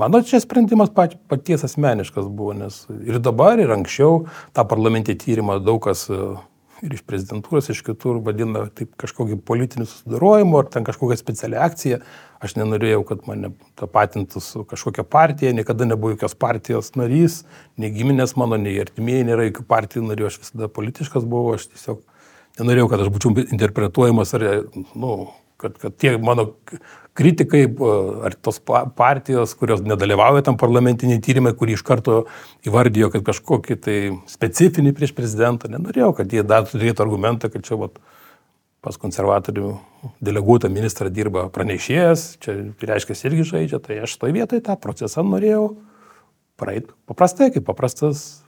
mano 0.00 0.22
čia 0.26 0.40
sprendimas 0.42 0.90
pat, 0.94 1.14
paties 1.30 1.62
asmeniškas 1.68 2.26
buvo, 2.26 2.56
nes 2.58 2.82
ir 3.06 3.20
dabar, 3.22 3.62
ir 3.62 3.70
anksčiau 3.74 4.24
tą 4.56 4.66
parlamentį 4.66 5.18
tyrimą 5.22 5.60
daug 5.62 5.82
kas 5.86 6.08
ir 6.82 6.96
iš 6.96 7.04
prezidentūros, 7.06 7.70
iš 7.70 7.84
kitur 7.86 8.18
vadina 8.26 8.66
taip 8.74 8.96
kažkokį 8.98 9.38
politinį 9.46 9.86
susidarojimą 9.86 10.62
ar 10.62 10.70
ten 10.74 10.86
kažkokią 10.86 11.18
specialią 11.20 11.62
akciją. 11.62 12.00
Aš 12.42 12.56
nenorėjau, 12.58 13.04
kad 13.06 13.20
mane 13.28 13.52
tapatintų 13.78 14.40
su 14.42 14.64
kažkokia 14.66 15.04
partija, 15.06 15.52
niekada 15.54 15.86
nebuvau 15.86 16.16
jokios 16.16 16.34
partijos 16.34 16.90
narys, 16.98 17.42
nei 17.78 17.92
giminės 17.94 18.34
mano, 18.40 18.58
nei 18.58 18.74
artimieji 18.82 19.28
nėra 19.28 19.46
jokių 19.46 19.66
partijų 19.68 20.08
narių, 20.08 20.26
aš 20.26 20.40
visada 20.42 20.66
politiškas 20.66 21.22
buvau, 21.22 21.54
aš 21.54 21.68
tiesiog 21.70 22.00
nenorėjau, 22.58 22.88
kad 22.90 23.04
aš 23.04 23.12
būčiau 23.14 23.44
interpretuojamas 23.44 24.34
ar, 24.38 24.46
nu, 24.98 25.12
kad, 25.62 25.78
kad 25.78 25.94
tie 26.02 26.16
mano 26.18 26.48
kritikai 27.14 27.66
ar 28.26 28.34
tos 28.40 28.58
partijos, 28.96 29.54
kurios 29.58 29.82
nedalyvauja 29.84 30.46
tam 30.46 30.56
parlamentiniai 30.60 31.20
tyrimai, 31.22 31.52
kurį 31.58 31.76
iš 31.76 31.84
karto 31.86 32.22
įvardijo, 32.66 33.10
kad 33.12 33.26
kažkokį 33.26 33.76
tai 33.84 33.98
specifinį 34.32 34.94
prieš 34.96 35.12
prezidentą, 35.16 35.70
nenorėjau, 35.72 36.12
kad 36.18 36.32
jie 36.32 36.44
dar 36.46 36.66
turėtų 36.68 37.04
argumentą, 37.04 37.52
kad 37.52 37.66
čia 37.68 37.78
vat, 37.84 38.00
pas 38.82 38.98
konservatorių 38.98 39.76
deleguotą 40.24 40.70
ministrą 40.72 41.10
dirba 41.14 41.46
pranešėjas, 41.54 42.24
čia 42.42 42.56
reiškia 42.82 43.16
irgi 43.28 43.46
žaidžia, 43.52 43.78
tai 43.82 44.00
aš 44.02 44.16
toj 44.18 44.34
vietoj 44.34 44.62
tą 44.66 44.76
procesą 44.82 45.22
norėjau 45.26 45.76
praeiti 46.58 46.90
paprastai, 47.06 47.52
kaip 47.54 47.66
paprastas 47.68 48.42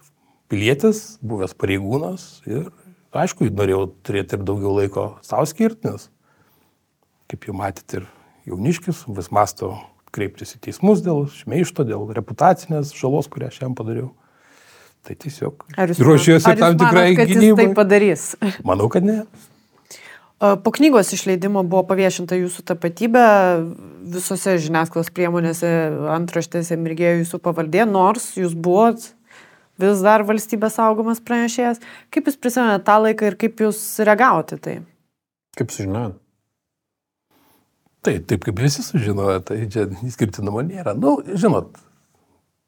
pilietis, 0.50 1.20
buvęs 1.22 1.54
pareigūnas 1.58 2.26
ir 2.50 2.66
aišku, 3.14 3.46
norėjau 3.54 3.86
turėti 4.06 4.36
ir 4.36 4.44
daugiau 4.46 4.74
laiko 4.74 5.06
savo 5.22 5.46
skirti, 5.46 5.92
nes 5.92 6.10
kaip 7.30 7.48
jau 7.48 7.54
matėte, 7.56 8.02
ir 8.02 8.50
jauniškis 8.50 9.06
vis 9.14 9.30
masto 9.34 9.72
kreiptis 10.14 10.54
į 10.58 10.60
teismus 10.68 11.02
dėl 11.04 11.24
šmeišto, 11.32 11.86
dėl 11.88 12.10
reputacinės 12.14 12.92
žalos, 12.94 13.30
kurią 13.30 13.50
aš 13.50 13.62
jam 13.64 13.74
padariau. 13.78 14.12
Tai 15.04 15.16
tiesiog 15.20 15.66
ruošiuosi 16.00 16.54
tam 16.56 16.78
tikrai 16.80 17.10
gynybai. 17.18 17.66
Tai 17.66 17.74
padarys. 17.76 18.30
Manau, 18.64 18.86
kad 18.92 19.04
ne. 19.04 19.18
Po 20.44 20.70
knygos 20.74 21.12
išleidimo 21.16 21.62
buvo 21.64 21.86
paviešinta 21.88 22.36
jūsų 22.36 22.66
tapatybė, 22.68 23.26
visose 24.12 24.58
žiniasklaidos 24.60 25.08
priemonėse 25.16 25.70
antraštėse 26.12 26.76
mirgėjo 26.76 27.22
jūsų 27.22 27.40
pavardė, 27.46 27.86
nors 27.88 28.34
jūs 28.36 28.52
buvot 28.52 29.06
vis 29.80 30.02
dar 30.04 30.26
valstybės 30.28 30.76
saugomas 30.76 31.22
pranešėjas. 31.24 31.80
Kaip 32.12 32.28
jūs 32.28 32.36
prisimenate 32.36 32.84
tą 32.84 32.98
laiką 33.06 33.30
ir 33.30 33.38
kaip 33.40 33.64
jūs 33.64 33.80
reagavote 34.04 34.60
tai? 34.60 34.76
Kaip 35.56 35.72
sužinojot? 35.72 36.20
Tai 38.04 38.14
taip 38.28 38.44
kaip 38.44 38.60
visi 38.60 38.84
sužinojo, 38.84 39.38
tai 39.48 39.62
čia 39.72 39.86
išskirtinumo 40.04 40.60
nėra. 40.66 40.92
Na, 40.92 41.00
nu, 41.00 41.36
žinot, 41.40 41.78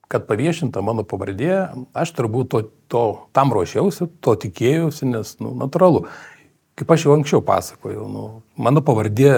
kad 0.08 0.24
paviešinta 0.30 0.80
mano 0.84 1.04
pavardė, 1.04 1.50
aš 1.92 2.14
turbūt 2.16 2.48
to, 2.54 2.62
to, 2.88 3.02
tam 3.36 3.52
ruošiausi, 3.52 4.08
to 4.24 4.36
tikėjausi, 4.46 5.10
nes, 5.10 5.34
nu, 5.44 5.52
natūralu. 5.60 6.06
Kaip 6.76 6.90
aš 6.92 7.06
jau 7.06 7.14
anksčiau 7.16 7.40
pasakojau, 7.40 8.04
nu, 8.12 8.22
mano 8.60 8.82
pavardė, 8.84 9.30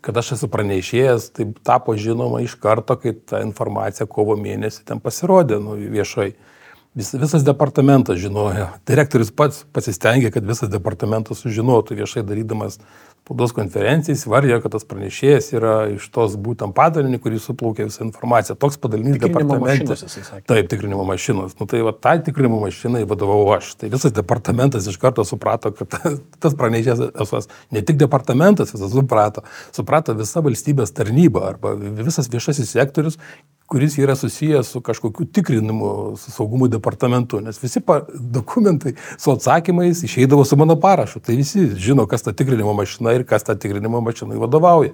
kad 0.00 0.16
aš 0.16 0.30
esu 0.38 0.48
pranešėjęs, 0.48 1.26
tai 1.36 1.44
tapo 1.66 1.92
žinoma 1.92 2.40
iš 2.40 2.54
karto, 2.56 2.96
kai 2.96 3.12
ta 3.12 3.42
informacija 3.44 4.08
kovo 4.08 4.32
mėnesį 4.40 4.86
ten 4.88 5.02
pasirodė 5.04 5.58
nu, 5.60 5.76
viešai. 5.76 6.30
Vis, 6.96 7.10
visas 7.12 7.42
departamentas 7.44 8.16
žinojo. 8.16 8.70
Direktorius 8.88 9.28
pats 9.36 9.66
pasistengė, 9.76 10.30
kad 10.32 10.46
visas 10.48 10.70
departamentas 10.72 11.42
sužinotų 11.44 11.98
viešai 11.98 12.22
darydamas 12.24 12.78
spaudos 13.26 13.50
konferencijai 13.52 14.16
įvardėjo, 14.16 14.60
kad 14.64 14.72
tas 14.76 14.86
pranešėjas 14.88 15.50
yra 15.58 15.74
iš 15.92 16.06
tos 16.14 16.38
būtent 16.40 16.72
padalinį, 16.72 17.18
kurį 17.20 17.40
suplaukė 17.42 17.88
visą 17.90 18.06
informaciją. 18.06 18.56
Toks 18.62 18.78
padalinys 18.80 19.18
departamente. 19.20 19.98
Taip, 20.48 20.70
tikrinimo 20.72 21.04
mašinos. 21.04 21.58
Nu, 21.60 21.66
tai 21.68 21.82
va, 21.84 21.92
tai 21.92 22.16
tikrinimo 22.24 22.62
mašinai 22.62 23.04
vadovau 23.10 23.42
aš. 23.58 23.74
Tai 23.82 23.90
visas 23.92 24.14
departamentas 24.16 24.88
iš 24.88 24.96
karto 25.02 25.26
suprato, 25.28 25.74
kad 25.76 25.98
tas 26.42 26.56
pranešėjas, 26.56 27.50
ne 27.76 27.84
tik 27.84 28.00
departamentas 28.00 28.72
visas 28.72 28.94
suprato, 28.94 29.44
suprato 29.74 30.16
visa 30.16 30.40
valstybės 30.46 30.96
tarnyba 30.96 31.44
arba 31.50 31.74
visas 31.76 32.32
viešasis 32.32 32.72
sektorius, 32.78 33.20
kuris 33.66 33.98
yra 33.98 34.16
susijęs 34.16 34.68
su 34.68 34.80
kažkokiu 34.80 35.26
tikrinimu, 35.26 36.14
su 36.16 36.30
saugumo 36.30 36.68
departamentu, 36.68 37.40
nes 37.40 37.62
visi 37.62 37.80
dokumentai 38.18 38.94
su 39.18 39.30
atsakymais 39.32 40.04
išeidavo 40.04 40.44
su 40.44 40.56
mano 40.56 40.80
parašu. 40.80 41.20
Tai 41.20 41.36
visi 41.36 41.68
žino, 41.76 42.06
kas 42.06 42.22
ta 42.22 42.32
tikrinimo 42.32 42.74
mašina 42.74 43.12
ir 43.12 43.26
kas 43.26 43.44
tą 43.44 43.58
tikrinimo 43.58 44.00
mašinai 44.00 44.38
vadovauja. 44.38 44.92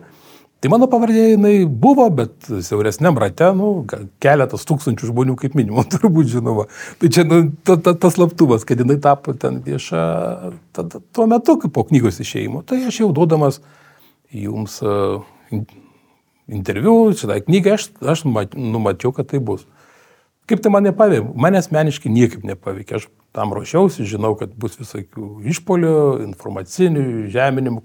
Tai 0.63 0.71
mano 0.71 0.87
pavardė 0.87 1.33
jinai 1.33 1.65
buvo, 1.67 2.05
bet 2.15 2.47
siauresniam 2.63 3.17
rate, 3.19 3.49
nu, 3.59 3.71
keletas 4.23 4.63
tūkstančių 4.69 5.09
žmonių 5.11 5.35
kaip 5.41 5.57
minimum 5.59 5.89
turbūt 5.93 6.31
žinoma. 6.37 6.69
Tai 7.03 7.11
čia 7.11 7.27
nu, 7.27 7.41
ta, 7.67 7.75
ta, 7.83 7.97
tas 7.99 8.15
slaptuvas, 8.15 8.63
kad 8.69 8.79
jinai 8.79 9.01
tapo 9.03 9.35
ten 9.35 9.59
vieša 9.67 10.03
ta, 10.71 10.87
ta, 10.87 11.03
tuo 11.03 11.27
metu, 11.27 11.59
kai 11.59 11.73
po 11.75 11.83
knygos 11.89 12.23
išėjimo. 12.23 12.63
Tai 12.69 12.79
aš 12.87 13.03
jau 13.03 13.11
duodamas 13.17 13.59
jums 14.31 14.79
uh, 14.87 15.27
interviu, 16.51 17.13
šitai 17.17 17.43
knygai, 17.47 17.77
aš, 17.79 17.91
aš 18.01 18.25
numačiau, 18.27 19.13
kad 19.15 19.31
tai 19.31 19.43
bus. 19.43 19.67
Kaip 20.51 20.63
tai 20.63 20.73
mane 20.75 20.91
paveikė? 20.97 21.31
Mane 21.39 21.61
asmeniškai 21.63 22.11
niekaip 22.13 22.43
nepaveikė. 22.47 22.99
Aš 22.99 23.07
tam 23.37 23.55
ruošiausi, 23.55 24.05
žinau, 24.09 24.35
kad 24.37 24.53
bus 24.59 24.75
visokių 24.81 25.29
išpolių, 25.53 25.95
informacinių, 26.27 27.07
žeminimų, 27.33 27.83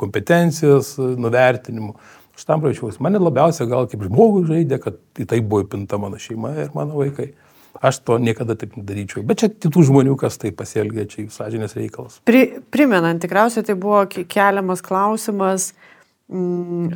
kompetencijos 0.00 0.96
nuvertinimų. 0.98 1.94
Aš 2.32 2.48
tam 2.48 2.64
ruošiausi. 2.64 3.02
Mane 3.04 3.20
labiausiai 3.20 3.68
gal 3.70 3.86
kaip 3.92 4.06
žmogų 4.08 4.46
žaidė, 4.48 4.80
kad 4.82 4.98
į 5.20 5.28
tai 5.28 5.42
buvo 5.44 5.66
įpinta 5.66 6.00
mano 6.00 6.18
šeima 6.20 6.54
ir 6.64 6.72
mano 6.74 6.96
vaikai. 6.98 7.34
Aš 7.82 8.02
to 8.04 8.18
niekada 8.20 8.56
taip 8.58 8.74
nedaryčiau. 8.76 9.22
Bet 9.26 9.40
čia 9.40 9.48
kitų 9.52 9.84
žmonių, 9.88 10.16
kas 10.20 10.36
tai 10.40 10.50
pasielgia, 10.56 11.06
čia 11.08 11.22
jų 11.24 11.30
sąžinės 11.32 11.76
reikalas. 11.78 12.18
Pri, 12.28 12.44
primenant, 12.72 13.20
tikriausiai 13.22 13.64
tai 13.68 13.76
buvo 13.80 14.02
keliamas 14.08 14.84
klausimas, 14.84 15.70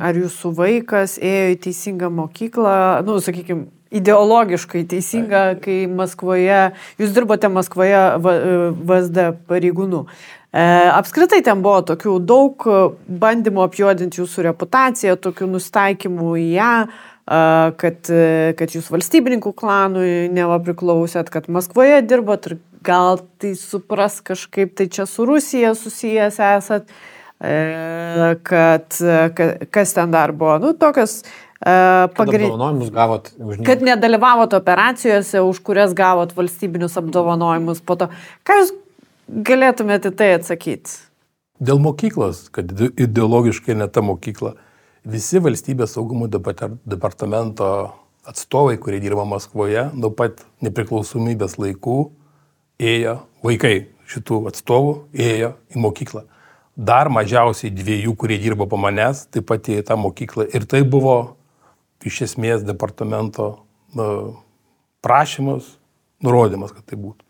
ar 0.01 0.17
jūsų 0.17 0.51
vaikas 0.57 1.17
ėjo 1.21 1.49
į 1.53 1.57
teisingą 1.67 2.09
mokyklą, 2.13 2.77
nu, 3.07 3.17
sakykime, 3.23 3.67
ideologiškai 3.93 4.83
teisinga, 4.89 5.43
kai 5.63 5.85
Maskvoje, 5.91 6.71
jūs 6.99 7.13
dirbote 7.15 7.49
Maskvoje 7.51 8.01
VSD 8.19 9.29
pareigūnų. 9.47 10.03
E, 10.07 10.63
apskritai 10.91 11.41
ten 11.45 11.61
buvo 11.63 11.81
tokių 11.87 12.17
daug 12.27 12.67
bandymų 13.07 13.63
apjuodinti 13.67 14.21
jūsų 14.21 14.47
reputaciją, 14.49 15.17
tokių 15.23 15.49
nustaikymų 15.53 16.31
į 16.41 16.47
ją, 16.57 16.71
e, 16.87 17.41
kad, 17.83 18.13
kad 18.59 18.75
jūs 18.75 18.89
valstybininkų 18.93 19.53
klanui 19.57 20.27
neva 20.33 20.59
priklausėt, 20.63 21.31
kad 21.33 21.51
Maskvoje 21.51 22.01
dirbot 22.07 22.51
ir 22.51 22.57
gal 22.87 23.21
tai 23.41 23.53
supras 23.59 24.19
kažkaip 24.23 24.75
tai 24.77 24.87
čia 24.91 25.07
su 25.09 25.25
Rusija 25.27 25.75
susijęs 25.75 26.39
esat. 26.55 26.91
E, 27.41 27.97
E, 28.17 28.35
kad, 28.43 28.97
kas 29.71 29.93
ten 29.93 30.11
dar 30.11 30.31
buvo, 30.31 30.57
nu, 30.59 30.73
tokios 30.73 31.21
e, 31.61 32.07
pagrindinius 32.17 32.91
gavot 32.93 33.29
už 33.37 33.59
Kad 33.65 33.83
nedalyvavot 33.85 34.53
operacijose, 34.57 35.41
už 35.45 35.59
kurias 35.65 35.93
gavot 35.97 36.33
valstybinius 36.37 36.97
apdovanojimus 36.97 37.83
po 37.85 37.97
to. 37.99 38.09
Ką 38.47 38.61
jūs 38.61 38.71
galėtumėte 39.49 40.13
tai 40.17 40.31
atsakyti? 40.39 40.97
Dėl 41.61 41.81
mokyklos, 41.81 42.47
kad 42.53 42.71
ide- 42.73 42.93
ideologiškai 43.07 43.75
ne 43.77 43.89
ta 43.89 44.01
mokykla. 44.05 44.55
Visi 45.07 45.41
valstybės 45.41 45.93
saugumo 45.97 46.27
departamento 46.27 47.67
atstovai, 48.27 48.77
kurie 48.81 48.99
dirba 49.03 49.25
Maskvoje, 49.25 49.89
nuo 49.95 50.09
pat 50.11 50.41
nepriklausomybės 50.65 51.55
laikų 51.61 51.99
ėjo, 52.81 53.19
vaikai 53.45 53.75
šitų 54.09 54.41
atstovų 54.51 54.97
ėjo 55.13 55.53
į 55.73 55.85
mokyklą. 55.85 56.25
Dar 56.77 57.09
mažiausiai 57.09 57.71
dviejų, 57.73 58.13
kurie 58.15 58.37
dirbo 58.37 58.67
po 58.69 58.77
manęs, 58.77 59.25
taip 59.33 59.47
pat 59.49 59.65
į 59.73 59.79
tą 59.87 59.97
mokyklą. 59.97 60.45
Ir 60.53 60.67
tai 60.69 60.83
buvo 60.85 61.35
iš 62.05 62.21
esmės 62.27 62.61
departamento 62.63 63.55
prašymas, 65.01 65.63
nurodymas, 66.23 66.73
kad 66.75 66.85
tai 66.85 66.99
būtų. 67.01 67.23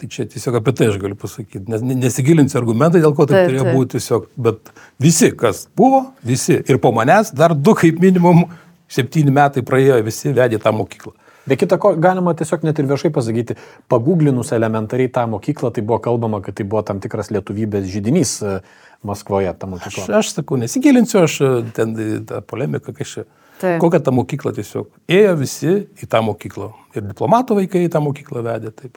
Tai 0.00 0.08
čia 0.10 0.26
tiesiog 0.26 0.56
apie 0.58 0.72
tai 0.76 0.88
aš 0.90 0.98
galiu 1.00 1.16
pasakyti, 1.16 1.68
nes 1.70 1.82
ne- 1.84 1.94
nesigilinsiu 2.00 2.58
argumentai, 2.58 3.00
dėl 3.04 3.14
ko 3.14 3.26
tai 3.28 3.46
turėjo 3.46 3.64
būti 3.76 3.96
tiesiog, 3.98 4.28
bet 4.36 4.72
visi, 5.00 5.30
kas 5.36 5.66
buvo, 5.76 6.12
visi 6.26 6.58
ir 6.60 6.78
po 6.82 6.92
manęs 6.92 7.32
dar 7.36 7.54
du 7.54 7.74
kaip 7.78 8.00
minimum 8.02 8.44
septyni 8.88 9.30
metai 9.32 9.62
praėjo, 9.62 10.02
visi 10.04 10.32
vedė 10.36 10.58
tą 10.60 10.72
mokyklą. 10.72 11.12
Be 11.46 11.56
kita 11.58 11.78
ko, 11.82 11.94
galima 11.98 12.34
tiesiog 12.38 12.62
net 12.62 12.78
ir 12.78 12.86
viešai 12.86 13.10
pasakyti, 13.14 13.56
paguglinus 13.90 14.52
elementariai 14.54 15.10
tą 15.10 15.24
mokyklą, 15.32 15.72
tai 15.74 15.82
buvo 15.82 15.98
kalbama, 16.04 16.38
kad 16.44 16.54
tai 16.54 16.66
buvo 16.68 16.82
tam 16.86 17.00
tikras 17.02 17.32
lietuvybės 17.34 17.88
žydinys 17.90 18.36
e, 18.46 18.56
Maskvoje, 19.02 19.50
ta 19.58 19.66
Aš, 19.66 19.72
mokykla. 19.72 20.04
aš 20.20 20.28
sakau, 20.36 20.58
nesigilinsiu, 20.62 21.24
aš 21.26 21.40
e, 21.42 21.48
ten 21.74 21.96
tą 22.28 22.38
polemiką, 22.46 22.94
kai 22.94 23.06
čia. 23.08 23.24
Taip. 23.62 23.80
Kokia 23.82 23.98
ta 24.02 24.10
mokykla 24.14 24.52
tiesiog. 24.54 24.88
Ėjo 25.10 25.34
visi 25.38 25.72
į 26.02 26.06
tą 26.10 26.22
mokyklą. 26.26 26.70
Ir 26.98 27.04
diplomatų 27.10 27.58
vaikai 27.60 27.84
į 27.86 27.90
tą 27.94 28.00
mokyklą 28.02 28.42
vedė 28.46 28.70
taip. 28.78 28.96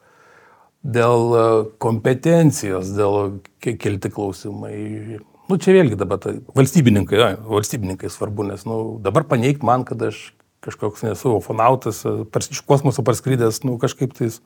Dėl 0.85 1.25
e, 1.33 1.43
kompetencijos, 1.81 2.93
dėl 2.93 3.39
ke- 3.61 3.73
kelti 3.81 4.11
klausimai. 4.13 5.19
Nu, 5.49 5.57
čia 5.61 5.73
vėlgi 5.79 5.97
dabar 5.97 6.21
tai 6.21 6.35
valstybininkai, 6.57 7.17
jo, 7.17 7.27
valstybininkai 7.57 8.09
svarbu, 8.09 8.45
nes 8.51 8.65
nu, 8.69 8.97
dabar 9.01 9.25
paneigti 9.29 9.65
man, 9.65 9.83
kad 9.85 10.01
aš 10.11 10.27
kažkoks 10.65 11.05
nesu 11.05 11.35
ofonautas, 11.37 12.03
pars, 12.33 12.51
iš 12.53 12.61
kosmoso 12.67 13.05
parskridęs, 13.05 13.61
nu, 13.65 13.77
kažkaip 13.81 14.13
tais, 14.17 14.41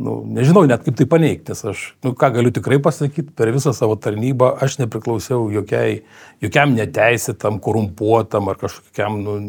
nu, 0.00 0.18
nežinau 0.36 0.64
net 0.68 0.84
kaip 0.86 0.98
tai 0.98 1.06
paneigti, 1.10 1.52
nes 1.52 1.64
aš, 1.72 1.86
nu, 2.04 2.14
ką 2.18 2.32
galiu 2.36 2.52
tikrai 2.54 2.80
pasakyti, 2.82 3.34
per 3.36 3.52
visą 3.54 3.74
savo 3.76 3.96
tarnybą 4.00 4.54
aš 4.64 4.80
nepriklausiau 4.82 5.48
jokiai, 5.54 6.02
jokiam 6.44 6.76
neteisėtam, 6.76 7.60
korumpuotam 7.64 8.52
ar 8.52 8.60
kažkokiam, 8.60 9.20
nu, 9.24 9.40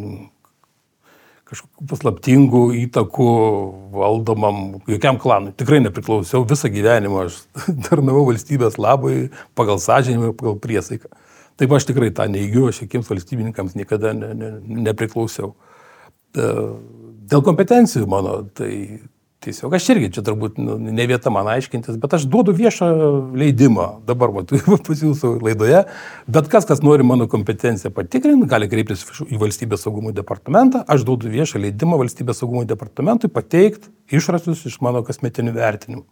kažkokiu 1.47 1.87
paslaptingu 1.87 2.63
įtaku 2.83 3.27
valdomam, 3.95 4.81
jokiam 4.89 5.19
klanui. 5.21 5.53
Tikrai 5.57 5.79
nepriklausiau 5.85 6.43
visą 6.47 6.71
gyvenimą, 6.71 7.27
aš 7.27 7.39
tarnavau 7.87 8.25
valstybės 8.27 8.79
labai 8.81 9.29
pagal 9.57 9.79
sąžinimą, 9.83 10.33
pagal 10.39 10.59
priesaiką. 10.63 11.11
Taip 11.57 11.73
aš 11.73 11.87
tikrai 11.89 12.11
tą 12.13 12.27
neigiu, 12.29 12.67
aš 12.69 12.83
jokiems 12.83 13.07
valstybininkams 13.09 13.77
niekada 13.79 14.13
ne, 14.13 14.33
ne, 14.37 14.51
nepriklausiau. 14.89 15.55
E, 16.35 16.51
Dėl 17.27 17.43
kompetencijų 17.43 18.07
mano, 18.07 18.37
tai 18.55 19.01
tiesiog 19.43 19.73
aš 19.75 19.87
irgi 19.93 20.09
čia 20.15 20.21
turbūt 20.25 20.59
nu, 20.61 20.77
ne 20.79 21.05
vieta 21.09 21.31
man 21.33 21.49
aiškintis, 21.51 21.97
bet 21.99 22.13
aš 22.15 22.23
duodu 22.31 22.53
viešą 22.55 22.87
leidimą 23.37 23.87
dabar 24.07 24.31
matau 24.35 24.77
pas 24.87 25.01
jūsų 25.03 25.33
laidoje, 25.43 25.83
bet 26.31 26.47
kas, 26.51 26.67
kas 26.69 26.81
nori 26.85 27.05
mano 27.07 27.27
kompetenciją 27.31 27.91
patikrinti, 27.95 28.47
gali 28.49 28.69
kreiptis 28.71 29.03
į 29.27 29.41
valstybės 29.41 29.83
saugumo 29.83 30.13
departamentą, 30.15 30.85
aš 30.87 31.03
duodu 31.07 31.31
viešą 31.33 31.61
leidimą 31.65 31.99
valstybės 31.99 32.39
saugumo 32.41 32.63
departamentui 32.69 33.31
pateikti 33.33 33.91
išrašus 34.15 34.63
iš 34.71 34.79
mano 34.85 35.03
kasmetinių 35.07 35.57
vertinimų, 35.59 36.05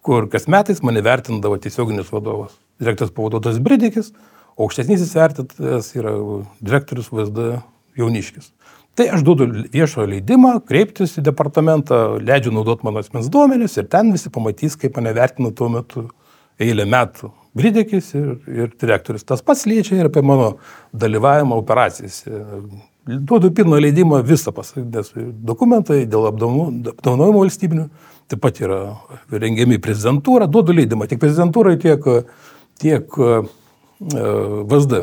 kur 0.00 0.30
kas 0.32 0.48
metais 0.48 0.80
mane 0.84 1.04
vertindavo 1.04 1.60
tiesioginis 1.60 2.08
vadovas, 2.14 2.56
direktorius 2.80 3.12
pavaduotojas 3.16 3.60
Bridikis, 3.64 4.14
aukštesnysis 4.56 5.12
vertintojas 5.18 5.92
yra 5.98 6.16
direktorius 6.64 7.12
VSD 7.12 7.52
Jauniškis. 8.00 8.48
Tai 8.94 9.08
aš 9.10 9.24
duodu 9.26 9.48
viešo 9.74 10.04
leidimą, 10.06 10.60
kreiptis 10.68 11.16
į 11.18 11.24
departamentą, 11.26 12.20
leidžiu 12.22 12.52
naudoti 12.54 12.86
mano 12.86 13.02
asmens 13.02 13.26
duomenis 13.32 13.74
ir 13.80 13.88
ten 13.90 14.12
visi 14.14 14.30
pamatys, 14.30 14.76
kaip 14.78 14.94
mane 15.00 15.10
vertino 15.16 15.50
tuo 15.50 15.66
metu 15.72 16.04
eilę 16.62 16.86
metų. 16.86 17.32
Bridekis 17.58 18.12
ir, 18.14 18.28
ir 18.50 18.70
direktorius. 18.78 19.26
Tas 19.26 19.42
pats 19.42 19.66
liečia 19.66 19.98
ir 19.98 20.10
apie 20.10 20.22
mano 20.26 20.56
dalyvavimą 20.94 21.58
operacijose. 21.58 22.38
Duodu 23.04 23.50
pirmą 23.54 23.82
leidimą 23.82 24.22
visą 24.26 24.54
pasakyti, 24.54 24.86
nes 24.94 25.10
dokumentai 25.50 26.04
dėl 26.10 26.30
apdovanojimų 26.30 27.42
valstybinių 27.42 27.88
taip 28.30 28.40
pat 28.40 28.62
yra 28.62 28.80
rengiami 29.30 29.76
į 29.76 29.82
prezidentūrą, 29.84 30.46
duodu 30.48 30.72
leidimą 30.74 31.10
tiek 31.10 31.20
prezidentūrai, 31.20 31.76
tiek, 31.82 32.06
tiek 32.80 33.18
uh, 33.20 33.50
VSD. 34.00 35.02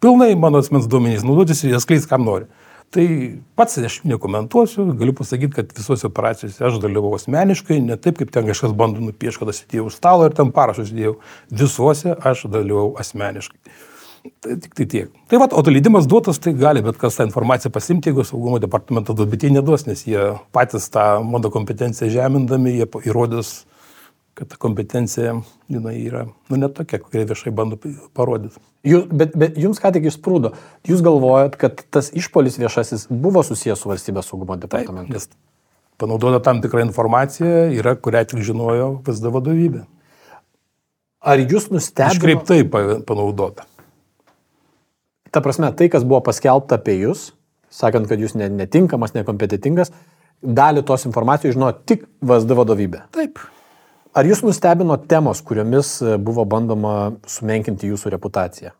Pilnai 0.00 0.34
mano 0.38 0.60
asmens 0.62 0.86
duomenys 0.88 1.24
naudotis 1.26 1.64
ir 1.64 1.74
jas 1.74 1.88
kleis 1.88 2.06
kam 2.08 2.28
nori. 2.28 2.46
Tai 2.90 3.06
pats 3.54 3.78
aš 3.78 4.00
nekomentuosiu, 4.10 4.88
galiu 4.98 5.12
pasakyti, 5.14 5.52
kad 5.60 5.68
visose 5.76 6.08
operacijose 6.08 6.64
aš 6.66 6.80
dalyvau 6.82 7.12
asmeniškai, 7.14 7.76
ne 7.86 7.94
taip, 7.94 8.16
kaip 8.18 8.32
ten 8.34 8.48
kažkas 8.48 8.74
bando 8.74 8.98
nupiešti, 9.04 9.38
kad 9.38 9.52
aš 9.52 9.60
sėdėjau 9.60 9.84
už 9.86 9.98
stalo 10.00 10.26
ir 10.26 10.34
ten 10.34 10.50
parašus 10.56 10.90
dėjau. 10.96 11.12
Visuose 11.62 12.16
aš 12.18 12.48
dalyvau 12.50 12.88
asmeniškai. 12.98 13.76
Tai 14.42 14.56
tik 14.64 14.74
tai 14.76 14.88
tiek. 14.90 15.12
Tai 15.30 15.38
va, 15.40 15.46
o 15.54 15.62
leidimas 15.70 16.10
duotas, 16.10 16.42
tai 16.42 16.50
gali 16.58 16.82
bet 16.82 16.98
kas 17.00 17.14
tą 17.16 17.28
informaciją 17.28 17.70
pasimti, 17.72 18.10
jeigu 18.10 18.26
saugumo 18.26 18.58
departamentas 18.60 19.14
duos, 19.16 19.30
bet 19.30 19.46
jie 19.46 19.52
neduos, 19.54 19.86
nes 19.86 20.02
jie 20.08 20.26
patys 20.52 20.90
tą 20.90 21.06
mano 21.24 21.52
kompetenciją 21.54 22.10
žemindami, 22.18 22.74
jie 22.80 22.90
įrodys, 23.06 23.52
kad 24.34 24.48
ta 24.48 24.56
kompetencija 24.60 25.34
jinai 25.68 25.96
yra, 26.06 26.24
nu, 26.48 26.56
ne 26.60 26.68
tokia, 26.72 27.00
kokią 27.02 27.26
viešai 27.28 27.52
bando 27.54 27.76
parodyti. 28.16 28.60
Jūs, 28.86 29.06
bet, 29.12 29.34
bet 29.36 29.58
jums 29.60 29.80
ką 29.82 29.90
tik 29.92 30.06
išsprūdo. 30.08 30.54
Jūs 30.88 31.02
galvojat, 31.04 31.58
kad 31.60 31.82
tas 31.92 32.08
išpolis 32.16 32.56
viešasis 32.60 33.08
buvo 33.10 33.42
susijęs 33.44 33.82
su 33.82 33.90
valstybės 33.90 34.30
saugumo 34.30 34.56
departamentu? 34.60 35.12
Nes 35.12 35.28
panaudota 36.00 36.40
tam 36.46 36.62
tikra 36.64 36.84
informacija 36.86 37.66
yra, 37.76 37.92
kurią 38.00 38.24
tik 38.30 38.44
žinojo 38.46 38.94
VSD 39.04 39.34
vadovybė. 39.34 39.84
Ar 41.20 41.42
jūs 41.44 41.68
nustebino? 41.68 42.16
Iškreiptai 42.16 42.62
pa- 42.72 43.02
panaudota. 43.04 43.66
Ta 45.30 45.44
prasme, 45.44 45.68
tai, 45.76 45.90
kas 45.92 46.06
buvo 46.08 46.22
paskelbta 46.24 46.80
apie 46.80 46.96
jūs, 47.02 47.30
sakant, 47.70 48.08
kad 48.08 48.18
jūs 48.18 48.32
ne, 48.40 48.48
netinkamas, 48.48 49.12
nekompetitingas, 49.14 49.92
dalį 50.40 50.82
tos 50.88 51.04
informacijos 51.04 51.54
žinojo 51.54 51.76
tik 51.86 52.08
VSD 52.24 52.56
vadovybė. 52.56 53.04
Taip. 53.14 53.38
Ar 54.10 54.26
jūs 54.26 54.40
nustebino 54.42 54.96
temos, 55.06 55.38
kuriomis 55.46 56.00
e, 56.02 56.16
buvo 56.18 56.42
bandoma 56.48 57.12
sumenkinti 57.30 57.90
jūsų 57.92 58.10
reputaciją? 58.16 58.72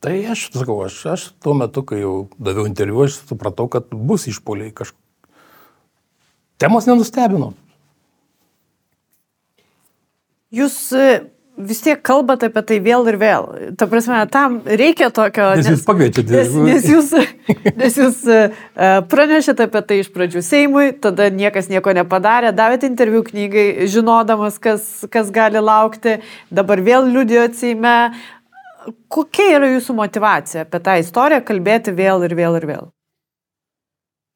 Tai 0.00 0.14
aš 0.32 0.46
sakau, 0.54 0.78
aš, 0.86 0.96
aš 1.12 1.24
tuo 1.44 1.52
metu, 1.58 1.82
kai 1.84 1.98
jau 2.00 2.14
daviau 2.40 2.64
interviu, 2.64 3.02
aš 3.04 3.18
supratau, 3.28 3.68
kad 3.68 3.90
bus 3.92 4.24
išpoliai 4.30 4.72
kažkokie. 4.72 4.96
Temos 6.60 6.88
nenustebino. 6.88 7.52
Jūs 10.56 10.78
e, 10.96 11.04
vis 11.66 11.80
tiek 11.84 12.00
kalbate 12.04 12.48
apie 12.50 12.62
tai 12.66 12.78
vėl 12.84 13.06
ir 13.10 13.18
vėl. 13.20 13.46
Ta 13.78 13.88
prasme, 13.90 14.18
tam 14.32 14.60
reikia 14.64 15.10
tokio. 15.14 15.50
Nes 15.58 15.68
jūs 15.72 15.84
pakviečiate. 15.86 16.32
Nes, 16.34 16.54
nes 16.66 16.88
jūs, 16.88 17.12
nes 17.80 17.98
jūs 18.00 18.20
e, 18.30 18.40
pranešėte 19.10 19.66
apie 19.68 19.82
tai 19.86 20.00
iš 20.02 20.10
pradžių 20.14 20.42
Seimui, 20.44 20.86
tada 21.02 21.28
niekas 21.34 21.70
nieko 21.72 21.94
nepadarė, 21.96 22.54
davėte 22.56 22.88
interviu 22.90 23.22
knygai, 23.26 23.86
žinodamas, 23.90 24.60
kas, 24.62 24.86
kas 25.12 25.32
gali 25.34 25.62
laukti, 25.62 26.18
dabar 26.50 26.82
vėl 26.84 27.10
liudijo 27.10 27.48
Seime. 27.56 27.96
Kokia 29.12 29.58
yra 29.58 29.68
jūsų 29.74 29.94
motivacija 29.98 30.64
apie 30.64 30.80
tą 30.80 30.96
istoriją 31.02 31.44
kalbėti 31.44 31.92
vėl 31.92 32.24
ir 32.24 32.34
vėl 32.38 32.56
ir 32.56 32.66
vėl? 32.70 32.90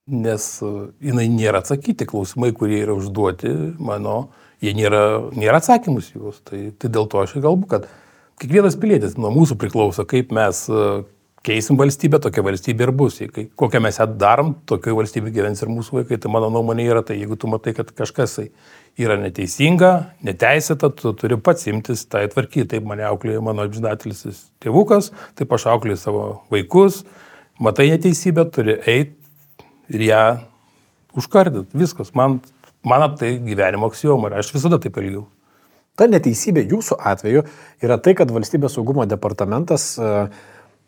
Nes 0.05 0.47
e, 0.61 0.73
jinai 1.01 1.31
nėra 1.33 1.63
atsakyti 1.65 2.05
klausimai, 2.09 2.53
kurie 2.53 2.83
yra 2.85 2.97
užduoti 2.99 3.55
mano, 3.81 4.27
jie 4.63 4.75
nėra, 4.77 5.31
nėra 5.35 5.59
atsakymus 5.63 6.13
juos. 6.15 6.43
Tai, 6.47 6.71
tai 6.79 6.91
dėl 6.95 7.09
to 7.11 7.23
aš 7.25 7.37
ir 7.39 7.43
kalbu, 7.47 7.67
kad 7.71 7.89
kiekvienas 8.43 8.77
pilietis 8.81 9.19
nuo 9.19 9.31
mūsų 9.35 9.57
priklauso, 9.61 10.05
kaip 10.11 10.33
mes 10.35 10.65
e, 10.71 10.87
keisim 11.45 11.77
valstybę, 11.81 12.19
tokia 12.25 12.43
valstybė 12.47 12.87
ir 12.89 12.93
bus. 12.97 13.19
Kai- 13.35 13.49
Kokią 13.61 13.81
mes 13.85 13.99
ją 14.01 14.07
darom, 14.19 14.55
tokioje 14.67 14.97
valstybėje 15.01 15.37
gyvens 15.41 15.63
ir 15.63 15.73
mūsų 15.73 15.99
vaikai. 16.01 16.19
Tai 16.23 16.33
mano 16.33 16.49
nuomonė 16.55 16.87
yra, 16.89 17.03
tai 17.07 17.19
jeigu 17.21 17.37
tu 17.41 17.51
matai, 17.53 17.75
kad 17.77 17.91
kažkas 17.95 18.39
tai 18.41 18.47
yra 18.99 19.17
neteisinga, 19.19 19.91
neteisėta, 20.25 20.91
tu 20.95 21.13
turi 21.19 21.37
pats 21.43 21.67
imtis 21.71 22.07
tai 22.11 22.25
tvarkyti. 22.33 22.69
Taip 22.77 22.87
mane 22.89 23.05
auklėjo 23.09 23.43
mano 23.45 23.67
apžinatelis 23.67 24.25
tėvukas, 24.63 25.11
taip 25.39 25.53
aš 25.53 25.69
auklėjau 25.75 26.01
savo 26.01 26.25
vaikus. 26.55 27.03
Matai 27.63 27.91
neteisybę, 27.93 28.47
turi 28.55 28.79
eiti 28.91 29.15
ir 29.95 30.07
ją 30.09 30.23
užkardyti. 31.19 31.77
Viskas. 31.79 32.15
Man, 32.19 32.41
man 32.85 33.17
tai 33.19 33.39
gyvenimo 33.43 33.89
aksijoma 33.91 34.31
ir 34.31 34.39
aš 34.41 34.53
visada 34.55 34.79
taip 34.81 34.99
elgiau. 35.01 35.27
Ta 35.95 36.09
neteisybė 36.11 36.65
jūsų 36.73 36.99
atveju 36.99 37.45
yra 37.85 37.99
tai, 38.03 38.17
kad 38.19 38.33
valstybės 38.35 38.75
saugumo 38.75 39.07
departamentas, 39.07 39.93
e, 39.99 40.15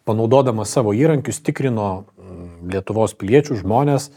panaudodamas 0.06 0.72
savo 0.74 0.94
įrankius, 0.96 1.42
tikrino 1.46 1.90
mm, 2.02 2.72
Lietuvos 2.72 3.14
piliečių 3.14 3.60
žmonės 3.60 4.08
e, 4.08 4.14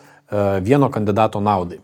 vieno 0.66 0.90
kandidato 0.90 1.42
naudai. 1.46 1.84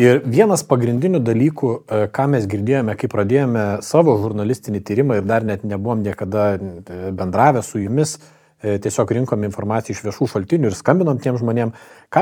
Ir 0.00 0.20
vienas 0.22 0.62
pagrindinių 0.68 1.22
dalykų, 1.24 1.70
e, 1.76 2.02
ką 2.12 2.28
mes 2.34 2.44
girdėjome, 2.50 2.94
kai 3.00 3.08
pradėjome 3.10 3.64
savo 3.84 4.18
žurnalistinį 4.20 4.84
tyrimą 4.84 5.18
ir 5.20 5.26
dar 5.28 5.46
net 5.48 5.64
nebuvom 5.64 6.04
niekada 6.04 6.52
bendravę 7.16 7.64
su 7.66 7.80
jumis, 7.80 8.18
e, 8.20 8.39
tiesiog 8.60 9.14
rinkom 9.16 9.44
informaciją 9.48 9.96
iš 9.96 10.04
viešų 10.04 10.28
šaltinių 10.34 10.68
ir 10.70 10.76
skambinom 10.76 11.20
tiem 11.22 11.38
žmonėm, 11.40 11.72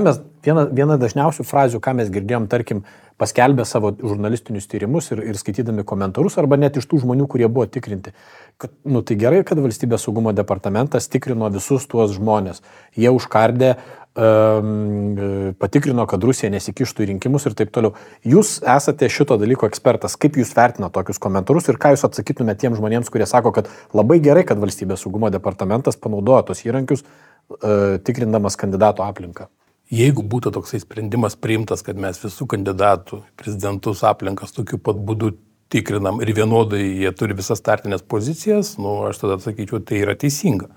mes, 0.06 0.20
viena, 0.46 0.64
viena 0.70 0.98
dažniausių 1.00 1.46
frazių, 1.46 1.80
ką 1.82 1.96
mes 1.98 2.12
girdėjom, 2.14 2.46
tarkim, 2.52 2.84
paskelbę 3.18 3.64
savo 3.66 3.90
žurnalistinius 3.98 4.68
tyrimus 4.70 5.10
ir, 5.10 5.22
ir 5.26 5.38
skaitydami 5.38 5.84
komentarus, 5.88 6.38
arba 6.38 6.58
net 6.60 6.78
iš 6.78 6.86
tų 6.86 7.02
žmonių, 7.02 7.26
kurie 7.30 7.48
buvo 7.50 7.66
tikrinti. 7.66 8.14
Kad, 8.62 8.74
nu, 8.86 9.02
tai 9.02 9.18
gerai, 9.18 9.42
kad 9.46 9.58
valstybės 9.62 10.06
saugumo 10.06 10.34
departamentas 10.36 11.10
tikrino 11.10 11.50
visus 11.54 11.86
tuos 11.90 12.14
žmonės. 12.14 12.62
Jie 12.94 13.10
užkardė 13.14 13.74
um, 13.74 13.80
patikrino, 14.16 16.06
kad 16.10 16.24
Rusija 16.24 16.50
nesikištų 16.50 17.04
į 17.04 17.08
rinkimus 17.12 17.46
ir 17.46 17.54
taip 17.58 17.70
toliau. 17.74 17.94
Jūs 18.26 18.58
esate 18.66 19.08
šito 19.12 19.36
dalyko 19.38 19.68
ekspertas. 19.68 20.16
Kaip 20.18 20.38
jūs 20.40 20.54
vertinate 20.56 20.94
tokius 20.96 21.20
komentarus 21.22 21.68
ir 21.68 21.78
ką 21.78 21.92
jūs 21.94 22.06
atsakytumėte 22.08 22.64
tiem 22.64 22.78
žmonėms, 22.78 23.10
kurie 23.12 23.28
sako, 23.28 23.52
kad 23.54 23.70
labai 23.94 24.18
gerai, 24.24 24.44
kad 24.48 24.58
valstybės 24.58 25.04
saugumo 25.04 25.30
departamentas 25.30 26.00
panaudojo 26.00 26.48
tos 26.50 26.64
įrankius 26.66 27.04
uh, 27.04 27.98
tikrindamas 28.02 28.58
kandidato 28.58 29.06
aplinką? 29.06 29.48
Jeigu 29.94 30.24
būtų 30.26 30.52
toksai 30.52 30.82
sprendimas 30.82 31.38
priimtas, 31.38 31.84
kad 31.86 31.96
mes 31.96 32.18
visų 32.20 32.48
kandidatų 32.50 33.22
prezidentus 33.40 34.02
aplinkas 34.04 34.52
tokiu 34.56 34.80
pat 34.82 34.98
būdu 34.98 35.36
tikrinam 35.72 36.20
ir 36.24 36.32
vienodai 36.36 36.82
jie 36.82 37.12
turi 37.16 37.36
visas 37.38 37.60
startinės 37.60 38.02
pozicijas, 38.04 38.74
nu, 38.80 38.98
aš 39.08 39.22
tada 39.22 39.38
sakyčiau, 39.40 39.80
tai 39.84 40.02
yra 40.02 40.16
teisinga 40.18 40.68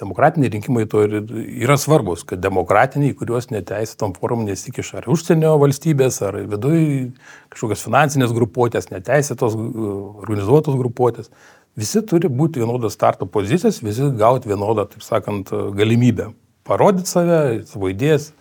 demokratiniai 0.00 0.50
rinkimai 0.56 0.84
to 0.90 1.02
ir 1.06 1.16
yra 1.64 1.76
svarbus, 1.78 2.24
kad 2.26 2.42
demokratiniai, 2.42 3.14
kuriuos 3.18 3.50
neteisėtom 3.52 4.14
formom 4.18 4.46
nesikiša 4.48 5.00
ar 5.00 5.10
užsienio 5.14 5.54
valstybės, 5.62 6.20
ar 6.26 6.40
viduje 6.50 7.10
kažkokios 7.54 7.84
finansinės 7.86 8.34
grupuotės, 8.34 8.90
neteisėtos 8.90 9.54
organizuotos 9.54 10.78
grupuotės, 10.80 11.30
visi 11.78 12.02
turi 12.10 12.30
būti 12.30 12.62
vienodos 12.62 12.96
starto 12.98 13.28
pozicijos, 13.30 13.82
visi 13.86 14.10
gauti 14.18 14.50
vienodą, 14.50 14.88
taip 14.90 15.06
sakant, 15.06 15.54
galimybę. 15.78 16.32
Parodyti 16.64 17.10
save, 17.10 17.40
savo 17.68 17.90
idėjas 17.92 18.32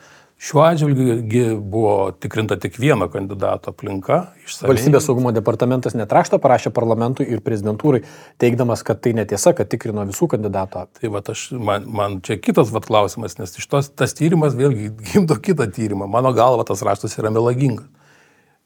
Šiuo 0.43 0.59
atžvilgiu 0.65 1.61
buvo 1.71 2.11
tikrinta 2.19 2.57
tik 2.59 2.75
vieno 2.75 3.05
kandidato 3.07 3.71
aplinka. 3.71 4.17
Išsamei. 4.43 4.73
Valstybės 4.73 5.05
saugumo 5.07 5.31
departamentas 5.31 5.93
netraštą 5.95 6.35
parašė 6.43 6.73
parlamentui 6.75 7.29
ir 7.31 7.39
prezidentūrai, 7.45 8.01
teikdamas, 8.43 8.81
kad 8.83 8.99
tai 9.05 9.13
netiesa, 9.15 9.53
kad 9.55 9.69
tikrino 9.71 10.03
visų 10.09 10.27
kandidatų. 10.33 10.81
Tai 10.99 11.11
va, 11.13 11.21
aš, 11.31 11.45
man, 11.55 11.85
man 11.87 12.17
čia 12.27 12.35
kitas 12.43 12.73
vat, 12.75 12.89
klausimas, 12.89 13.37
nes 13.39 13.55
iš 13.55 13.69
tos 13.71 13.87
tas 13.95 14.15
tyrimas 14.17 14.57
vėlgi 14.59 14.89
gimdo 15.13 15.37
kitą 15.39 15.69
tyrimą. 15.77 16.09
Mano 16.11 16.33
galva 16.35 16.65
tas 16.67 16.83
raštas 16.83 17.15
yra 17.21 17.31
melagingas. 17.31 17.87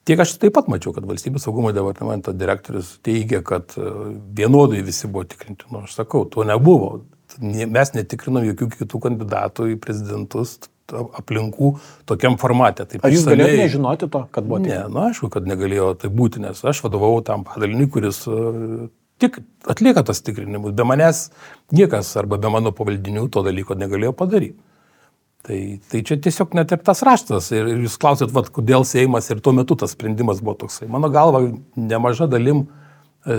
Tiek 0.07 0.23
aš 0.23 0.33
taip 0.41 0.55
pat 0.55 0.71
mačiau, 0.71 0.95
kad 0.95 1.05
valstybės 1.05 1.45
saugumo 1.45 1.73
departamento 1.75 2.33
direktorius 2.33 2.95
teigia, 3.05 3.43
kad 3.45 3.75
e, 3.77 3.91
vienodai 4.39 4.79
visi 4.87 5.05
buvo 5.11 5.27
tikrinti. 5.29 5.67
Nu, 5.69 5.83
aš 5.83 5.99
sakau, 5.99 6.23
to 6.31 6.47
nebuvo. 6.47 7.03
Mes 7.43 7.93
netikrinom 7.93 8.47
jokių 8.47 8.69
kitų 8.79 9.03
kandidatų 9.03 9.69
į 9.75 9.77
prezidentus 9.83 10.55
aplinkų 10.93 11.73
tokiam 12.07 12.37
formate. 12.41 12.85
Taip, 12.87 13.03
Ar 13.03 13.13
jūs 13.13 13.23
išsamei... 13.23 13.39
galėjote 13.41 13.63
nežinoti 13.63 14.09
to, 14.13 14.23
kad 14.33 14.47
buvo? 14.47 14.61
Ne, 14.63 14.79
na 14.93 15.09
aišku, 15.09 15.29
kad 15.33 15.49
negalėjo 15.49 15.91
tai 16.03 16.11
būti, 16.13 16.41
nes 16.43 16.63
aš 16.63 16.83
vadovau 16.85 17.17
tam 17.25 17.43
padaliniui, 17.47 17.89
kuris 17.93 18.23
uh, 18.31 18.87
tik 19.21 19.41
atlieka 19.67 20.05
tas 20.07 20.23
tikrinimus. 20.25 20.75
Be 20.77 20.87
manęs 20.87 21.27
niekas 21.75 22.13
arba 22.19 22.39
be 22.41 22.53
mano 22.53 22.73
pavaldinių 22.75 23.27
to 23.33 23.45
dalyko 23.47 23.77
negalėjo 23.79 24.15
padaryti. 24.17 24.59
Tai, 25.47 25.59
tai 25.87 26.01
čia 26.03 26.17
tiesiog 26.19 26.57
net 26.57 26.73
ir 26.75 26.81
tas 26.83 26.99
raštas. 27.07 27.53
Ir, 27.55 27.69
ir 27.71 27.85
jūs 27.85 27.95
klausėt, 28.01 28.33
vat, 28.35 28.49
kodėl 28.51 28.83
Seimas 28.87 29.29
ir 29.31 29.39
tuo 29.43 29.53
metu 29.55 29.77
tas 29.79 29.93
sprendimas 29.95 30.41
buvo 30.43 30.57
toksai. 30.65 30.89
Mano 30.91 31.07
galva, 31.13 31.45
nemaža 31.79 32.27
dalim 32.27 32.65
uh, 32.65 32.67
E, 32.67 32.86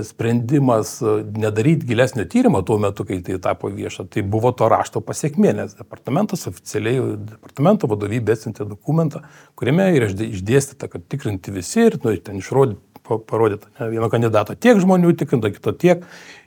sprendimas 0.05 0.99
e, 1.03 1.15
nedaryti 1.37 1.87
gilesnio 1.87 2.25
tyrimo 2.29 2.63
tuo 2.63 2.79
metu, 2.83 3.07
kai 3.09 3.21
tai 3.25 3.39
tapo 3.43 3.71
vieša, 3.73 4.07
tai 4.13 4.23
buvo 4.23 4.53
to 4.57 4.69
rašto 4.69 5.01
pasiekmė, 5.05 5.55
nes 5.61 5.77
departamentas 5.79 6.47
oficialiai, 6.51 7.17
departamento 7.31 7.91
vadovybė 7.91 8.37
atsintė 8.37 8.69
dokumentą, 8.69 9.23
kuriame 9.59 9.91
yra 9.97 10.11
išdėstyta, 10.11 10.91
kad 10.93 11.07
tikrinti 11.09 11.55
visi 11.55 11.87
ir 11.87 11.99
nu, 12.05 12.15
ten 12.25 12.43
išrodyti, 12.43 12.83
parodyta 13.09 13.71
ne, 13.79 13.91
vieno 13.95 14.11
kandidato 14.13 14.57
tiek 14.59 14.81
žmonių 14.83 15.15
tikrinta, 15.17 15.53
kito 15.55 15.73
tiek. 15.73 16.05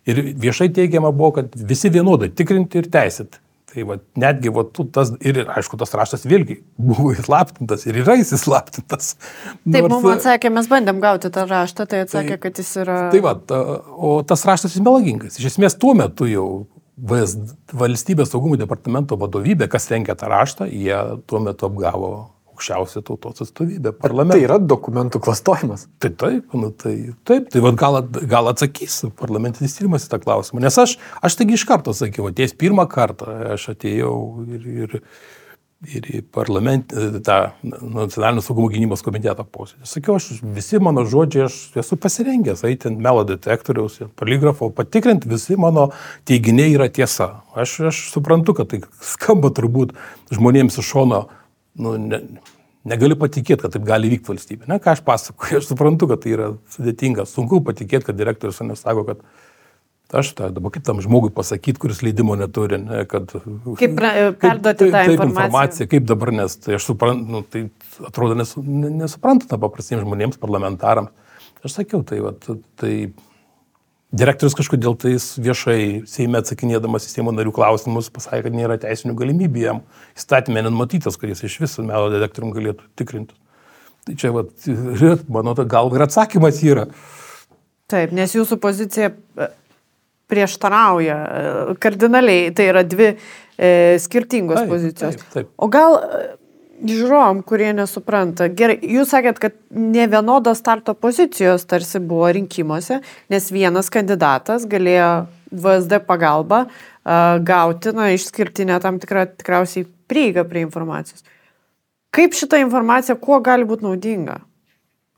Ir 0.09 0.21
viešai 0.41 0.69
teigiama 0.73 1.11
buvo, 1.13 1.35
kad 1.39 1.55
visi 1.55 1.89
vienodai 1.93 2.31
tikrinti 2.33 2.81
ir 2.81 2.89
teisėti. 2.93 3.41
Tai 3.71 3.85
va, 3.87 3.95
netgi 4.19 4.51
va, 4.51 4.65
tas, 4.67 5.13
ir 5.23 5.37
aišku, 5.45 5.77
tas 5.79 5.93
raštas 5.95 6.25
vėlgi 6.27 6.57
buvo 6.75 7.13
įslaptintas 7.15 7.85
ir 7.87 8.01
yra 8.01 8.17
įslaptintas. 8.19 9.13
Taip, 9.63 9.87
mums 9.87 10.09
atsakė, 10.17 10.51
mes 10.51 10.67
bandėm 10.71 10.99
gauti 11.03 11.31
tą 11.31 11.45
raštą, 11.47 11.87
tai 11.87 12.01
atsakė, 12.03 12.35
tai, 12.35 12.41
kad 12.43 12.59
jis 12.59 12.73
yra... 12.83 12.97
Tai 13.13 13.23
va, 13.23 13.33
ta, 13.47 13.61
o 13.95 14.17
tas 14.27 14.43
raštas 14.49 14.75
jis 14.75 14.83
melagingas. 14.83 15.39
Iš 15.39 15.53
esmės 15.53 15.79
tuo 15.79 15.95
metu 15.95 16.27
jau 16.27 16.47
VS, 16.99 17.55
valstybės 17.79 18.33
saugumo 18.33 18.59
departamento 18.59 19.15
vadovybė, 19.19 19.69
kas 19.71 19.87
rengia 19.93 20.17
tą 20.19 20.27
raštą, 20.31 20.67
jie 20.67 20.97
tuo 21.31 21.39
metu 21.47 21.69
apgavo 21.69 22.11
aukščiausia 22.61 23.01
tautos 23.05 23.41
atstovybė, 23.41 23.93
parlamentas. 23.97 24.37
Tai 24.37 24.45
yra 24.45 24.59
dokumentų 24.61 25.21
klastojimas. 25.23 25.87
Tai 26.01 26.13
taip, 26.21 26.53
nu, 26.53 26.71
tai 26.71 26.95
taip, 27.27 27.49
tai 27.51 27.63
vad 27.65 27.77
gal, 27.79 28.01
gal 28.29 28.51
atsakys 28.51 29.01
parlamentinis 29.17 29.77
tyrimas 29.77 30.05
į 30.05 30.13
tą 30.13 30.21
klausimą. 30.21 30.61
Nes 30.63 30.77
aš, 30.77 30.97
aš 31.21 31.37
taigi 31.39 31.57
iš 31.57 31.67
karto 31.69 31.95
sakiau, 31.97 32.29
atėjęs 32.29 32.57
pirmą 32.61 32.87
kartą, 32.91 33.33
aš 33.55 33.71
atėjau 33.73 34.13
ir, 34.45 34.67
ir, 34.85 34.95
ir 35.97 36.09
į 36.19 36.21
tą 36.29 37.39
nacionalinio 37.63 38.45
saugumo 38.45 38.69
gynybos 38.71 39.03
komiteto 39.05 39.45
posėdį. 39.49 39.89
Sakiau, 39.89 40.19
aš 40.21 40.43
visi 40.43 40.79
mano 40.83 41.05
žodžiai, 41.09 41.49
aš 41.49 41.59
esu 41.81 41.97
pasirengęs 41.97 42.65
eiti 42.69 42.91
ant 42.91 43.01
melo 43.01 43.25
detektoriaus, 43.27 43.99
poligrafo, 44.19 44.69
patikrinti, 44.77 45.29
visi 45.31 45.57
mano 45.59 45.89
teiginiai 46.29 46.77
yra 46.77 46.91
tiesa. 46.93 47.41
Aš, 47.57 47.79
aš 47.91 48.07
suprantu, 48.13 48.55
kad 48.61 48.71
tai 48.71 48.83
skamba 49.03 49.49
turbūt 49.57 49.97
žmonėms 50.31 50.77
iš 50.79 50.93
šono 50.93 51.25
nu, 51.79 51.93
ne, 51.99 52.21
negaliu 52.87 53.17
patikėti, 53.19 53.61
kad 53.63 53.75
taip 53.75 53.85
gali 53.87 54.09
vykti 54.11 54.31
valstybė. 54.31 54.67
Na, 54.69 54.79
ką 54.81 54.95
aš 54.95 55.05
pasakoju, 55.05 55.61
aš 55.61 55.69
suprantu, 55.69 56.09
kad 56.11 56.23
tai 56.23 56.35
yra 56.35 56.49
sudėtinga, 56.73 57.27
sunku 57.29 57.61
patikėti, 57.65 58.09
kad 58.09 58.19
direktorius 58.19 58.61
nesako, 58.65 59.05
kad 59.11 59.23
aš 60.21 60.33
tą 60.35 60.49
dabar 60.51 60.73
kaip 60.75 60.83
tam 60.87 60.99
žmogui 61.03 61.31
pasakyti, 61.35 61.79
kuris 61.79 62.01
leidimo 62.03 62.35
neturi, 62.39 62.81
ne, 62.81 63.03
kad... 63.09 63.31
Kaip 63.79 63.95
perduoti 64.41 64.89
tą 64.91 65.05
informaciją. 65.07 65.29
informaciją. 65.29 65.89
Kaip 65.93 66.07
dabar, 66.09 66.33
nes 66.41 66.57
tai 66.59 66.77
aš 66.79 66.89
suprantu, 66.89 67.37
nu, 67.37 67.43
tai 67.47 67.65
atrodo 68.09 68.35
nesu, 68.39 68.63
nesuprantama 68.65 69.61
paprastiems 69.63 70.03
žmonėms, 70.03 70.41
parlamentarams. 70.41 71.13
Aš 71.61 71.77
sakiau, 71.77 72.01
tai, 72.07 72.17
va, 72.25 72.33
tai 72.81 72.93
Direktorius 74.11 74.57
kažkodėl 74.59 74.97
tais 74.99 75.25
viešai 75.39 76.01
Seime 76.09 76.41
atsakinėdamas 76.41 77.05
į 77.07 77.13
Seimo 77.13 77.31
narių 77.31 77.53
klausimus 77.55 78.09
pasakė, 78.11 78.49
kad 78.49 78.57
nėra 78.57 78.75
teisinių 78.81 79.15
galimybių 79.21 79.63
jam 79.63 79.79
įstatymė 80.19 80.65
nenumatytas, 80.65 81.15
kad 81.19 81.31
jis 81.31 81.45
iš 81.47 81.55
viso 81.63 81.85
melo 81.87 82.09
detektorium 82.11 82.51
galėtų 82.51 82.89
tikrinti. 82.99 83.37
Tai 84.03 84.17
čia, 84.19 84.33
vat, 84.35 84.51
mano 85.37 85.55
gal 85.63 85.93
ir 85.95 86.03
atsakymas 86.03 86.59
yra. 86.65 86.89
Taip, 87.91 88.11
nes 88.15 88.35
jūsų 88.35 88.57
pozicija 88.59 89.13
e, 89.13 89.47
prieštarauja 90.31 91.17
e, 91.21 91.79
kardinaliai, 91.79 92.51
tai 92.55 92.67
yra 92.71 92.83
dvi 92.87 93.13
e, 93.13 93.71
skirtingos 94.03 94.59
taip, 94.59 94.71
pozicijos. 94.75 95.19
Taip, 95.21 95.33
taip. 95.37 95.51
O 95.55 95.71
gal 95.71 95.99
žiūrovom, 96.81 97.41
kurie 97.47 97.71
nesupranta. 97.75 98.47
Gerai, 98.57 98.77
jūs 98.81 99.11
sakėt, 99.13 99.39
kad 99.41 99.57
ne 99.69 100.07
vienodos 100.09 100.61
starto 100.61 100.95
pozicijos 100.97 101.65
tarsi 101.69 102.01
buvo 102.03 102.29
rinkimuose, 102.33 103.01
nes 103.31 103.49
vienas 103.53 103.91
kandidatas 103.93 104.67
galėjo 104.69 105.11
VSD 105.51 106.01
pagalba 106.07 106.65
gauti, 107.03 107.93
na, 107.97 108.11
išskirtinę 108.15 108.77
tam 108.83 108.99
tikrą 109.01 109.25
tikriausiai 109.33 109.87
prieigą 110.11 110.45
prie 110.47 110.65
informacijos. 110.67 111.25
Kaip 112.11 112.35
šita 112.35 112.59
informacija, 112.61 113.15
kuo 113.15 113.39
gali 113.43 113.65
būti 113.67 113.87
naudinga? 113.87 114.41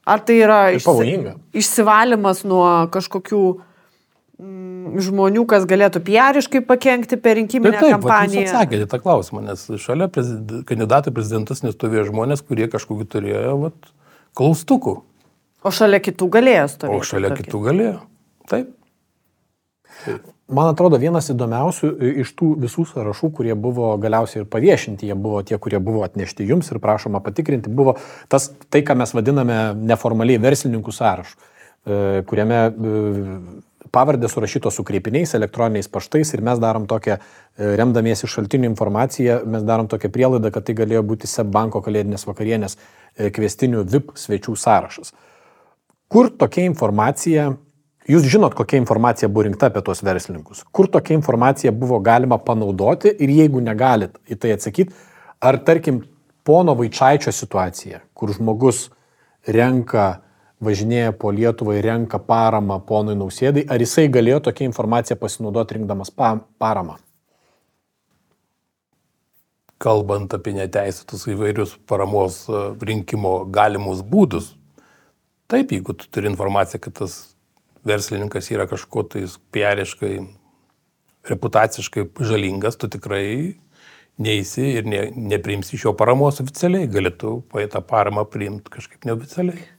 Ar 0.04 0.22
tai 0.24 0.42
yra 0.44 0.62
išsi... 0.76 1.16
išsivalymas 1.58 2.44
nuo 2.46 2.66
kažkokių 2.92 3.44
uh, 3.50 3.62
žmonių, 4.40 5.46
kas 5.50 5.68
galėtų 5.70 6.02
piariškai 6.08 6.64
pakengti 6.66 7.20
per 7.22 7.38
rinkiminę 7.38 7.78
taip, 7.78 7.86
taip, 7.86 7.96
kampaniją. 8.00 8.44
Jūs 8.44 8.54
atsakėte 8.54 8.90
tą 8.90 9.00
klausimą, 9.04 9.44
nes 9.46 9.66
šalia 9.84 10.10
prezid... 10.12 10.54
kandidatų 10.70 11.14
prezidentus 11.16 11.64
nestovėjo 11.66 12.10
žmonės, 12.10 12.44
kurie 12.46 12.68
kažkokiu 12.72 13.08
turėjo 13.10 13.56
vat, 13.68 13.92
klaustukų. 14.38 14.98
O 15.64 15.72
šalia 15.72 16.02
kitų 16.04 16.28
galėjo 16.34 16.68
stovėti. 16.74 17.00
O 17.00 17.08
šalia 17.08 17.32
tokį. 17.32 17.46
kitų 17.46 17.62
galėjo. 17.70 17.98
Taip. 18.52 18.74
taip. 20.04 20.32
Man 20.54 20.74
atrodo, 20.74 21.00
vienas 21.00 21.30
įdomiausių 21.32 21.90
iš 22.26 22.34
tų 22.38 22.50
visų 22.66 22.84
sąrašų, 22.90 23.30
kurie 23.38 23.54
buvo 23.56 23.94
galiausiai 24.02 24.42
ir 24.42 24.50
paviešinti, 24.52 25.08
jie 25.08 25.16
buvo 25.16 25.40
tie, 25.48 25.56
kurie 25.62 25.80
buvo 25.82 26.04
atnešti 26.04 26.46
jums 26.50 26.68
ir 26.74 26.82
prašoma 26.84 27.22
patikrinti, 27.24 27.72
buvo 27.72 27.96
tas, 28.30 28.50
tai, 28.68 28.84
ką 28.84 28.98
mes 29.00 29.16
vadiname 29.16 29.60
neformaliai 29.80 30.42
verslininkų 30.44 30.94
sąrašu, 30.94 31.40
e, 31.40 32.02
kuriame 32.28 32.60
e, 32.60 32.98
pavardės 33.94 34.34
surašytos 34.34 34.80
su 34.80 34.86
kreipiniais, 34.88 35.36
elektroniniais 35.38 35.90
paštais 35.92 36.34
ir 36.34 36.42
mes 36.46 36.60
darom 36.62 36.88
tokią, 36.90 37.20
e, 37.20 37.74
remdamiesi 37.78 38.30
šaltinių 38.30 38.72
informaciją, 38.72 39.42
mes 39.46 39.66
darom 39.68 39.90
tokią 39.92 40.10
prielaidą, 40.14 40.52
kad 40.54 40.66
tai 40.66 40.76
galėjo 40.80 41.04
būti 41.12 41.30
SEB 41.30 41.52
banko 41.54 41.84
kalėdinės 41.86 42.26
vakarienės 42.30 42.78
e, 42.78 43.30
kvestinių 43.34 43.84
VIP 43.94 44.16
svečių 44.18 44.56
sąrašas. 44.58 45.14
Kur 46.10 46.32
tokia 46.38 46.66
informacija, 46.70 47.52
jūs 48.10 48.26
žinot, 48.30 48.58
kokia 48.58 48.82
informacija 48.82 49.30
buvo 49.30 49.46
rinkta 49.48 49.70
apie 49.70 49.86
tuos 49.86 50.02
verslininkus, 50.06 50.66
kur 50.72 50.90
tokia 50.90 51.18
informacija 51.18 51.72
buvo 51.72 52.02
galima 52.02 52.38
panaudoti 52.42 53.14
ir 53.14 53.30
jeigu 53.30 53.62
negalit 53.62 54.18
į 54.26 54.40
tai 54.42 54.58
atsakyti, 54.58 54.94
ar 55.42 55.62
tarkim 55.62 56.02
pono 56.44 56.74
Vaičiaičio 56.78 57.32
situacija, 57.32 58.02
kur 58.14 58.34
žmogus 58.34 58.88
renka 59.48 60.23
važinėja 60.66 61.14
po 61.20 61.32
Lietuvą 61.36 61.78
ir 61.78 61.88
renka 61.88 62.20
paramą 62.22 62.80
ponui 62.88 63.16
Nausėdai, 63.20 63.66
ar 63.70 63.82
jisai 63.84 64.08
galėjo 64.12 64.42
tokią 64.48 64.68
informaciją 64.70 65.18
pasinaudoti 65.22 65.78
rinkdamas 65.78 66.12
pa 66.14 66.36
paramą? 66.62 66.98
Kalbant 69.84 70.32
apie 70.36 70.54
neteisėtus 70.56 71.26
įvairius 71.34 71.76
paramos 71.90 72.46
e, 72.48 72.62
rinkimo 72.88 73.42
galimus 73.52 74.04
būdus, 74.08 74.54
taip, 75.52 75.74
jeigu 75.76 75.96
tu 75.98 76.08
turi 76.08 76.32
informaciją, 76.32 76.80
kad 76.86 76.96
tas 77.02 77.18
verslininkas 77.84 78.48
yra 78.54 78.68
kažkuo 78.72 79.04
tai 79.12 79.26
piariškai, 79.52 80.14
reputaciškai 81.28 82.08
žalingas, 82.24 82.80
tu 82.80 82.88
tikrai 82.92 83.26
neįsi 84.24 84.70
ir 84.80 84.88
ne, 84.88 85.04
nepriimsi 85.34 85.76
iš 85.76 85.88
jo 85.88 85.94
paramos 85.98 86.40
oficialiai, 86.44 86.90
galėtų 86.92 87.38
tą 87.52 87.84
paramą 87.88 88.26
priimti 88.30 88.72
kažkaip 88.74 89.08
neoficialiai. 89.10 89.73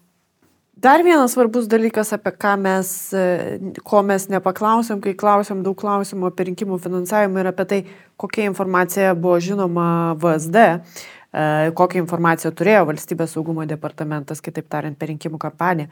Dar 0.85 1.01
vienas 1.01 1.33
svarbus 1.33 1.65
dalykas, 1.65 2.11
apie 2.13 2.29
ką 2.37 2.51
mes, 2.61 2.89
e, 3.17 3.57
ko 3.89 4.03
mes 4.05 4.27
nepaklausėm, 4.29 4.99
kai 5.01 5.15
klausėm 5.17 5.63
daug 5.65 5.79
klausimų 5.81 6.27
apie 6.29 6.45
rinkimų 6.51 6.77
finansavimą 6.85 7.41
ir 7.41 7.49
apie 7.49 7.65
tai, 7.71 7.79
kokia 8.21 8.45
informacija 8.51 9.15
buvo 9.17 9.39
žinoma 9.47 9.87
VSD, 10.21 10.65
e, 10.75 11.47
kokią 11.81 12.03
informaciją 12.03 12.53
turėjo 12.59 12.83
valstybės 12.91 13.33
saugumo 13.33 13.65
departamentas, 13.71 14.45
kitaip 14.45 14.69
tariant, 14.69 14.99
per 15.01 15.09
rinkimų 15.09 15.41
kampaniją. 15.47 15.89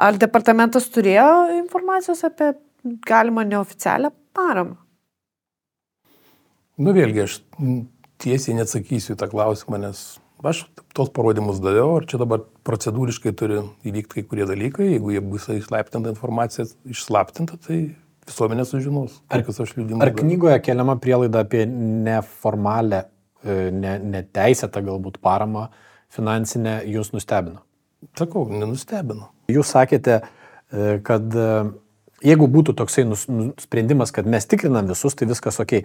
Ar 0.00 0.16
departamentas 0.16 0.88
turėjo 0.96 1.28
informacijos 1.58 2.24
apie 2.24 2.54
galimą 3.12 3.44
neoficialią 3.52 4.14
paramą? 4.32 4.80
Nu 6.80 6.96
vėlgi, 6.96 7.28
aš 7.28 7.38
tiesiai 8.16 8.56
neatsakysiu 8.62 9.20
tą 9.20 9.28
klausimą, 9.28 9.84
nes 9.84 10.06
Aš 10.42 10.64
tos 10.96 11.10
parodymus 11.14 11.60
daviau, 11.62 11.96
ar 11.98 12.06
čia 12.08 12.20
dabar 12.20 12.44
procedūriškai 12.66 13.32
turi 13.38 13.60
įvykti 13.88 14.18
kai 14.18 14.24
kurie 14.28 14.46
dalykai, 14.48 14.90
jeigu 14.94 15.14
jie 15.14 15.22
bus 15.24 15.48
įslaptinta 15.54 16.12
informacija, 16.12 16.66
išslaptinta, 16.88 17.58
tai 17.64 17.78
visuomenė 18.28 18.66
sužinos, 18.68 19.18
ar, 19.32 19.44
aš 19.46 19.74
liūdimu. 19.78 20.02
Ar 20.04 20.12
knygoje 20.16 20.58
keliama 20.66 20.98
prielaida 21.02 21.42
apie 21.46 21.64
neformalę, 21.70 23.04
e, 23.42 23.58
ne, 23.74 23.96
neteisėtą 24.16 24.84
galbūt 24.86 25.18
paramą 25.24 25.68
finansinę 26.12 26.80
jūs 26.92 27.12
nustebino? 27.16 27.64
Sakau, 28.18 28.44
nenustebino. 28.50 29.30
Jūs 29.52 29.72
sakėte, 29.74 30.20
e, 30.22 30.98
kad 31.06 31.34
e, 31.38 31.48
jeigu 32.26 32.48
būtų 32.52 32.76
toksai 32.78 33.06
sprendimas, 33.62 34.14
kad 34.14 34.28
mes 34.28 34.46
tikrinam 34.50 34.90
visus, 34.90 35.16
tai 35.18 35.28
viskas 35.30 35.60
ok. 35.62 35.80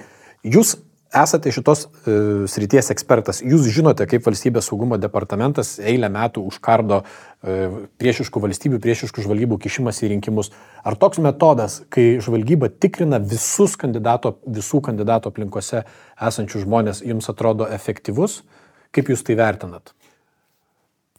Jūs 0.45 0.77
esate 1.13 1.51
šitos 1.51 1.85
e, 1.85 2.15
srities 2.51 2.91
ekspertas, 2.91 3.39
jūs 3.45 3.67
žinote, 3.73 4.05
kaip 4.09 4.25
valstybės 4.27 4.67
saugumo 4.69 4.97
departamentas 4.99 5.77
eilę 5.79 6.09
metų 6.11 6.43
užkardo 6.49 7.01
e, 7.03 7.69
priešiškų 8.01 8.43
valstybių, 8.43 8.81
priešiškų 8.83 9.25
žvalgybų 9.25 9.59
kišimas 9.63 10.01
į 10.03 10.11
rinkimus. 10.15 10.51
Ar 10.83 10.97
toks 10.99 11.21
metodas, 11.23 11.79
kai 11.93 12.17
žvalgyba 12.23 12.69
tikrina 12.73 13.21
visus 13.23 13.77
kandidato, 13.79 14.37
visų 14.45 14.81
kandidatų 14.89 15.31
aplinkose 15.31 15.85
esančių 16.19 16.65
žmonės, 16.65 17.03
jums 17.07 17.31
atrodo 17.31 17.69
efektyvus? 17.71 18.41
Kaip 18.95 19.11
jūs 19.11 19.23
tai 19.27 19.37
vertinat? 19.39 19.93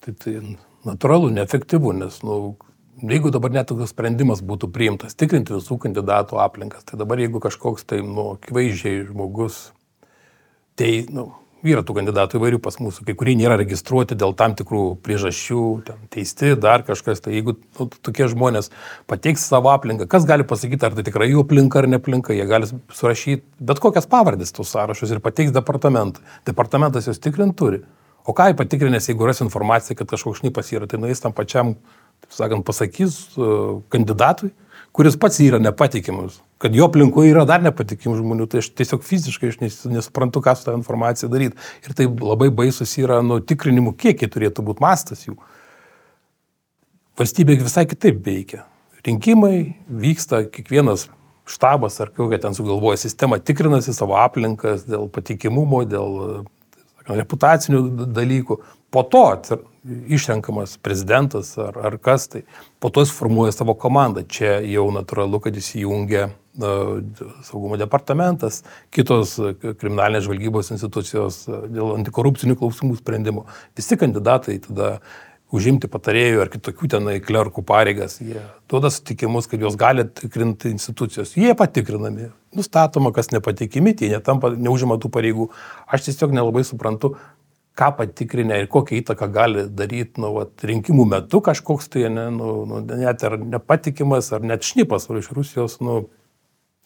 Tai, 0.05 0.15
tai 0.15 0.39
natūralu, 0.87 1.33
neefektyvu, 1.35 1.95
nes 1.97 2.21
nu, 2.27 2.57
jeigu 3.03 3.33
dabar 3.35 3.53
net 3.55 3.71
toks 3.71 3.93
sprendimas 3.93 4.45
būtų 4.45 4.71
priimtas, 4.75 5.17
tikrinti 5.19 5.57
visų 5.57 5.79
kandidatų 5.83 6.39
aplinkas, 6.43 6.87
tai 6.89 7.01
dabar 7.01 7.21
jeigu 7.21 7.43
kažkoks 7.43 7.87
tai, 7.89 8.01
nu, 8.05 8.35
akivaizdžiai 8.37 9.09
žmogus 9.11 9.69
Tai, 10.79 10.91
nu, 11.11 11.25
yra 11.67 11.83
tų 11.83 11.97
kandidatų 11.97 12.39
įvairių 12.39 12.61
pas 12.63 12.77
mūsų, 12.79 13.05
kai 13.07 13.15
kurie 13.19 13.35
nėra 13.39 13.57
registruoti 13.59 14.17
dėl 14.19 14.35
tam 14.39 14.55
tikrų 14.59 14.83
priežasčių, 15.03 15.63
teisti, 16.15 16.53
dar 16.61 16.85
kažkas. 16.87 17.23
Tai 17.25 17.35
jeigu 17.35 17.57
nu, 17.59 17.89
tokie 18.05 18.29
žmonės 18.31 18.71
pateiks 19.11 19.49
savo 19.51 19.73
aplinką, 19.73 20.07
kas 20.11 20.27
gali 20.29 20.47
pasakyti, 20.47 20.87
ar 20.87 20.95
tai 20.95 21.05
tikrai 21.07 21.31
jų 21.33 21.43
aplinka 21.47 21.83
ar 21.83 21.89
ne 21.91 21.99
aplinka, 21.99 22.37
jie 22.37 22.47
gali 22.49 22.71
surašyti 22.71 23.43
bet 23.59 23.83
kokias 23.83 24.07
pavardės 24.11 24.55
tų 24.55 24.67
sąrašus 24.69 25.17
ir 25.17 25.23
pateiks 25.25 25.55
departamentui. 25.57 26.23
Departamentas 26.47 27.11
juos 27.11 27.23
tikrint 27.23 27.59
turi. 27.59 27.83
O 28.29 28.35
ką 28.37 28.51
jį 28.51 28.59
patikrinęs, 28.59 29.09
jeigu 29.09 29.27
ras 29.27 29.41
informaciją, 29.41 29.97
kad 29.99 30.11
kažkoks 30.11 30.43
šnipas 30.43 30.71
yra, 30.75 30.87
tai 30.87 31.01
nueis 31.01 31.23
tam 31.25 31.33
pačiam, 31.35 31.75
taip 32.23 32.35
sakant, 32.37 32.67
pasakys 32.67 33.15
uh, 33.41 33.79
kandidatui, 33.91 34.53
kuris 34.97 35.17
pats 35.21 35.39
yra 35.45 35.61
nepatikimas, 35.63 36.41
kad 36.63 36.75
jo 36.75 36.89
aplinkoje 36.89 37.33
yra 37.33 37.45
dar 37.49 37.63
nepatikimų 37.65 38.17
žmonių, 38.19 38.49
tai 38.51 38.63
aš 38.63 38.71
tiesiog 38.79 39.05
fiziškai 39.07 39.53
aš 39.53 39.61
nesuprantu, 39.91 40.43
ką 40.45 40.55
su 40.59 40.67
tą 40.67 40.75
informaciją 40.79 41.31
daryti. 41.33 41.59
Ir 41.87 41.95
tai 41.99 42.09
labai 42.09 42.51
baisus 42.55 42.97
yra 43.01 43.21
nuo 43.23 43.39
tikrinimų, 43.45 43.95
kiek 44.01 44.25
jie 44.25 44.31
turėtų 44.33 44.65
būti 44.67 44.85
mastas 44.85 45.27
jų. 45.29 45.37
Valstybė 47.19 47.59
visai 47.63 47.87
kitaip 47.91 48.21
veikia. 48.27 48.65
Rinkimai 49.07 49.77
vyksta, 49.87 50.45
kiekvienas 50.53 51.09
štabas 51.49 51.97
ar 52.03 52.13
kokia 52.15 52.43
ten 52.43 52.55
sugalvoja 52.55 52.99
sistema 53.01 53.39
tikrinasi 53.41 53.95
savo 53.97 54.19
aplinkas 54.21 54.85
dėl 54.89 55.09
patikimumo, 55.13 55.85
dėl 55.89 56.19
sakant, 57.09 57.17
reputacinių 57.23 57.83
dalykų. 58.15 58.59
Po 58.91 59.03
to 59.05 59.25
išrenkamas 60.09 60.77
prezidentas 60.83 61.55
ar, 61.61 61.79
ar 61.89 61.97
kas 62.03 62.29
tai, 62.33 62.43
po 62.81 62.91
to 62.91 63.05
jis 63.05 63.15
formuoja 63.15 63.55
savo 63.57 63.75
komandą. 63.79 64.25
Čia 64.29 64.59
jau 64.67 64.89
natūralu, 64.95 65.41
kad 65.45 65.57
įsijungia 65.59 66.29
saugumo 67.47 67.79
departamentas, 67.79 68.65
kitos 68.95 69.37
kriminalinės 69.79 70.27
žvalgybos 70.27 70.73
institucijos 70.75 71.45
dėl 71.47 71.95
antikorupcinių 72.01 72.59
klausimų 72.59 72.99
sprendimo. 72.99 73.47
Visi 73.79 73.99
kandidatai 74.01 74.59
tada 74.65 74.97
užimti 75.55 75.89
patarėjų 75.89 76.43
ar 76.43 76.51
kitokių 76.53 76.91
tenai 76.93 77.15
klerkų 77.25 77.63
pareigas, 77.65 78.19
jie 78.21 78.43
duoda 78.69 78.91
sutikimus, 78.93 79.49
kad 79.49 79.63
juos 79.63 79.79
gali 79.81 80.05
tikrinti 80.05 80.73
institucijos. 80.75 81.33
Jie 81.41 81.55
patikrinami, 81.57 82.29
nustatoma, 82.57 83.15
kas 83.17 83.31
nepatikimi, 83.33 83.95
tie 83.97 84.11
netampa, 84.13 84.51
neužima 84.53 84.99
tų 85.01 85.13
pareigų. 85.15 85.49
Aš 85.89 86.11
tiesiog 86.11 86.37
nelabai 86.37 86.67
suprantu, 86.69 87.15
ką 87.79 87.93
patikrinę 87.99 88.59
ir 88.63 88.69
kokią 88.73 88.99
įtaką 89.03 89.29
gali 89.33 89.67
daryti 89.71 90.23
nu, 90.23 90.33
vat, 90.35 90.55
rinkimų 90.67 91.07
metu 91.13 91.41
kažkoks 91.45 91.93
tai 91.93 92.09
ne, 92.13 92.29
nu, 92.35 92.55
nu, 92.69 92.83
net 92.89 93.23
ar 93.27 93.39
nepatikimas, 93.39 94.33
ar 94.35 94.45
net 94.45 94.67
šnipas 94.67 95.09
iš 95.21 95.31
Rusijos 95.37 95.79
nu, 95.85 96.03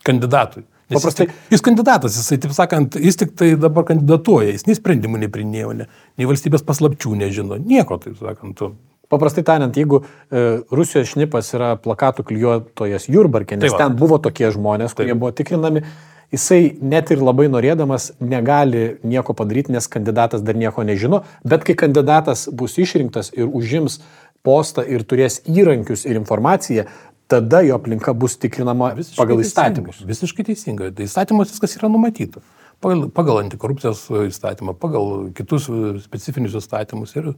kandidatui. 0.07 0.66
Nes 0.90 1.01
Paprastai 1.01 1.28
jis, 1.28 1.43
jis 1.55 1.64
kandidatas, 1.64 2.16
jisai, 2.18 2.38
taip 2.43 2.53
sakant, 2.57 2.97
jis 3.01 3.16
tik 3.16 3.36
tai 3.38 3.53
dabar 3.57 3.86
kandidatuoja, 3.88 4.53
jis 4.53 4.66
nei 4.68 4.76
sprendimų 4.76 5.22
neprinėjo, 5.24 5.74
ne, 5.78 5.86
nei 6.20 6.28
valstybės 6.28 6.64
paslapčių 6.68 7.14
nežino, 7.22 7.57
nieko, 7.57 7.97
taip 8.03 8.18
sakant. 8.20 8.59
Tu. 8.59 8.72
Paprastai 9.12 9.45
tariant, 9.45 9.76
jeigu 9.76 10.03
e, 10.03 10.43
Rusijos 10.72 11.11
šnipas 11.12 11.51
yra 11.57 11.74
plakatų 11.80 12.26
klijuotojas 12.28 13.09
Jurbarkė, 13.12 13.59
nes 13.61 13.72
tai 13.72 13.86
ten 13.86 13.97
buvo 14.01 14.18
tokie 14.24 14.49
žmonės, 14.53 14.95
kurie 14.97 15.12
Taip. 15.12 15.20
buvo 15.20 15.32
tikrinami, 15.36 15.84
jisai 16.32 16.74
net 16.80 17.12
ir 17.12 17.22
labai 17.22 17.46
norėdamas 17.52 18.10
negali 18.20 18.96
nieko 19.04 19.36
padaryti, 19.36 19.72
nes 19.74 19.88
kandidatas 19.90 20.42
dar 20.44 20.58
nieko 20.58 20.84
nežino, 20.86 21.22
bet 21.44 21.66
kai 21.68 21.76
kandidatas 21.78 22.48
bus 22.48 22.78
išrinktas 22.80 23.32
ir 23.36 23.48
užims 23.48 24.00
postą 24.42 24.84
ir 24.88 25.04
turės 25.06 25.40
įrankius 25.46 26.06
ir 26.08 26.18
informaciją, 26.18 26.86
tada 27.32 27.62
jo 27.64 27.76
aplinka 27.78 28.12
bus 28.12 28.36
tikrinama 28.40 28.92
visiškai 28.98 29.22
pagal 29.22 29.40
įstatymus. 29.44 30.00
Teisingai, 30.00 30.10
visiškai 30.12 30.46
teisingai. 30.48 30.90
Tai 30.96 31.06
įstatymas 31.06 31.52
viskas 31.54 31.76
yra 31.78 31.88
numatyta. 31.92 32.42
Pagal, 32.82 33.06
pagal 33.14 33.44
antikorupcijos 33.44 34.08
įstatymą, 34.26 34.74
pagal 34.82 35.28
kitus 35.38 35.68
specifinius 36.02 36.58
įstatymus. 36.58 37.14
Ir 37.20 37.30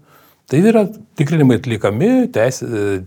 tai 0.50 0.62
yra 0.64 0.86
tikrinimai 1.20 1.60
atliekami 1.60 2.10
teisės, 2.34 3.04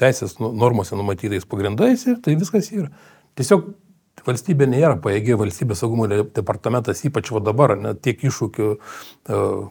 teisės 0.00 0.38
normose 0.40 0.96
numatytais 0.98 1.46
pagrindais 1.48 2.06
ir 2.08 2.18
tai 2.24 2.38
viskas 2.40 2.72
yra. 2.72 2.88
Tiesiog 3.38 3.68
valstybė 4.24 4.66
nėra 4.70 4.94
pajėgi, 5.02 5.36
valstybės 5.38 5.82
saugumo 5.82 6.06
departamentas, 6.08 7.02
ypač 7.06 7.30
va 7.34 7.42
dabar, 7.44 7.74
net 7.80 8.00
tiek 8.04 8.22
iššūkių 8.24 8.68
e, 8.70 8.78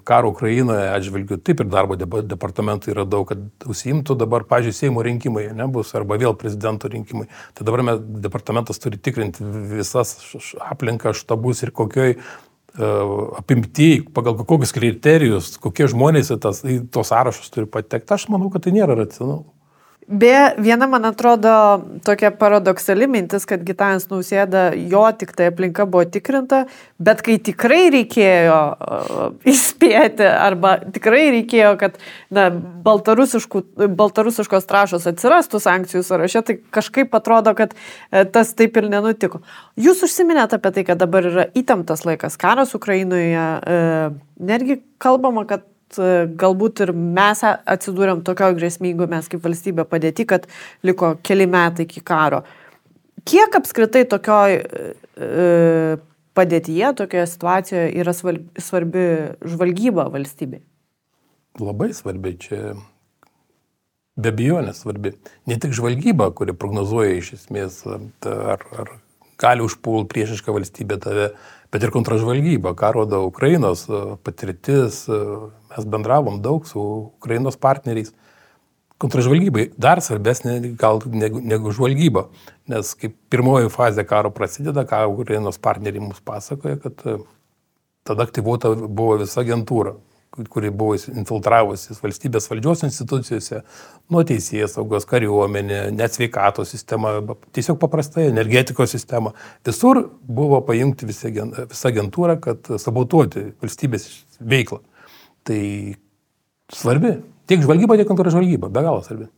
karo 0.07 0.33
Ukrainoje 0.33 0.89
atžvilgių, 0.93 1.39
taip 1.45 1.63
ir 1.63 1.71
darbo 1.71 1.97
departamentų 1.97 2.93
yra 2.93 3.07
daug, 3.09 3.25
kad 3.31 3.69
užsiimtų 3.69 4.17
dabar, 4.19 4.47
pažiūrėjau, 4.49 4.79
Seimo 4.83 5.03
rinkimai 5.05 5.47
nebus, 5.55 5.93
arba 5.97 6.17
vėl 6.21 6.35
prezidento 6.39 6.91
rinkimai. 6.91 7.29
Tai 7.57 7.67
dabar 7.67 7.85
mes, 7.87 8.01
departamentas 8.25 8.81
turi 8.83 8.99
tikrinti 9.01 9.45
visas 9.73 10.15
aplinką, 10.61 11.13
štabus 11.17 11.63
ir 11.63 11.71
kokioj 11.75 12.17
uh, 12.17 13.37
apimti, 13.39 14.03
pagal 14.13 14.39
kokius 14.43 14.73
kriterijus, 14.75 15.53
kokie 15.61 15.87
žmonės 15.91 16.33
į, 16.33 16.39
tas, 16.41 16.63
į 16.65 16.79
tos 16.93 17.13
sąrašus 17.13 17.53
turi 17.53 17.69
patekti. 17.69 18.15
Aš 18.17 18.27
manau, 18.33 18.49
kad 18.53 18.65
tai 18.65 18.73
nėra 18.75 18.97
racionalu. 18.97 19.45
Beje, 20.07 20.55
viena, 20.57 20.87
man 20.87 21.05
atrodo, 21.07 21.51
tokia 22.03 22.31
paradoksali 22.35 23.07
mintis, 23.07 23.45
kad 23.47 23.61
Gitanas 23.63 24.09
Nausėda, 24.11 24.65
jo 24.91 25.03
tik 25.15 25.31
tai 25.37 25.47
aplinka 25.51 25.85
buvo 25.87 26.03
tikrinta, 26.11 26.63
bet 26.99 27.23
kai 27.23 27.37
tikrai 27.39 27.87
reikėjo 27.93 28.57
uh, 28.73 29.23
įspėti 29.47 30.27
arba 30.27 30.75
tikrai 30.95 31.23
reikėjo, 31.37 31.73
kad 31.79 31.97
na, 32.33 32.49
baltarusiškos 32.83 34.67
trašos 34.69 35.07
atsirastų 35.13 35.63
sankcijų 35.63 36.03
sąraše, 36.07 36.43
tai 36.47 36.57
kažkaip 36.75 37.15
atrodo, 37.15 37.55
kad 37.57 37.75
uh, 37.75 38.23
tas 38.27 38.51
taip 38.59 38.79
ir 38.81 38.91
nenutiko. 38.91 39.43
Jūs 39.79 40.03
užsiminėte 40.09 40.59
apie 40.59 40.73
tai, 40.75 40.87
kad 40.91 40.99
dabar 40.99 41.29
yra 41.31 41.47
įtemptas 41.55 42.03
laikas 42.07 42.35
karas 42.41 42.75
Ukrainoje, 42.75 43.45
uh, 43.61 44.17
netgi 44.43 44.81
kalbama, 45.03 45.47
kad 45.47 45.63
E, 45.63 45.72
galbūt 45.99 46.83
ir 46.85 46.93
mes 46.95 47.43
atsidūrėm 47.43 48.23
tokio 48.27 48.51
grėsmingo 48.57 49.07
mes 49.11 49.29
kaip 49.31 49.43
valstybė 49.43 49.85
padėti, 49.89 50.25
kad 50.29 50.47
liko 50.85 51.15
keli 51.25 51.47
metai 51.49 51.87
iki 51.87 52.03
karo. 52.05 52.43
Kiek 53.29 53.55
apskritai 53.55 54.03
tokioj 54.11 54.57
e, 54.59 55.45
padėtyje, 56.35 56.93
tokioje 56.99 57.27
situacijoje 57.31 57.91
yra 58.01 58.13
svarbi 58.15 59.05
žvalgyba 59.47 60.09
valstybė? 60.13 60.59
Labai 61.61 61.93
svarbi 61.93 62.35
čia. 62.41 62.73
Be 64.13 64.29
abejonės 64.29 64.83
svarbi. 64.83 65.15
Ne 65.49 65.57
tik 65.61 65.73
žvalgyba, 65.73 66.27
kuri 66.37 66.53
prognozuoja 66.57 67.15
iš 67.17 67.31
esmės, 67.39 67.79
ar, 67.87 68.61
ar 68.77 68.91
gali 69.41 69.65
užpult 69.65 70.09
priešišką 70.11 70.53
valstybę 70.53 70.99
tave, 71.01 71.31
bet 71.73 71.85
ir 71.85 71.93
kontražvalgyba, 71.93 72.75
ką 72.77 72.91
rodo 72.93 73.23
Ukrainos 73.25 73.87
patirtis, 74.25 75.03
mes 75.73 75.89
bendravom 75.89 76.41
daug 76.41 76.67
su 76.67 76.79
Ukrainos 77.17 77.57
partneriais. 77.57 78.13
Kontražvalgybai 79.03 79.71
dar 79.81 79.99
svarbesnė 80.05 80.75
gal 80.79 81.01
negu, 81.11 81.41
negu 81.43 81.73
žvalgyba, 81.75 82.27
nes 82.71 82.93
kaip 82.95 83.17
pirmoji 83.33 83.71
fazė 83.73 84.05
karo 84.07 84.31
prasideda, 84.31 84.85
ką 84.87 85.03
Ukrainos 85.11 85.59
partneriai 85.59 86.05
mums 86.05 86.21
pasakoja, 86.23 86.79
kad 86.85 87.03
tada 88.07 88.23
aktyvuota 88.23 88.71
buvo 88.87 89.17
visa 89.19 89.41
agentūra, 89.41 89.95
kuri 90.49 90.71
buvo 90.73 90.95
infiltravusi 90.95 91.97
valstybės 92.01 92.47
valdžios 92.49 92.85
institucijose, 92.87 93.61
nuo 94.13 94.23
teisėjas 94.27 94.77
saugos, 94.77 95.05
kariuomenė, 95.09 95.81
net 95.93 96.15
sveikatos 96.15 96.71
sistema, 96.73 97.17
tiesiog 97.53 97.77
paprastai 97.81 98.29
energetikos 98.31 98.95
sistema. 98.95 99.33
Visur 99.65 100.05
buvo 100.23 100.61
pajungti 100.65 101.09
visa 101.09 101.29
agentūra, 101.91 102.39
kad 102.41 102.71
sabotuoti 102.81 103.51
valstybės 103.61 104.09
veiklą. 104.39 104.81
Tai 105.47 105.61
svarbi. 106.73 107.17
Tiek 107.49 107.63
žvalgyba, 107.63 107.97
tiek 107.99 108.07
kontražvalgyba. 108.09 108.71
Be 108.73 108.83
galo 108.85 109.03
svarbi. 109.05 109.29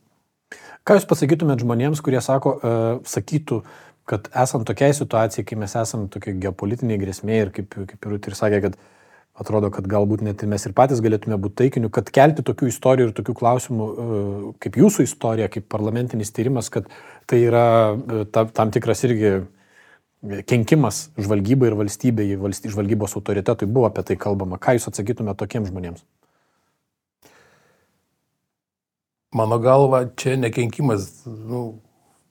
Ką 0.86 1.00
Jūs 1.00 1.08
pasakytumėt 1.10 1.64
žmonėms, 1.64 2.02
kurie 2.06 2.20
sako, 2.22 2.58
uh, 2.60 2.84
sakytų, 3.10 3.64
kad 4.06 4.28
esant 4.38 4.68
tokiai 4.70 4.94
situacijai, 4.94 5.46
kai 5.50 5.58
mes 5.58 5.74
esame 5.80 6.12
tokia 6.14 6.36
geopolitiniai 6.44 7.02
grėsmė 7.02 7.40
ir 7.42 7.52
kaip, 7.56 7.74
kaip 7.74 8.06
ir, 8.06 8.20
ir 8.20 8.38
sakė, 8.38 8.60
kad 8.68 8.78
atrodo, 9.36 9.72
kad 9.74 9.88
galbūt 9.90 10.24
net 10.24 10.44
mes 10.48 10.64
ir 10.68 10.76
patys 10.78 11.02
galėtume 11.04 11.38
būti 11.42 11.58
taikiniu, 11.64 11.90
kad 11.94 12.10
kelti 12.14 12.46
tokių 12.46 12.70
istorijų 12.72 13.10
ir 13.10 13.16
tokių 13.18 13.36
klausimų 13.36 13.88
e, 13.88 14.20
kaip 14.64 14.78
jūsų 14.80 15.08
istorija, 15.10 15.50
kaip 15.52 15.68
parlamentinis 15.72 16.32
tyrimas, 16.36 16.70
kad 16.72 16.88
tai 17.28 17.42
yra 17.50 17.66
e, 17.96 18.22
ta, 18.32 18.46
tam 18.46 18.72
tikras 18.72 19.04
irgi 19.08 19.34
kenkimas 20.50 21.10
žvalgybai 21.20 21.72
ir 21.72 21.78
valstybei, 21.80 22.36
valsty, 22.40 22.72
žvalgybos 22.74 23.16
autoritetui 23.18 23.68
buvo 23.70 23.90
apie 23.90 24.04
tai 24.08 24.18
kalbama. 24.20 24.60
Ką 24.62 24.78
jūs 24.78 24.90
atsakytumėte 24.92 25.44
tokiems 25.44 25.72
žmonėms? 25.72 26.06
Mano 29.36 29.60
galva, 29.60 30.06
čia 30.16 30.38
nekenkimas 30.40 31.10
nu, 31.28 31.82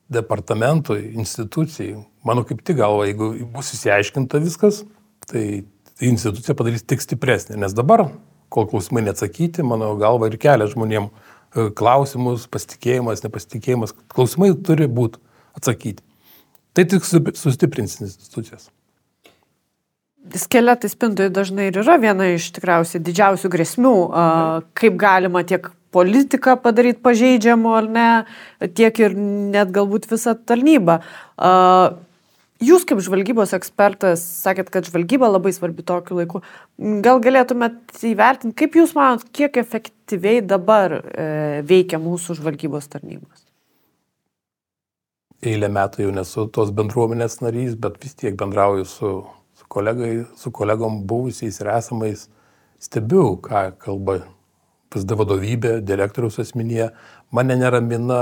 departamentui, 0.08 1.10
institucijai. 1.18 1.98
Mano 2.24 2.44
kaip 2.48 2.62
tik 2.64 2.78
galva, 2.80 3.04
jeigu 3.10 3.34
bus 3.52 3.74
įsiaiškinta 3.76 4.40
viskas, 4.40 4.82
tai 5.28 5.66
institucija 6.00 6.56
padarys 6.56 6.86
tik 6.88 7.04
stipresnė. 7.04 7.58
Nes 7.60 7.76
dabar, 7.76 8.06
kol 8.52 8.68
klausimai 8.70 9.04
neatsakyti, 9.04 9.64
mano 9.66 9.92
galva 10.00 10.30
ir 10.30 10.38
kelia 10.40 10.70
žmonėm 10.70 11.10
e, 11.10 11.68
klausimus, 11.76 12.48
pasitikėjimas, 12.52 13.24
nepasitikėjimas. 13.26 13.94
Klausimai 14.12 14.54
turi 14.64 14.88
būti 14.88 15.20
atsakyti. 15.58 16.04
Tai 16.74 16.84
tik 16.90 17.04
sustiprins 17.06 18.00
institucijas. 18.02 18.70
Skeletai 20.34 20.88
spintoje 20.88 21.30
dažnai 21.30 21.68
ir 21.68 21.78
yra 21.82 21.98
viena 22.00 22.30
iš 22.32 22.48
tikriausiai 22.56 23.02
didžiausių 23.04 23.50
grėsmių, 23.52 23.94
kaip 24.74 24.96
galima 24.98 25.44
tiek 25.46 25.68
politiką 25.94 26.56
padaryti 26.64 27.02
pažeidžiamu 27.04 27.74
ar 27.76 27.86
ne, 27.96 28.08
tiek 28.74 28.98
ir 29.04 29.14
net 29.14 29.70
galbūt 29.74 30.08
visą 30.10 30.34
tarnybą. 30.48 30.98
Jūs 32.64 32.86
kaip 32.88 33.02
žvalgybos 33.04 33.52
ekspertas 33.56 34.22
sakėt, 34.44 34.70
kad 34.72 34.86
žvalgyba 34.88 35.28
labai 35.28 35.52
svarbi 35.52 35.84
tokiu 35.86 36.20
laiku. 36.20 36.40
Gal 37.04 37.18
galėtumėt 37.22 38.04
įvertinti, 38.08 38.56
kaip 38.62 38.78
Jūs 38.78 38.94
manot, 38.96 39.26
kiek 39.34 39.58
efektyviai 39.60 40.40
dabar 40.40 41.00
e, 41.02 41.26
veikia 41.66 42.00
mūsų 42.00 42.38
žvalgybos 42.38 42.86
tarnybos? 42.94 43.43
Eilę 45.42 45.68
metų 45.72 46.06
jau 46.06 46.12
nesu 46.14 46.46
tos 46.54 46.70
bendruomenės 46.74 47.40
narys, 47.42 47.74
bet 47.74 47.98
vis 48.02 48.14
tiek 48.20 48.36
bendrauju 48.38 48.86
su, 48.88 49.10
su, 49.58 49.66
kolegai, 49.68 50.12
su 50.38 50.52
kolegom 50.54 51.02
buvusiais 51.08 51.60
ir 51.60 51.72
esamais. 51.74 52.28
Stebiu, 52.80 53.38
ką 53.42 53.70
kalba 53.80 54.20
PSD 54.92 55.16
vadovybė, 55.18 55.78
direktoriaus 55.82 56.38
asmenyje. 56.42 56.90
Mane 57.34 57.56
neramina 57.58 58.20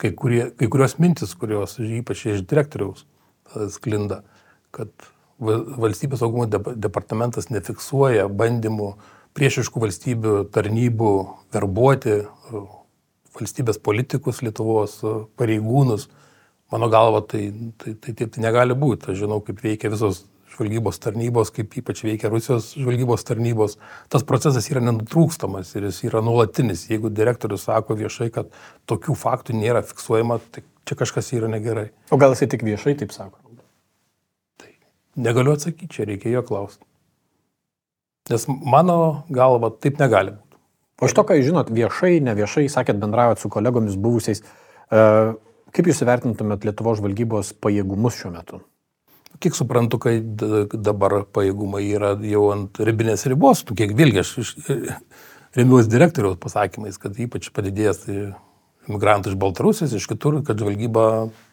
kai, 0.00 0.12
kurie, 0.16 0.50
kai 0.56 0.68
kurios 0.72 0.96
mintis, 1.02 1.34
kurios 1.38 1.78
ypač 1.80 2.26
iš 2.32 2.44
direktoriaus 2.48 3.04
e, 3.04 3.68
sklinda, 3.72 4.22
kad 4.74 4.90
valstybės 5.40 6.20
saugumo 6.20 6.46
departamentas 6.48 7.48
nefiksuoja 7.52 8.26
bandymų 8.28 8.90
priešiškų 9.36 9.82
valstybių 9.86 10.34
tarnybų 10.54 11.14
verbuoti 11.54 12.16
e, 12.20 12.64
valstybės 13.36 13.78
politikus, 13.82 14.42
Lietuvos 14.44 14.98
e, 15.04 15.14
pareigūnus. 15.40 16.08
Mano 16.70 16.86
galva, 16.90 17.22
tai, 17.26 17.48
tai, 17.82 17.96
tai 17.98 18.14
taip 18.14 18.34
tai 18.34 18.44
negali 18.44 18.76
būti. 18.78 19.10
Aš 19.10 19.24
žinau, 19.24 19.40
kaip 19.42 19.62
veikia 19.64 19.90
visos 19.90 20.24
žvalgybos 20.54 21.00
tarnybos, 21.02 21.50
kaip 21.54 21.72
ypač 21.80 22.02
veikia 22.04 22.30
Rusijos 22.30 22.72
žvalgybos 22.78 23.24
tarnybos, 23.26 23.76
tas 24.12 24.24
procesas 24.26 24.68
yra 24.70 24.82
nenutrūkstamas 24.84 25.72
ir 25.76 25.88
jis 25.88 26.02
yra 26.10 26.22
nuolatinis. 26.24 26.88
Jeigu 26.90 27.10
direktorius 27.14 27.66
sako 27.68 27.96
viešai, 27.98 28.30
kad 28.34 28.50
tokių 28.90 29.16
faktų 29.18 29.56
nėra 29.58 29.82
fiksuojama, 29.86 30.40
tai 30.52 30.64
čia 30.88 30.98
kažkas 31.00 31.32
yra 31.38 31.50
negerai. 31.50 31.90
O 32.10 32.18
gal 32.20 32.34
jisai 32.34 32.50
tik 32.52 32.66
viešai 32.66 32.96
taip 33.00 33.14
sako? 33.14 33.38
Tai 34.60 34.70
negaliu 35.16 35.56
atsakyti, 35.56 35.90
čia 35.94 36.08
reikia 36.10 36.34
jo 36.36 36.44
klausti. 36.46 36.84
Nes 38.30 38.46
mano 38.46 39.24
galva 39.32 39.72
taip 39.74 39.98
negali 40.02 40.36
būti. 40.36 40.49
O 41.00 41.08
iš 41.08 41.14
to, 41.16 41.24
ką 41.24 41.38
jūs 41.38 41.48
žinot, 41.48 41.70
viešai, 41.72 42.18
ne 42.24 42.34
viešai, 42.36 42.66
sakėt, 42.72 43.00
bendravot 43.00 43.40
su 43.40 43.48
kolegomis 43.52 43.96
buvusiais, 43.96 44.42
e, 44.44 45.04
kaip 45.72 45.88
jūs 45.88 46.02
įvertintumėt 46.04 46.66
Lietuvo 46.68 46.92
žvalgybos 46.98 47.54
pajėgumus 47.64 48.18
šiuo 48.20 48.34
metu? 48.34 48.60
Kiek 49.40 49.56
suprantu, 49.56 49.96
kai 50.02 50.18
dabar 50.20 51.22
pajėgumai 51.32 51.86
yra 51.88 52.12
jau 52.28 52.50
ant 52.52 52.76
ribinės 52.84 53.24
ribos, 53.30 53.64
tu 53.64 53.76
kiek 53.78 53.94
vėlgi 53.96 54.20
aš 54.20 54.34
remiuosi 55.56 55.90
direktoriaus 55.90 56.36
pasakymais, 56.42 56.98
kad 57.00 57.16
ypač 57.16 57.48
padidėjęs 57.54 58.04
tai 58.04 58.18
imigrantų 58.90 59.32
iš 59.32 59.38
Baltarusijos, 59.40 59.94
iš 59.96 60.08
kitur, 60.10 60.40
kad 60.46 60.60
žvalgyba, 60.60 61.04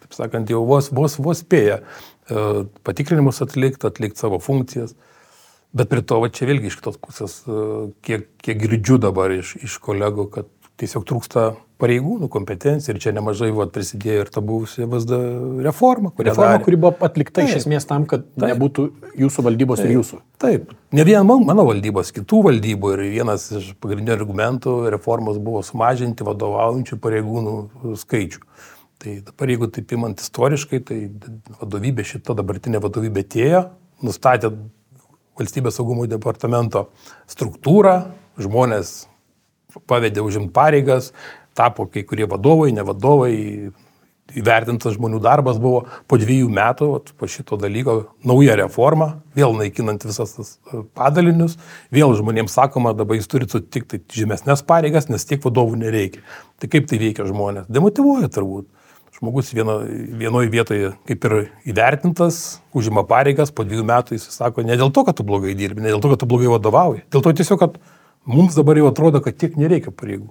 taip 0.03 0.17
sakant, 0.17 0.51
jau 0.51 0.63
vos, 0.67 0.89
vos, 0.95 1.17
vos 1.21 1.43
spėja 1.43 1.79
e, 1.79 2.65
patikrinimus 2.87 3.41
atlikti, 3.45 3.87
atlikti 3.89 4.21
savo 4.21 4.39
funkcijas. 4.43 4.95
Bet 5.77 5.91
prie 5.91 6.01
to, 6.01 6.19
va 6.23 6.31
čia 6.33 6.47
vėlgi 6.49 6.71
iš 6.71 6.79
kitos 6.79 6.97
pusės, 7.01 7.39
e, 7.45 7.63
kiek, 8.07 8.29
kiek 8.41 8.59
girdžiu 8.63 8.97
dabar 9.03 9.33
iš, 9.35 9.55
iš 9.61 9.77
kolegų, 9.83 10.29
kad 10.33 10.49
tiesiog 10.77 11.05
trūksta 11.09 11.47
pareigūnų 11.81 12.29
kompetencija 12.33 12.93
ir 12.93 12.99
čia 13.01 13.13
nemažai 13.13 13.49
vat, 13.53 13.71
prisidėjo 13.73 14.23
ir 14.23 14.31
ta 14.33 14.41
buvusi 14.45 14.85
VSD 14.89 15.17
reforma. 15.65 16.11
Reforma, 16.17 16.55
darė. 16.55 16.63
kuri 16.65 16.79
buvo 16.81 16.93
atlikta 17.05 17.41
taip, 17.41 17.51
iš 17.51 17.61
esmės 17.63 17.85
tam, 17.89 18.07
kad 18.09 18.25
taip, 18.29 18.47
nebūtų 18.51 18.85
jūsų 19.21 19.45
valdybos 19.45 19.81
taip, 19.81 19.89
ir 19.89 19.97
jūsų. 19.97 20.19
Taip, 20.41 20.71
ne 20.97 21.05
vien 21.07 21.27
mano 21.27 21.67
valdybos, 21.67 22.13
kitų 22.15 22.41
valdybų 22.49 22.93
ir 22.95 23.03
vienas 23.17 23.49
iš 23.59 23.73
pagrindinių 23.83 24.15
argumentų 24.17 24.77
reformos 24.93 25.37
buvo 25.43 25.61
sumažinti 25.65 26.25
vadovaujančių 26.27 26.99
pareigūnų 27.03 27.57
skaičių. 28.05 28.41
Tai 28.97 29.19
dabar 29.27 29.53
jeigu 29.53 29.69
taip 29.69 29.93
imant 29.93 30.21
istoriškai, 30.23 30.81
tai 30.85 31.03
vadovybė 31.59 32.05
šita 32.15 32.33
dabartinė 32.37 32.81
vadovybė 32.81 33.27
tėjo, 33.29 33.67
nustatė 34.05 34.55
valstybės 35.39 35.77
saugumo 35.79 36.07
departamento 36.09 36.87
struktūrą, 37.29 37.97
žmonės 38.41 39.07
pavedė 39.89 40.23
užimti 40.25 40.53
pareigas, 40.55 41.11
tapo 41.57 41.87
kai 41.89 42.05
kurie 42.07 42.27
vadovai, 42.29 42.71
ne 42.75 42.85
vadovai, 42.85 43.35
įvertintas 44.35 44.97
žmonių 44.97 45.21
darbas 45.23 45.59
buvo 45.61 45.85
po 46.09 46.17
dviejų 46.19 46.49
metų, 46.51 46.89
po 47.17 47.29
šito 47.31 47.57
dalyko, 47.59 47.97
nauja 48.27 48.57
reforma, 48.59 49.21
vėl 49.37 49.55
naikinant 49.55 50.03
visas 50.03 50.33
tas 50.35 50.53
e, 50.57 50.81
padalinius, 50.97 51.55
vėl 51.93 52.15
žmonėms 52.17 52.57
sakoma, 52.57 52.93
dabar 52.97 53.19
jūs 53.19 53.29
turite 53.31 53.55
sutikti 53.55 54.01
žemesnės 54.17 54.65
pareigas, 54.67 55.07
nes 55.11 55.25
tiek 55.27 55.43
vadovų 55.43 55.79
nereikia. 55.83 56.25
Tai 56.59 56.71
kaip 56.73 56.89
tai 56.89 56.99
veikia 57.01 57.27
žmonės? 57.29 57.69
Demotivuoja 57.71 58.31
turbūt. 58.33 58.67
Žmogus 59.17 59.49
vieno, 59.49 59.79
vienoje 60.13 60.49
vietoje 60.53 60.89
kaip 61.09 61.23
ir 61.25 61.33
įvertintas, 61.65 62.59
užima 62.77 63.01
pareigas, 63.09 63.49
po 63.49 63.63
dviejų 63.65 63.85
metų 63.89 64.13
jis 64.13 64.27
sako, 64.35 64.61
ne 64.61 64.75
dėl 64.77 64.91
to, 64.93 65.01
kad 65.07 65.17
tu 65.17 65.23
blogai 65.25 65.55
dirbi, 65.57 65.81
ne 65.81 65.89
dėl 65.89 66.03
to, 66.03 66.11
kad 66.11 66.21
tu 66.21 66.27
blogai 66.29 66.51
vadovauji, 66.51 67.01
dėl 67.13 67.23
to 67.25 67.33
tiesiog, 67.39 67.63
kad 67.63 67.79
mums 68.29 68.53
dabar 68.53 68.77
jau 68.77 68.91
atrodo, 68.91 69.23
kad 69.25 69.39
tiek 69.41 69.55
nereikia 69.57 69.89
pareigų. 69.89 70.29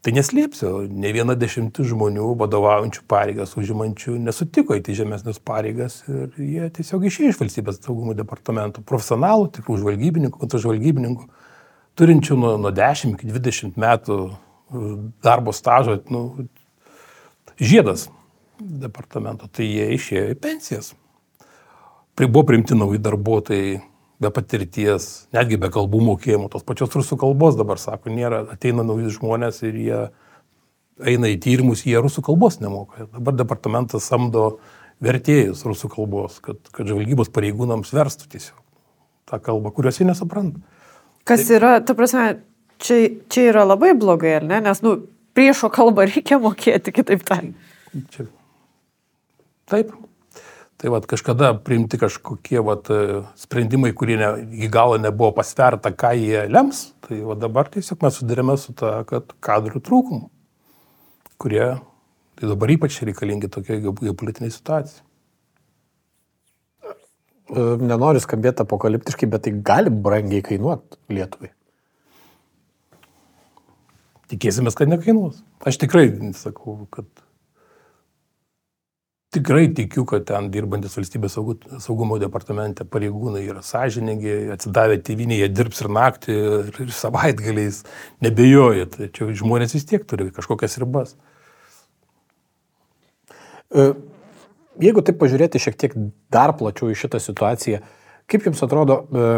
Tai 0.00 0.14
neslėpsiu, 0.16 0.70
ne 0.96 1.10
viena 1.12 1.34
dešimtis 1.36 1.90
žmonių 1.90 2.28
vadovaujančių 2.40 3.02
pareigas, 3.10 3.56
užimančių, 3.58 4.14
nesutiko 4.22 4.78
įti 4.78 4.94
žemesnės 4.96 5.42
pareigas 5.44 5.98
ir 6.06 6.38
jie 6.38 6.70
tiesiog 6.78 7.04
išėjo 7.10 7.34
iš 7.34 7.40
valstybės 7.42 7.82
saugumo 7.82 8.14
departamento. 8.16 8.80
Profesionalų, 8.86 9.50
tikrų 9.58 9.76
žvalgybininkų, 9.82 10.40
kontražvalgybininkų, 10.40 11.28
turinčių 12.00 12.38
nuo, 12.40 12.54
nuo 12.62 12.72
10 12.72 13.18
iki 13.18 13.28
20 13.28 13.76
metų 13.76 14.16
uh, 14.30 14.40
darbo 15.26 15.52
stažo, 15.52 15.98
nu, 16.08 16.46
žiedas 17.60 18.06
departamento, 18.60 19.48
tai 19.48 19.68
jie 19.68 19.90
išėjo 19.96 20.32
į 20.34 20.40
pensijas. 20.40 20.94
Buvo 22.20 22.42
priimti 22.44 22.76
nauji 22.76 23.00
darbuotojai, 23.00 23.78
be 24.20 24.30
patirties, 24.34 25.06
netgi 25.32 25.56
be 25.60 25.70
kalbų 25.72 26.02
mokėjimo, 26.10 26.50
tos 26.52 26.64
pačios 26.68 26.92
rusų 26.92 27.16
kalbos 27.22 27.56
dabar 27.56 27.80
sako, 27.80 28.12
nėra, 28.12 28.42
ateina 28.52 28.84
nauji 28.84 29.14
žmonės 29.16 29.62
ir 29.64 29.78
jie 29.80 30.00
eina 31.00 31.30
į 31.32 31.38
tyrimus, 31.40 31.86
jie 31.88 31.96
rusų 32.02 32.24
kalbos 32.26 32.58
nemoka. 32.60 33.06
Dabar 33.14 33.38
departamentas 33.38 34.04
samdo 34.10 34.58
vertėjus 35.00 35.64
rusų 35.64 35.88
kalbos, 35.94 36.36
kad, 36.44 36.60
kad 36.74 36.90
žvalgybos 36.90 37.32
pareigūnams 37.32 37.94
verstų 37.96 38.28
tiesiog 38.34 38.58
tą 39.30 39.40
kalbą, 39.40 39.72
kurios 39.72 40.00
jie 40.00 40.08
nesupranta. 40.08 40.60
Kas 41.24 41.46
Taip. 41.46 41.56
yra, 41.60 41.72
ta 41.80 41.94
prasme, 41.96 42.42
čia, 42.82 42.98
čia 43.32 43.46
yra 43.52 43.64
labai 43.68 43.94
blogai, 43.96 44.34
ar 44.40 44.44
ne? 44.44 44.60
Nes, 44.64 44.82
nu, 44.84 44.96
priešo 45.36 45.70
kalbą 45.72 46.08
reikia 46.10 46.40
mokėti, 46.42 46.92
kitaip 46.96 47.24
tariant. 47.24 47.56
Čia. 48.12 48.26
Taip, 49.70 49.94
Tai 50.80 50.88
vad 50.88 51.04
kažkada 51.04 51.50
priimti 51.60 51.98
kažkokie 52.00 52.62
vat, 52.64 52.86
sprendimai, 53.36 53.90
kurie 53.92 54.16
ne, 54.16 54.30
iki 54.56 54.70
galo 54.72 54.96
nebuvo 54.96 55.34
pasverta, 55.36 55.92
ką 55.92 56.14
jie 56.16 56.46
lems, 56.48 56.94
tai 57.04 57.18
va 57.20 57.36
dabar 57.36 57.68
tiesiog 57.68 58.00
mes 58.00 58.16
sudarėme 58.16 58.54
su 58.56 58.72
tą, 58.72 58.94
kad 59.10 59.34
kadrų 59.44 59.82
trūkumų, 59.84 60.30
kurie 61.36 61.66
tai 62.40 62.48
dabar 62.48 62.72
ypač 62.72 62.96
reikalingi 63.04 63.52
tokiai 63.52 63.84
geopolitiniai 63.84 64.56
situacijai. 64.56 65.04
E, 67.52 67.68
nenoriu 67.84 68.24
skambėti 68.24 68.64
apokaliptiškai, 68.64 69.28
bet 69.28 69.44
tai 69.44 69.52
gali 69.60 69.92
brangiai 69.92 70.40
kainuoti 70.48 70.96
Lietuvai. 71.12 71.52
Tikėsimės, 74.32 74.80
kad 74.80 74.88
nekainuos. 74.88 75.44
Aš 75.68 75.76
tikrai 75.84 76.08
sakau, 76.40 76.86
kad 76.94 77.04
Tikrai 79.30 79.68
tikiu, 79.70 80.02
kad 80.10 80.24
ten 80.26 80.48
dirbantis 80.50 80.96
valstybės 80.98 81.36
saugumo 81.84 82.16
departamente 82.18 82.82
pareigūnai 82.82 83.44
yra 83.44 83.60
sąžiningi, 83.62 84.32
atsidavę 84.56 84.96
tėvynį, 85.06 85.36
jie 85.44 85.48
dirbs 85.54 85.84
ir 85.84 85.88
naktį, 85.94 86.38
ir, 86.64 86.80
ir 86.82 86.90
savaitgaliais, 86.96 87.84
nebejoju, 88.26 88.88
tačiau 88.96 89.30
žmonės 89.38 89.76
vis 89.76 89.86
tiek 89.86 90.02
turi 90.10 90.32
kažkokias 90.34 90.74
ribas. 90.82 91.14
E, 93.70 93.86
jeigu 94.82 95.06
taip 95.06 95.22
pažiūrėti 95.22 95.62
šiek 95.62 95.78
tiek 95.78 95.94
dar 96.34 96.56
plačiau 96.58 96.90
į 96.90 96.98
šitą 96.98 97.22
situaciją, 97.22 97.84
kaip 98.26 98.50
Jums 98.50 98.66
atrodo, 98.66 99.04
e, 99.14 99.30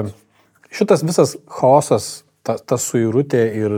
šitas 0.73 1.05
visas 1.05 1.37
chaosas 1.53 2.23
ta, 2.47 2.57
ta 2.59 2.79
suirutė 2.81 3.43
ir 3.59 3.77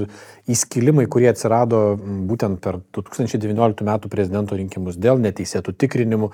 įskilimai, 0.51 1.07
kurie 1.11 1.29
atsirado 1.31 1.83
būtent 2.29 2.61
per 2.65 2.81
2019 2.97 3.87
metų 3.87 4.11
prezidento 4.13 4.59
rinkimus 4.59 4.99
dėl 5.01 5.21
neteisėtų 5.23 5.77
tikrinimų, 5.85 6.31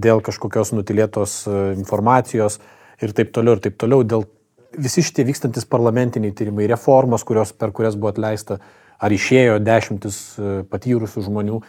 dėl 0.00 0.22
kažkokios 0.24 0.74
nutilėtos 0.76 1.42
e, 1.46 1.60
informacijos 1.78 2.58
ir 3.04 3.14
taip 3.16 3.32
toliau, 3.36 3.56
ir 3.56 3.64
taip 3.64 3.78
toliau, 3.80 4.04
dėl 4.06 4.26
visi 4.74 5.04
šitie 5.06 5.26
vykstantis 5.28 5.68
parlamentiniai 5.70 6.34
tyrimai, 6.34 6.68
reformos, 6.70 7.24
kurios, 7.26 7.54
per 7.54 7.72
kurias 7.76 7.98
buvo 7.98 8.12
atleista 8.14 8.58
ar 8.98 9.14
išėjo 9.14 9.58
dešimtis 9.62 10.20
e, 10.38 10.52
patyrusių 10.70 11.24
žmonių, 11.28 11.62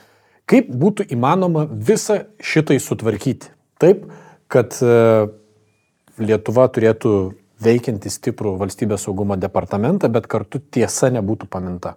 kaip 0.49 0.69
būtų 0.71 1.09
įmanoma 1.15 1.65
visą 1.69 2.23
šitai 2.43 2.79
sutvarkyti? 2.81 3.51
Taip, 3.81 4.05
kad 4.51 4.77
e, 4.81 5.27
Lietuva 6.15 6.69
turėtų 6.71 7.11
veikiantį 7.65 8.11
stiprų 8.13 8.55
valstybės 8.61 9.05
saugumo 9.07 9.37
departamentą, 9.39 10.09
bet 10.13 10.29
kartu 10.31 10.61
tiesa 10.61 11.11
nebūtų 11.13 11.49
paminta? 11.51 11.95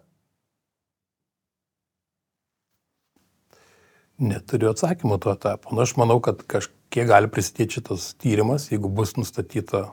Neturiu 4.18 4.72
atsakymo 4.72 5.20
tuo 5.22 5.36
etapu. 5.36 5.70
Na, 5.76 5.84
aš 5.86 5.94
manau, 6.00 6.18
kad 6.24 6.40
kažkiek 6.50 7.06
gali 7.06 7.30
prisidėti 7.30 7.78
šitas 7.78 8.10
tyrimas, 8.18 8.66
jeigu 8.72 8.90
bus 8.90 9.14
nustatyta 9.14 9.84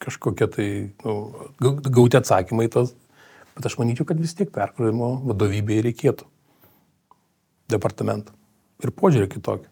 kažkokie 0.00 0.48
tai 0.52 0.68
nu, 1.04 1.16
gauti 1.60 2.16
atsakymai 2.16 2.68
tas, 2.72 2.94
bet 3.56 3.68
aš 3.68 3.76
manyčiau, 3.80 4.08
kad 4.08 4.20
vis 4.20 4.34
tiek 4.36 4.48
perkrovimo 4.52 5.16
vadovybėje 5.28 5.84
reikėtų 5.90 6.28
departamentą 7.72 8.32
ir 8.84 8.92
požiūrį 8.96 9.30
kitokį. 9.36 9.68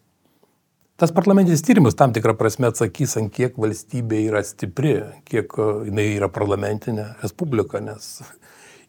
Tas 0.96 1.10
parlamentinis 1.10 1.64
tyrimas 1.66 1.96
tam 1.98 2.12
tikrą 2.14 2.36
prasme 2.38 2.68
atsakys, 2.70 3.16
ant 3.18 3.32
kiek 3.34 3.56
valstybė 3.58 4.20
yra 4.28 4.44
stipri, 4.46 5.00
kiek 5.26 5.56
e, 5.58 5.66
jinai 5.88 6.06
yra 6.12 6.28
parlamentinė 6.30 7.08
respublika, 7.22 7.80
nes 7.82 8.20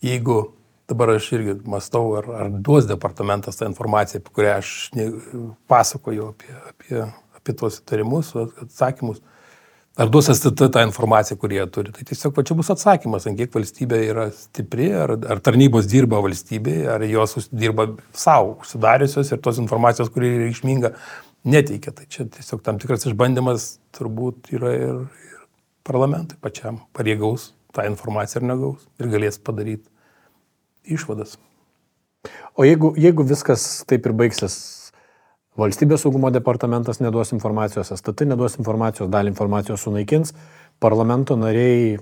jeigu 0.05 0.43
dabar 0.85 1.15
aš 1.15 1.31
irgi 1.33 1.55
mastau, 1.65 2.11
ar, 2.19 2.29
ar 2.43 2.51
duos 2.53 2.85
departamentas 2.85 3.57
tą 3.57 3.71
informaciją, 3.71 4.21
apie 4.21 4.35
kurią 4.37 4.53
aš 4.59 4.75
pasakoju 5.71 6.29
apie, 6.35 6.53
apie, 6.69 7.07
apie 7.39 7.57
tuos 7.57 7.81
įtarimus, 7.81 8.35
atsakymus, 8.67 9.23
ar 9.97 10.13
duos 10.13 10.29
STT 10.29 10.69
tą 10.77 10.85
informaciją, 10.85 11.41
kurie 11.41 11.57
jie 11.57 11.67
turi. 11.73 11.97
Tai 11.97 12.05
tiesiog 12.05 12.37
va 12.37 12.45
čia 12.45 12.61
bus 12.61 12.69
atsakymas, 12.75 13.25
ant 13.25 13.41
kiek 13.41 13.49
valstybė 13.57 14.05
yra 14.11 14.29
stipri, 14.45 14.91
ar, 14.93 15.17
ar 15.25 15.41
tarnybos 15.41 15.89
dirba 15.89 16.21
valstybėje, 16.21 16.85
ar 16.99 17.09
jos 17.09 17.49
dirba 17.49 17.95
savo, 18.13 18.59
užsidariusios 18.61 19.33
ir 19.33 19.41
tos 19.41 19.57
informacijos, 19.63 20.13
kuri 20.13 20.35
reikšminga 20.45 20.93
neteikia. 21.45 21.93
Tai 21.95 22.05
čia 22.09 22.27
tiesiog 22.29 22.63
tam 22.65 22.79
tikras 22.81 23.05
išbandymas 23.09 23.75
turbūt 23.95 24.51
yra 24.55 24.73
ir, 24.75 25.01
ir 25.05 25.43
parlamentui 25.87 26.39
pačiam 26.41 26.81
pareigaus 26.95 27.53
tą 27.75 27.85
informaciją 27.89 28.41
ir 28.41 28.49
negaus 28.53 28.87
ir 28.99 29.11
galės 29.11 29.39
padaryti 29.41 29.89
išvadas. 30.95 31.37
O 32.57 32.65
jeigu, 32.65 32.93
jeigu 32.97 33.25
viskas 33.27 33.83
taip 33.89 34.07
ir 34.07 34.15
baigsis, 34.17 34.55
valstybės 35.59 36.05
saugumo 36.05 36.31
departamentas 36.33 37.01
neduos 37.03 37.33
informacijos, 37.35 37.91
STT 37.93 38.27
neduos 38.29 38.57
informacijos, 38.59 39.11
dalį 39.11 39.33
informacijos 39.33 39.85
sunaikins, 39.85 40.33
parlamento 40.83 41.37
nariai, 41.39 41.99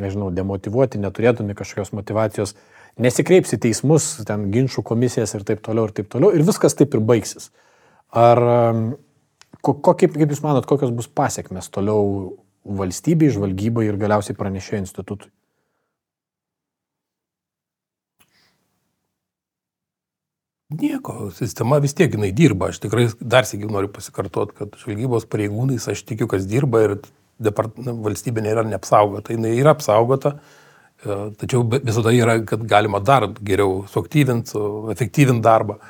nežinau, 0.00 0.30
demotivuoti, 0.34 1.00
neturėdami 1.00 1.56
kažkokios 1.58 1.94
motivacijos, 1.96 2.56
nesikreips 3.00 3.54
į 3.56 3.60
teismus, 3.66 4.12
ten 4.28 4.50
ginčių 4.54 4.84
komisijas 4.86 5.36
ir 5.36 5.46
taip 5.48 5.62
toliau 5.64 5.88
ir 5.88 5.94
taip 5.96 6.10
toliau 6.12 6.34
ir 6.34 6.44
viskas 6.46 6.76
taip 6.78 6.96
ir 6.96 7.04
baigsis. 7.04 7.50
Ar, 8.10 8.40
ko, 9.62 9.74
kaip, 9.94 10.14
kaip 10.16 10.30
Jūs 10.30 10.42
manot, 10.42 10.66
kokios 10.66 10.90
bus 10.94 11.06
pasiekmes 11.06 11.70
toliau 11.70 12.32
valstybei, 12.66 13.30
žvalgybai 13.32 13.86
ir 13.86 14.00
galiausiai 14.00 14.38
pranešėjo 14.38 14.82
institutui? 14.82 15.30
Nieko, 20.70 21.32
sistema 21.34 21.80
vis 21.82 21.96
tiek 21.98 22.12
jinai 22.14 22.30
dirba. 22.36 22.68
Aš 22.70 22.78
tikrai 22.84 23.08
dar 23.18 23.46
sėkiu 23.48 23.70
noriu 23.74 23.90
pasikartoti, 23.90 24.54
kad 24.60 24.76
žvalgybos 24.78 25.26
pareigūnais 25.30 25.88
aš 25.90 26.04
tikiu, 26.06 26.28
kas 26.30 26.46
dirba 26.46 26.84
ir 26.84 26.94
depart, 27.42 27.74
valstybė 27.78 28.44
nėra 28.44 28.62
neapsaugota. 28.68 29.34
Jis 29.34 29.58
yra 29.64 29.74
apsaugota, 29.74 30.36
e, 31.02 31.16
tačiau 31.40 31.64
visada 31.72 32.14
yra, 32.14 32.36
kad 32.46 32.62
galima 32.70 33.00
dar 33.02 33.26
geriau 33.40 33.80
suaktyvinti, 33.90 34.62
efektyvinti 34.94 35.42
darbą. 35.42 35.80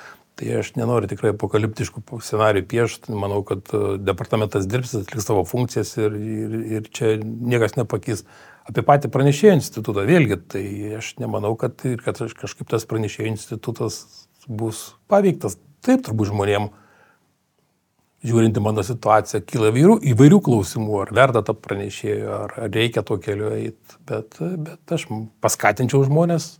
Tai 0.41 0.55
aš 0.57 0.71
nenoriu 0.73 1.05
tikrai 1.05 1.35
apokaliptiškų 1.35 2.01
scenarių 2.25 2.63
piešti, 2.65 3.13
manau, 3.13 3.43
kad 3.45 3.67
e, 3.77 3.99
departamentas 4.01 4.65
dirbs, 4.65 4.95
atliks 4.97 5.27
savo 5.29 5.43
funkcijas 5.45 5.91
ir, 6.01 6.17
ir, 6.17 6.55
ir 6.79 6.87
čia 6.97 7.11
niekas 7.21 7.77
nepakys. 7.77 8.25
Apie 8.65 8.81
patį 8.87 9.11
pranešėjų 9.13 9.59
institutą 9.59 10.07
vėlgi, 10.09 10.39
tai 10.49 10.63
aš 10.97 11.11
nemanau, 11.21 11.53
kad, 11.61 11.85
kad 12.07 12.23
kažkaip 12.41 12.71
tas 12.73 12.89
pranešėjų 12.89 13.29
institutas 13.35 13.99
bus 14.49 14.95
paveiktas. 15.13 15.59
Taip, 15.85 16.07
turbūt 16.09 16.31
žmonėm, 16.33 16.71
žiūrint 18.25 18.57
į 18.57 18.65
mano 18.65 18.87
situaciją, 18.87 19.43
kyla 19.45 19.75
įvairių, 19.75 19.99
įvairių 20.15 20.41
klausimų, 20.49 20.97
ar 21.05 21.15
verta 21.21 21.45
tą 21.45 21.59
pranešėjų, 21.69 22.33
ar, 22.39 22.57
reikia 22.73 23.05
to 23.05 23.21
keliu 23.21 23.53
eiti, 23.59 24.01
bet, 24.09 24.41
bet 24.41 24.97
aš 24.97 25.05
paskatinčiau 25.45 26.01
žmonės 26.09 26.55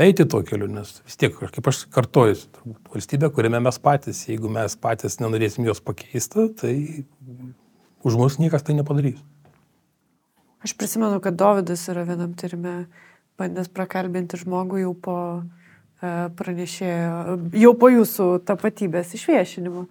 eiti 0.00 0.26
tuo 0.26 0.42
keliu, 0.46 0.68
nes 0.70 0.96
vis 1.04 1.18
tiek, 1.20 1.36
kaip 1.38 1.70
aš 1.70 1.84
kartoju, 1.94 2.38
turbūt 2.56 2.94
valstybė, 2.94 3.30
kuriame 3.34 3.60
mes 3.62 3.78
patys, 3.82 4.24
jeigu 4.28 4.50
mes 4.52 4.74
patys 4.80 5.20
nenorėsim 5.22 5.66
jos 5.68 5.82
pakeisti, 5.84 6.48
tai 6.60 6.74
už 8.04 8.18
mus 8.20 8.38
niekas 8.42 8.66
tai 8.66 8.76
nepadarys. 8.78 9.20
Aš 10.64 10.72
prisimenu, 10.80 11.20
kad 11.20 11.36
Davidas 11.36 11.82
yra 11.92 12.06
vienam 12.08 12.32
tyrime 12.40 12.86
bandęs 13.38 13.68
prakalbinti 13.74 14.38
žmogų 14.40 14.80
jau 14.80 14.94
po 14.96 15.18
e, 16.00 16.10
pranešėjo, 16.38 17.36
jau 17.60 17.72
po 17.76 17.90
jūsų 17.92 18.28
tapatybės 18.48 19.12
išviešinimo. 19.18 19.86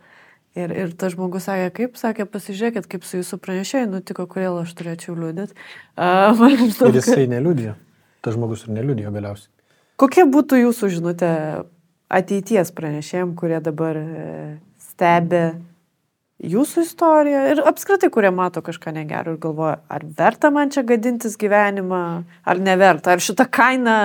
Ir, 0.54 0.70
ir 0.70 0.92
tas 0.98 1.16
žmogus 1.16 1.48
sakė, 1.48 1.70
kaip, 1.74 1.96
sakė, 1.98 2.28
pasižiūrėkit, 2.30 2.86
kaip 2.90 3.06
su 3.10 3.18
jūsų 3.18 3.40
pranešėjai 3.42 3.88
nutiko, 3.90 4.28
kodėl 4.30 4.60
aš 4.62 4.74
turėčiau 4.78 5.16
liūdėti. 5.18 5.58
Uh, 5.98 6.44
ir 6.86 7.00
jisai 7.00 7.26
neliūdėjo. 7.32 7.74
Tas 8.26 8.38
žmogus 8.38 8.68
ir 8.68 8.76
neliūdėjo 8.78 9.14
galiausiai. 9.16 9.53
Kokia 10.04 10.26
būtų 10.28 10.58
jūsų 10.60 10.90
žinutė 10.98 11.30
ateities 12.12 12.74
pranešėjim, 12.76 13.30
kurie 13.40 13.62
dabar 13.64 13.96
e, 13.96 14.08
stebi 14.84 15.46
jūsų 16.44 16.84
istoriją 16.84 17.44
ir 17.54 17.62
apskritai, 17.72 18.10
kurie 18.12 18.34
mato 18.36 18.60
kažką 18.66 18.92
negero 18.98 19.38
ir 19.38 19.40
galvoja, 19.40 19.78
ar 19.88 20.04
verta 20.18 20.52
man 20.52 20.74
čia 20.76 20.84
gadintis 20.84 21.38
gyvenimą, 21.40 22.02
ar 22.44 22.60
neverta, 22.60 23.16
ar 23.16 23.24
šitą 23.24 23.48
kainą 23.48 23.96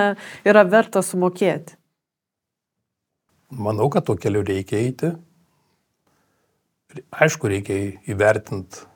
yra 0.47 0.63
verta 0.71 1.03
sumokėti? 1.03 1.75
Manau, 3.59 3.89
kad 3.91 4.07
tuo 4.07 4.15
keliu 4.15 4.45
reikia 4.47 4.79
eiti. 4.79 5.11
Aišku, 7.11 7.51
reikia 7.51 7.81
įvertinti 8.07 8.87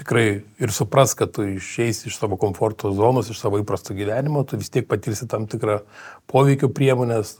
tikrai 0.00 0.42
ir 0.60 0.72
supras, 0.72 1.12
kad 1.18 1.32
tu 1.36 1.44
išeisi 1.46 2.08
iš 2.08 2.16
savo 2.18 2.38
komforto 2.40 2.92
zonos, 2.96 3.28
iš 3.30 3.40
savo 3.42 3.60
įprasto 3.60 3.94
gyvenimo, 3.96 4.42
tu 4.48 4.58
vis 4.60 4.72
tiek 4.72 4.88
patirsi 4.88 5.28
tam 5.28 5.44
tikrą 5.50 5.80
poveikio 6.30 6.70
priemonės, 6.72 7.36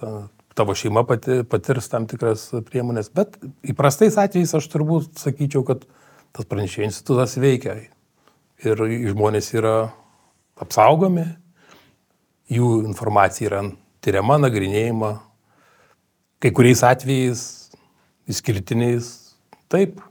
tavo 0.59 0.77
šeima 0.77 1.07
pati, 1.09 1.41
patirs 1.49 1.89
tam 1.89 2.07
tikras 2.11 2.51
priemonės, 2.69 3.09
bet 3.17 3.39
įprastais 3.65 4.19
atvejais 4.21 4.53
aš 4.59 4.69
turbūt 4.73 5.23
sakyčiau, 5.23 5.65
kad 5.67 5.87
tas 6.37 6.49
pranešėjų 6.51 6.91
institutas 6.91 7.39
veikia. 7.41 7.79
Ir 8.61 8.85
žmonės 9.09 9.55
yra 9.57 9.75
apsaugomi, 10.61 11.25
jų 12.53 12.83
informacija 12.85 13.49
yra 13.49 13.63
tyriama, 14.05 14.37
nagrinėjama, 14.43 15.15
kai 16.45 16.53
kuriais 16.57 16.85
atvejais 16.85 17.43
išskirtiniais 18.31 19.11
taip 19.73 20.03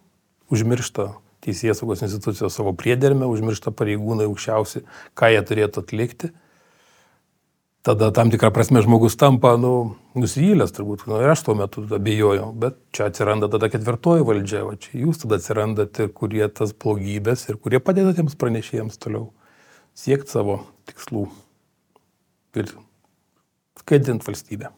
užmiršta 0.49 1.11
teisės 1.45 1.79
saugos 1.81 2.03
institucijos 2.05 2.55
savo 2.55 2.73
priedermę, 2.77 3.27
užmiršta 3.29 3.73
pareigūnai 3.75 4.27
aukščiausi, 4.29 4.83
ką 5.17 5.33
jie 5.33 5.41
turėtų 5.49 5.83
atlikti. 5.85 6.31
Tada 7.87 8.09
tam 8.11 8.27
tikrą 8.27 8.49
prasme 8.51 8.81
žmogus 8.83 9.15
tampa 9.15 9.53
nu, 9.57 9.95
nusivylęs 10.19 10.73
turbūt, 10.75 11.05
nu, 11.07 11.21
ir 11.23 11.31
aš 11.31 11.45
tuo 11.47 11.55
metu 11.55 11.85
abejojau, 11.95 12.49
bet 12.59 12.75
čia 12.91 13.07
atsiranda 13.07 13.47
tada 13.51 13.69
ketvirtoji 13.71 14.25
valdžia, 14.27 14.65
o 14.67 14.75
čia 14.75 14.99
jūs 15.05 15.21
tada 15.23 15.39
atsirandate, 15.39 16.09
kurie 16.11 16.43
tas 16.51 16.75
blogybės 16.75 17.47
ir 17.47 17.59
kurie 17.63 17.79
padeda 17.79 18.11
tiems 18.17 18.35
pranešėjams 18.35 18.99
toliau 18.99 19.29
siekti 19.95 20.35
savo 20.35 20.59
tikslų 20.91 21.23
ir 22.59 22.75
skaidinti 23.79 24.27
valstybę. 24.27 24.73